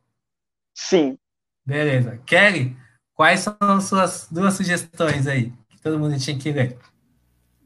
[0.74, 1.16] Sim.
[1.64, 2.18] Beleza.
[2.26, 2.76] Kelly,
[3.14, 6.78] quais são as suas duas sugestões aí, que todo mundo tinha que ler?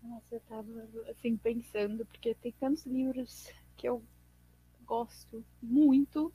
[0.02, 0.66] Nossa, eu estava
[1.10, 4.02] assim, pensando, porque tem tantos livros que eu
[4.86, 6.32] gosto muito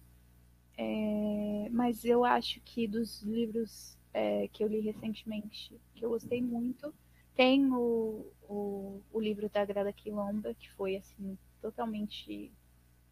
[0.81, 6.41] é, mas eu acho que dos livros é, que eu li recentemente, que eu gostei
[6.41, 6.93] muito,
[7.35, 12.49] tem o, o, o, livro da Grada Quilomba, que foi assim totalmente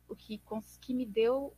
[0.07, 0.39] o que,
[0.79, 1.53] que me deu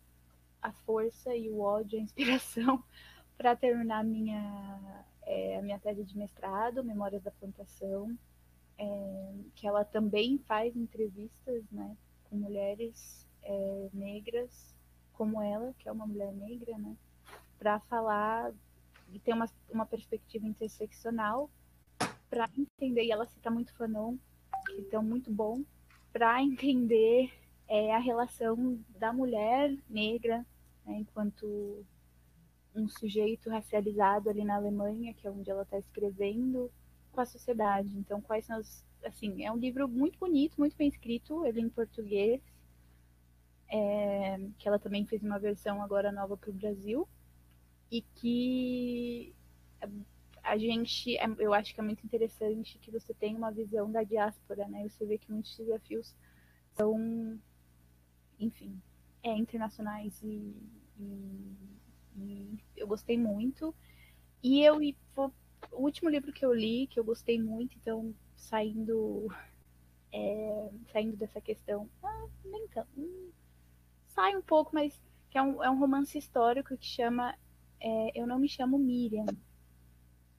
[0.61, 2.83] a força e o ódio, a inspiração
[3.37, 8.17] para terminar minha, é, a minha tese de mestrado, Memórias da Plantação,
[8.77, 11.95] é, que ela também faz entrevistas né,
[12.29, 14.75] com mulheres é, negras
[15.13, 16.95] como ela, que é uma mulher negra, né,
[17.57, 18.53] para falar
[19.11, 21.49] e ter uma, uma perspectiva interseccional
[22.29, 24.17] para entender, e ela cita muito Fanon,
[24.65, 25.63] que então muito bom,
[26.13, 27.33] para entender
[27.69, 30.45] é, a relação da mulher negra,
[30.85, 31.85] né, enquanto
[32.75, 36.71] um sujeito racializado ali na Alemanha, que é onde ela está escrevendo,
[37.11, 37.95] com a sociedade.
[37.97, 38.83] Então, quais são os.
[39.05, 42.41] Assim, é um livro muito bonito, muito bem escrito, ele é em português,
[43.69, 47.07] é, que ela também fez uma versão agora nova para o Brasil,
[47.89, 49.33] e que
[50.43, 54.03] a gente, é, eu acho que é muito interessante que você tenha uma visão da
[54.03, 54.87] diáspora, né?
[54.89, 56.13] Você vê que muitos desafios
[56.75, 57.39] são,
[58.39, 58.81] enfim,
[59.23, 60.55] é, internacionais e,
[60.97, 61.57] e,
[62.17, 63.75] e eu gostei muito.
[64.41, 64.77] E eu,
[65.71, 69.27] o último livro que eu li, que eu gostei muito, então saindo,
[70.11, 73.31] é, saindo dessa questão, ah, nem tanto, hum,
[74.07, 74.99] sai um pouco, mas
[75.29, 77.37] que é um, é um romance histórico que chama
[77.79, 79.25] é, Eu Não Me Chamo Miriam,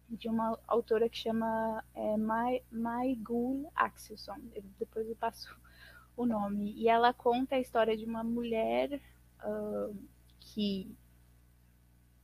[0.09, 4.39] de uma autora que chama é, Mai, Maigul Axelson.
[4.53, 5.57] Eu, depois eu passo
[6.17, 6.73] o nome.
[6.73, 9.01] E ela conta a história de uma mulher
[9.45, 9.97] uh,
[10.39, 10.95] que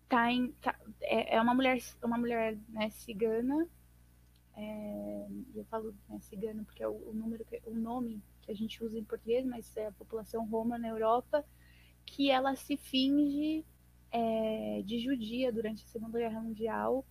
[0.08, 3.68] tá em, tá, é, é, uma mulher, uma mulher né, cigana.
[4.56, 8.82] É, eu falo né, cigana porque é o, o número, o nome que a gente
[8.82, 11.44] usa em português, mas é a população roma na Europa,
[12.04, 13.64] que ela se finge
[14.10, 17.04] é, de judia durante a Segunda Guerra Mundial,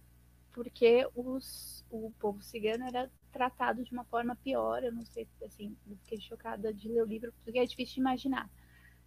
[0.54, 4.82] porque os, o povo cigano era tratado de uma forma pior.
[4.82, 8.00] Eu não sei, assim, eu fiquei chocada de ler o livro, porque é difícil de
[8.00, 8.50] imaginar.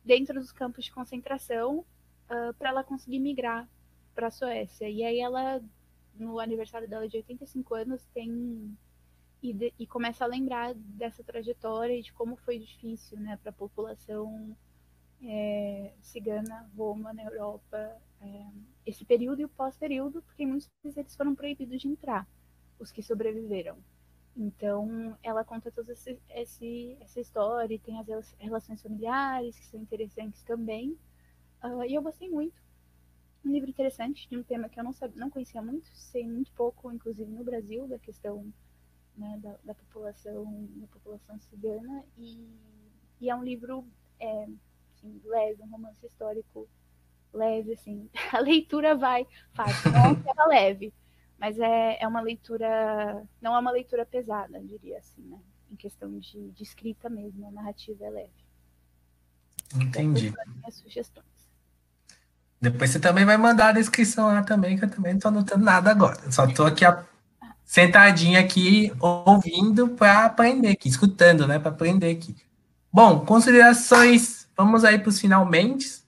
[0.04, 1.84] Dentro dos campos de concentração, uh,
[2.28, 3.66] ah, para ela conseguir migrar
[4.14, 4.88] para a Suécia.
[4.88, 5.62] E aí ela,
[6.14, 8.76] no aniversário dela de 85 anos, tem
[9.42, 13.50] e, de, e começa a lembrar dessa trajetória e de como foi difícil né, para
[13.50, 14.54] a população
[15.22, 18.46] é, cigana, Roma, na Europa, é,
[18.84, 22.26] esse período e o pós-período, porque muitos deles foram proibidos de entrar,
[22.78, 23.78] os que sobreviveram.
[24.36, 29.80] Então, ela conta toda esse, esse, essa história e tem as relações familiares, que são
[29.80, 30.96] interessantes também.
[31.62, 32.62] Uh, e eu gostei muito.
[33.44, 36.52] Um livro interessante, de um tema que eu não, sabia, não conhecia muito, sei muito
[36.52, 38.52] pouco, inclusive no Brasil, da questão
[39.16, 42.48] né, da, da, população, da população cigana, e,
[43.20, 43.84] e é um livro
[44.20, 44.48] é,
[44.94, 46.68] assim, leve, um romance histórico
[47.32, 48.08] leve, assim.
[48.32, 50.94] A leitura vai fácil, não é leve,
[51.38, 55.38] mas é, é uma leitura, não é uma leitura pesada, diria assim, né?
[55.70, 58.48] Em questão de, de escrita mesmo, a narrativa é leve.
[59.76, 60.34] Entendi.
[60.56, 61.26] Minhas sugestões.
[62.60, 65.64] Depois você também vai mandar a descrição lá também, que eu também não estou anotando
[65.64, 66.18] nada agora.
[66.24, 67.04] Eu só estou aqui a
[67.64, 72.34] sentadinha aqui, ouvindo para aprender aqui, escutando, né, para aprender aqui.
[72.92, 76.02] Bom, considerações, vamos aí para os finalmente,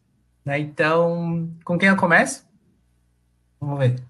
[0.45, 2.45] né, então, com quem eu começo?
[3.61, 4.10] Vamos ver.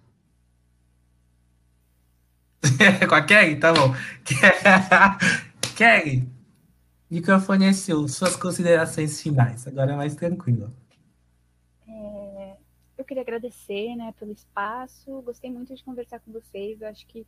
[3.09, 3.59] com a Kelly?
[3.59, 3.95] Tá bom.
[5.77, 6.29] Kelly,
[7.11, 10.73] microfone é seu, suas considerações finais, agora é mais tranquilo.
[12.99, 15.23] eu queria agradecer, né, pelo espaço.
[15.23, 16.81] Gostei muito de conversar com vocês.
[16.81, 17.27] Eu acho que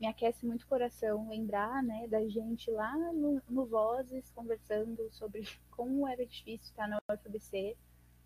[0.00, 5.46] me aquece muito o coração lembrar, né, da gente lá no, no Vozes conversando sobre
[5.70, 7.76] como era difícil estar na UFBC,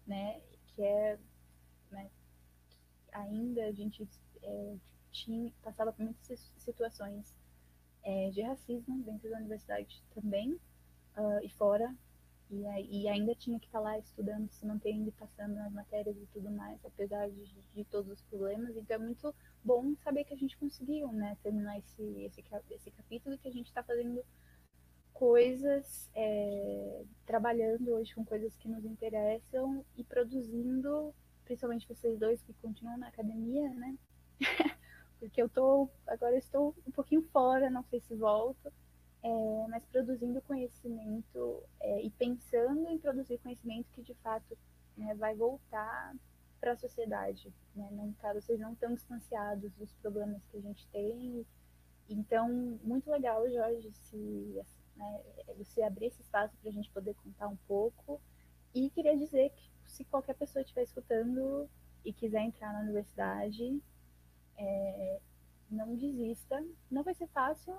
[0.07, 1.19] né, que é,
[1.91, 2.09] né,
[3.13, 4.07] ainda a gente
[4.41, 4.75] é,
[5.15, 7.35] tinha, passava por muitas situações
[8.03, 10.53] é, de racismo dentro da universidade também
[11.17, 11.95] uh, e fora
[12.51, 16.27] e, e, ainda tinha que estar lá estudando, se mantendo e passando nas matérias e
[16.27, 18.77] tudo mais, apesar de, de, todos os problemas.
[18.77, 19.35] Então é muito
[19.65, 23.67] bom saber que a gente conseguiu, né, terminar esse, esse, esse capítulo que a gente
[23.67, 24.23] está fazendo
[25.15, 31.15] coisas, é, trabalhando hoje com coisas que nos interessam e produzindo,
[31.45, 33.97] principalmente vocês dois que continuam na academia, né?
[35.25, 38.71] Porque eu tô, agora estou um pouquinho fora, não sei se volto,
[39.23, 44.55] é, mas produzindo conhecimento é, e pensando em produzir conhecimento que de fato
[44.95, 46.15] né, vai voltar
[46.61, 47.51] para a sociedade.
[47.75, 47.89] Né?
[47.93, 51.47] Não tá, vocês não estão distanciados dos problemas que a gente tem.
[52.07, 54.63] Então, muito legal, Jorge, se
[54.95, 55.21] né,
[55.57, 58.21] você abrir esse espaço para a gente poder contar um pouco.
[58.75, 61.67] E queria dizer que se qualquer pessoa estiver escutando
[62.05, 63.81] e quiser entrar na universidade,
[64.57, 65.21] é,
[65.71, 66.65] não desista.
[66.91, 67.75] Não vai ser fácil,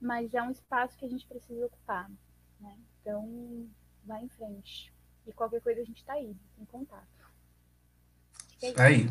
[0.00, 2.10] mas é um espaço que a gente precisa ocupar.
[2.60, 2.76] Né?
[3.00, 3.68] Então,
[4.04, 4.92] vá em frente.
[5.26, 7.32] E qualquer coisa a gente está aí, em contato.
[8.62, 9.08] É aí,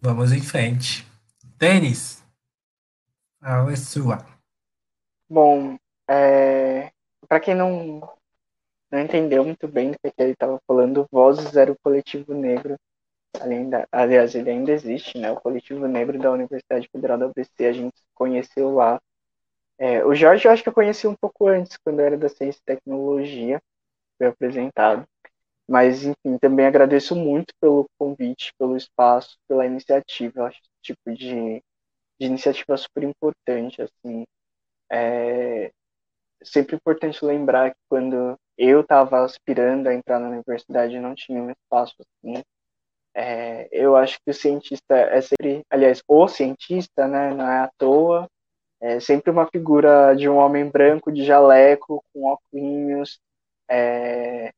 [0.00, 1.06] vamos em frente.
[1.58, 2.24] Tênis,
[3.40, 4.24] a é sua.
[5.28, 5.78] Bom,
[6.08, 6.90] é,
[7.28, 8.00] para quem não,
[8.90, 12.76] não entendeu muito bem do que ele estava falando, Vozes era o coletivo negro.
[13.40, 15.30] Além da, aliás, ele ainda existe, né?
[15.30, 19.00] O coletivo negro da Universidade Federal da UBC, a gente conheceu lá
[19.78, 22.28] é, o Jorge eu acho que eu conheci um pouco antes, quando eu era da
[22.28, 23.60] Ciência e Tecnologia,
[24.18, 25.06] foi apresentado.
[25.68, 30.40] Mas, enfim, também agradeço muito pelo convite, pelo espaço, pela iniciativa.
[30.40, 31.62] Eu acho esse tipo de,
[32.20, 33.82] de iniciativa super importante.
[33.82, 34.24] Assim.
[34.92, 35.72] É
[36.44, 41.50] sempre importante lembrar que quando eu estava aspirando a entrar na universidade não tinha um
[41.50, 42.42] espaço assim.
[43.14, 47.70] É, eu acho que o cientista é sempre, aliás, o cientista, né, não é à
[47.78, 48.28] toa,
[48.80, 53.18] é sempre uma figura de um homem branco de jaleco, com óculos,
[53.68, 54.52] é,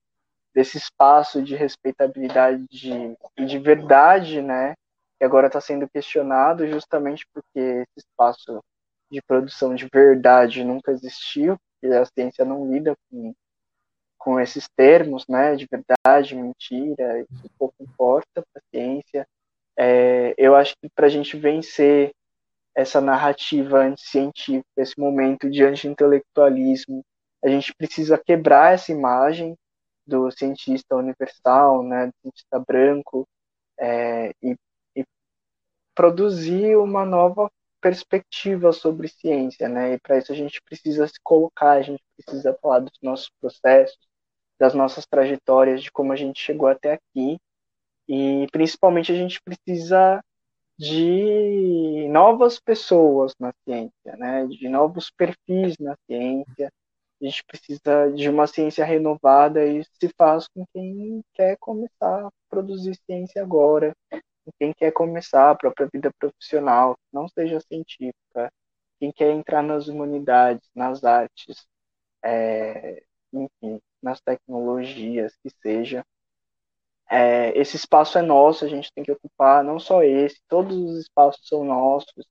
[0.54, 4.74] desse espaço de respeitabilidade de, e de verdade, né?
[5.18, 8.60] Que agora está sendo questionado justamente porque esse espaço
[9.10, 13.34] de produção de verdade nunca existiu, e a ciência não lida com,
[14.26, 15.54] com esses termos, né?
[15.54, 19.24] De verdade, mentira, isso pouco importa para a ciência.
[19.78, 22.12] É, eu acho que para a gente vencer
[22.74, 27.04] essa narrativa anticientífica, esse momento de anti-intelectualismo.
[27.44, 29.56] A gente precisa quebrar essa imagem
[30.04, 33.28] do cientista universal, né, do cientista branco,
[33.78, 34.56] é, e,
[34.96, 35.04] e,
[35.94, 37.48] produzir uma nova
[37.80, 39.94] perspectiva sobre ciência, né?
[39.94, 43.96] E para isso a gente precisa se colocar, a gente precisa falar dos nossos processos,
[44.58, 47.38] das nossas trajetórias, de como a gente chegou até aqui,
[48.08, 50.22] e principalmente a gente precisa
[50.78, 54.46] de novas pessoas na ciência, né?
[54.46, 56.70] de novos perfis na ciência.
[57.20, 62.26] A gente precisa de uma ciência renovada e isso se faz com quem quer começar
[62.26, 68.52] a produzir ciência agora, com quem quer começar a própria vida profissional, não seja científica,
[69.00, 71.66] quem quer entrar nas humanidades, nas artes,
[72.22, 73.02] é,
[73.32, 76.04] enfim, nas tecnologias, que seja.
[77.10, 80.98] É, esse espaço é nosso, a gente tem que ocupar, não só esse, todos os
[81.00, 82.26] espaços são nossos,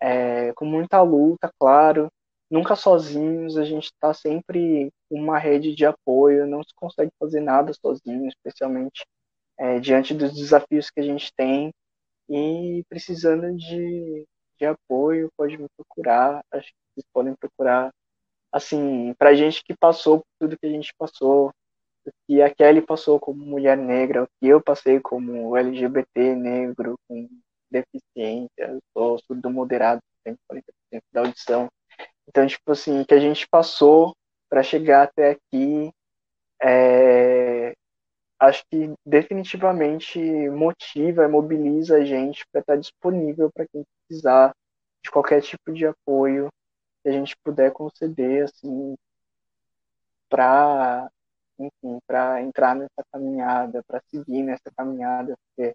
[0.00, 2.10] é, com muita luta, claro,
[2.50, 7.72] nunca sozinhos, a gente está sempre uma rede de apoio, não se consegue fazer nada
[7.74, 9.04] sozinho, especialmente
[9.58, 11.72] é, diante dos desafios que a gente tem,
[12.28, 14.26] e precisando de,
[14.58, 17.92] de apoio, pode me procurar, acho que vocês podem procurar,
[18.52, 21.50] assim, para gente que passou tudo que a gente passou,
[22.06, 26.96] o que a Kelly passou como mulher negra, o que eu passei como LGBT negro
[27.08, 27.28] com
[27.70, 31.68] deficiência, sou surdo moderado, tenho 40% da audição.
[32.28, 34.14] Então, tipo assim, que a gente passou
[34.48, 35.92] para chegar até aqui,
[36.62, 37.74] é,
[38.38, 40.18] acho que definitivamente
[40.50, 44.52] motiva e mobiliza a gente para estar disponível para quem precisar
[45.02, 46.48] de qualquer tipo de apoio
[47.06, 48.96] que a gente puder conceder, assim,
[50.28, 51.08] para
[51.56, 55.74] enfim, para entrar nessa caminhada, para seguir nessa caminhada, porque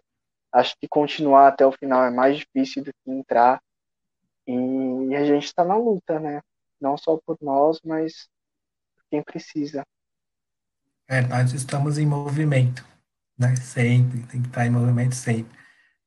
[0.52, 3.60] acho que continuar até o final é mais difícil do que entrar.
[4.46, 6.40] E a gente está na luta, né?
[6.80, 8.28] Não só por nós, mas
[8.94, 9.82] por quem precisa.
[11.08, 12.86] É, nós estamos em movimento,
[13.36, 13.56] né?
[13.56, 15.58] Sempre, tem que estar em movimento sempre.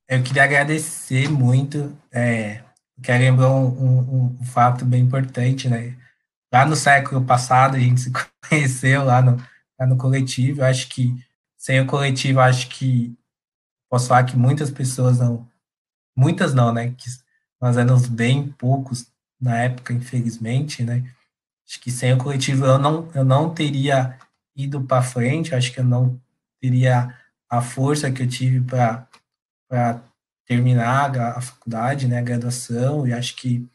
[0.08, 2.64] Eu queria agradecer muito, é,
[3.02, 5.96] quero lembrar um, um, um, fato bem importante, né?
[6.52, 8.12] Lá no século passado, a gente se
[8.50, 9.38] conheceu lá no,
[9.80, 11.16] lá no coletivo, eu acho que
[11.58, 13.18] sem o coletivo, acho que
[13.90, 15.48] posso falar que muitas pessoas não,
[16.16, 16.94] muitas não, né?
[16.98, 17.10] Que
[17.62, 19.08] nós éramos bem poucos
[19.40, 21.04] na época, infelizmente, né?
[21.68, 24.18] Acho que sem o coletivo eu não, eu não teria
[24.56, 26.20] ido para frente, acho que eu não
[26.62, 27.14] teria
[27.50, 29.08] a força que eu tive para
[30.46, 33.68] terminar a, a faculdade, né, a graduação, e acho que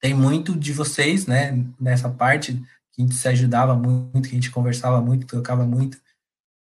[0.00, 2.54] tem muito de vocês, né, nessa parte,
[2.92, 5.98] que a gente se ajudava muito, que a gente conversava muito, trocava muito,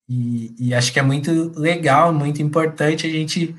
[0.09, 3.55] e, e acho que é muito legal, muito importante a gente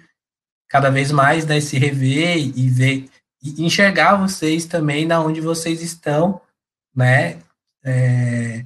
[0.67, 3.09] cada vez mais, né, se rever e ver,
[3.43, 6.41] e enxergar vocês também na onde vocês estão,
[6.95, 7.39] né,
[7.83, 8.65] é,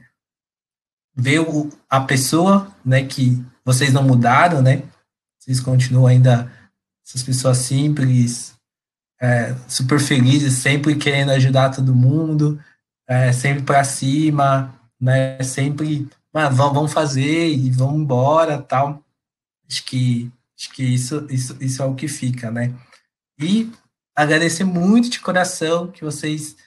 [1.16, 4.84] ver o, a pessoa, né, que vocês não mudaram, né,
[5.38, 6.59] vocês continuam ainda
[7.10, 8.54] essas pessoas simples,
[9.20, 12.64] é, super felizes, sempre querendo ajudar todo mundo,
[13.08, 19.04] é, sempre para cima, né, sempre, ah, vamos fazer e vamos embora, tal.
[19.68, 22.74] Acho que acho que isso, isso, isso é o que fica, né?
[23.40, 23.72] E
[24.16, 26.58] agradecer muito de coração que vocês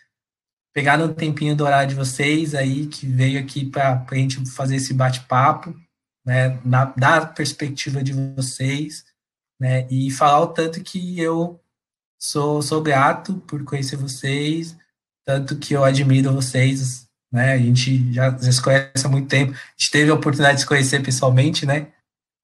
[0.73, 4.77] pegaram um tempinho do horário de vocês aí, que veio aqui para a gente fazer
[4.77, 5.79] esse bate-papo,
[6.25, 9.05] né, na, da perspectiva de vocês,
[9.63, 11.61] né, e falar o tanto que eu
[12.21, 14.77] sou, sou grato por conhecer vocês,
[15.25, 19.53] tanto que eu admiro vocês, né, a gente já, já se conhece há muito tempo,
[19.53, 21.93] a gente teve a oportunidade de se conhecer pessoalmente, né,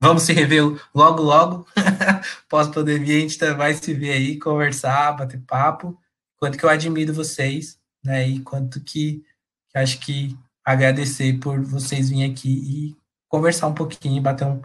[0.01, 0.63] vamos se rever
[0.95, 1.67] logo, logo,
[2.49, 6.01] pós-pandemia a gente vai se ver aí, conversar, bater papo,
[6.37, 8.29] quanto que eu admiro vocês, né?
[8.29, 9.25] E quanto que,
[9.71, 12.97] que acho que agradecer por vocês virem aqui e
[13.29, 14.63] conversar um pouquinho, bater um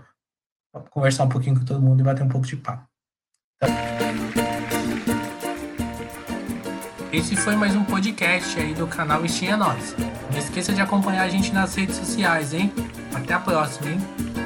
[0.90, 2.84] conversar um pouquinho com todo mundo e bater um pouco de papo.
[3.62, 3.94] Então...
[7.12, 9.96] Esse foi mais um podcast aí do canal Estinha Nós.
[10.32, 12.74] Não esqueça de acompanhar a gente nas redes sociais, hein?
[13.14, 14.43] Até a próxima, hein?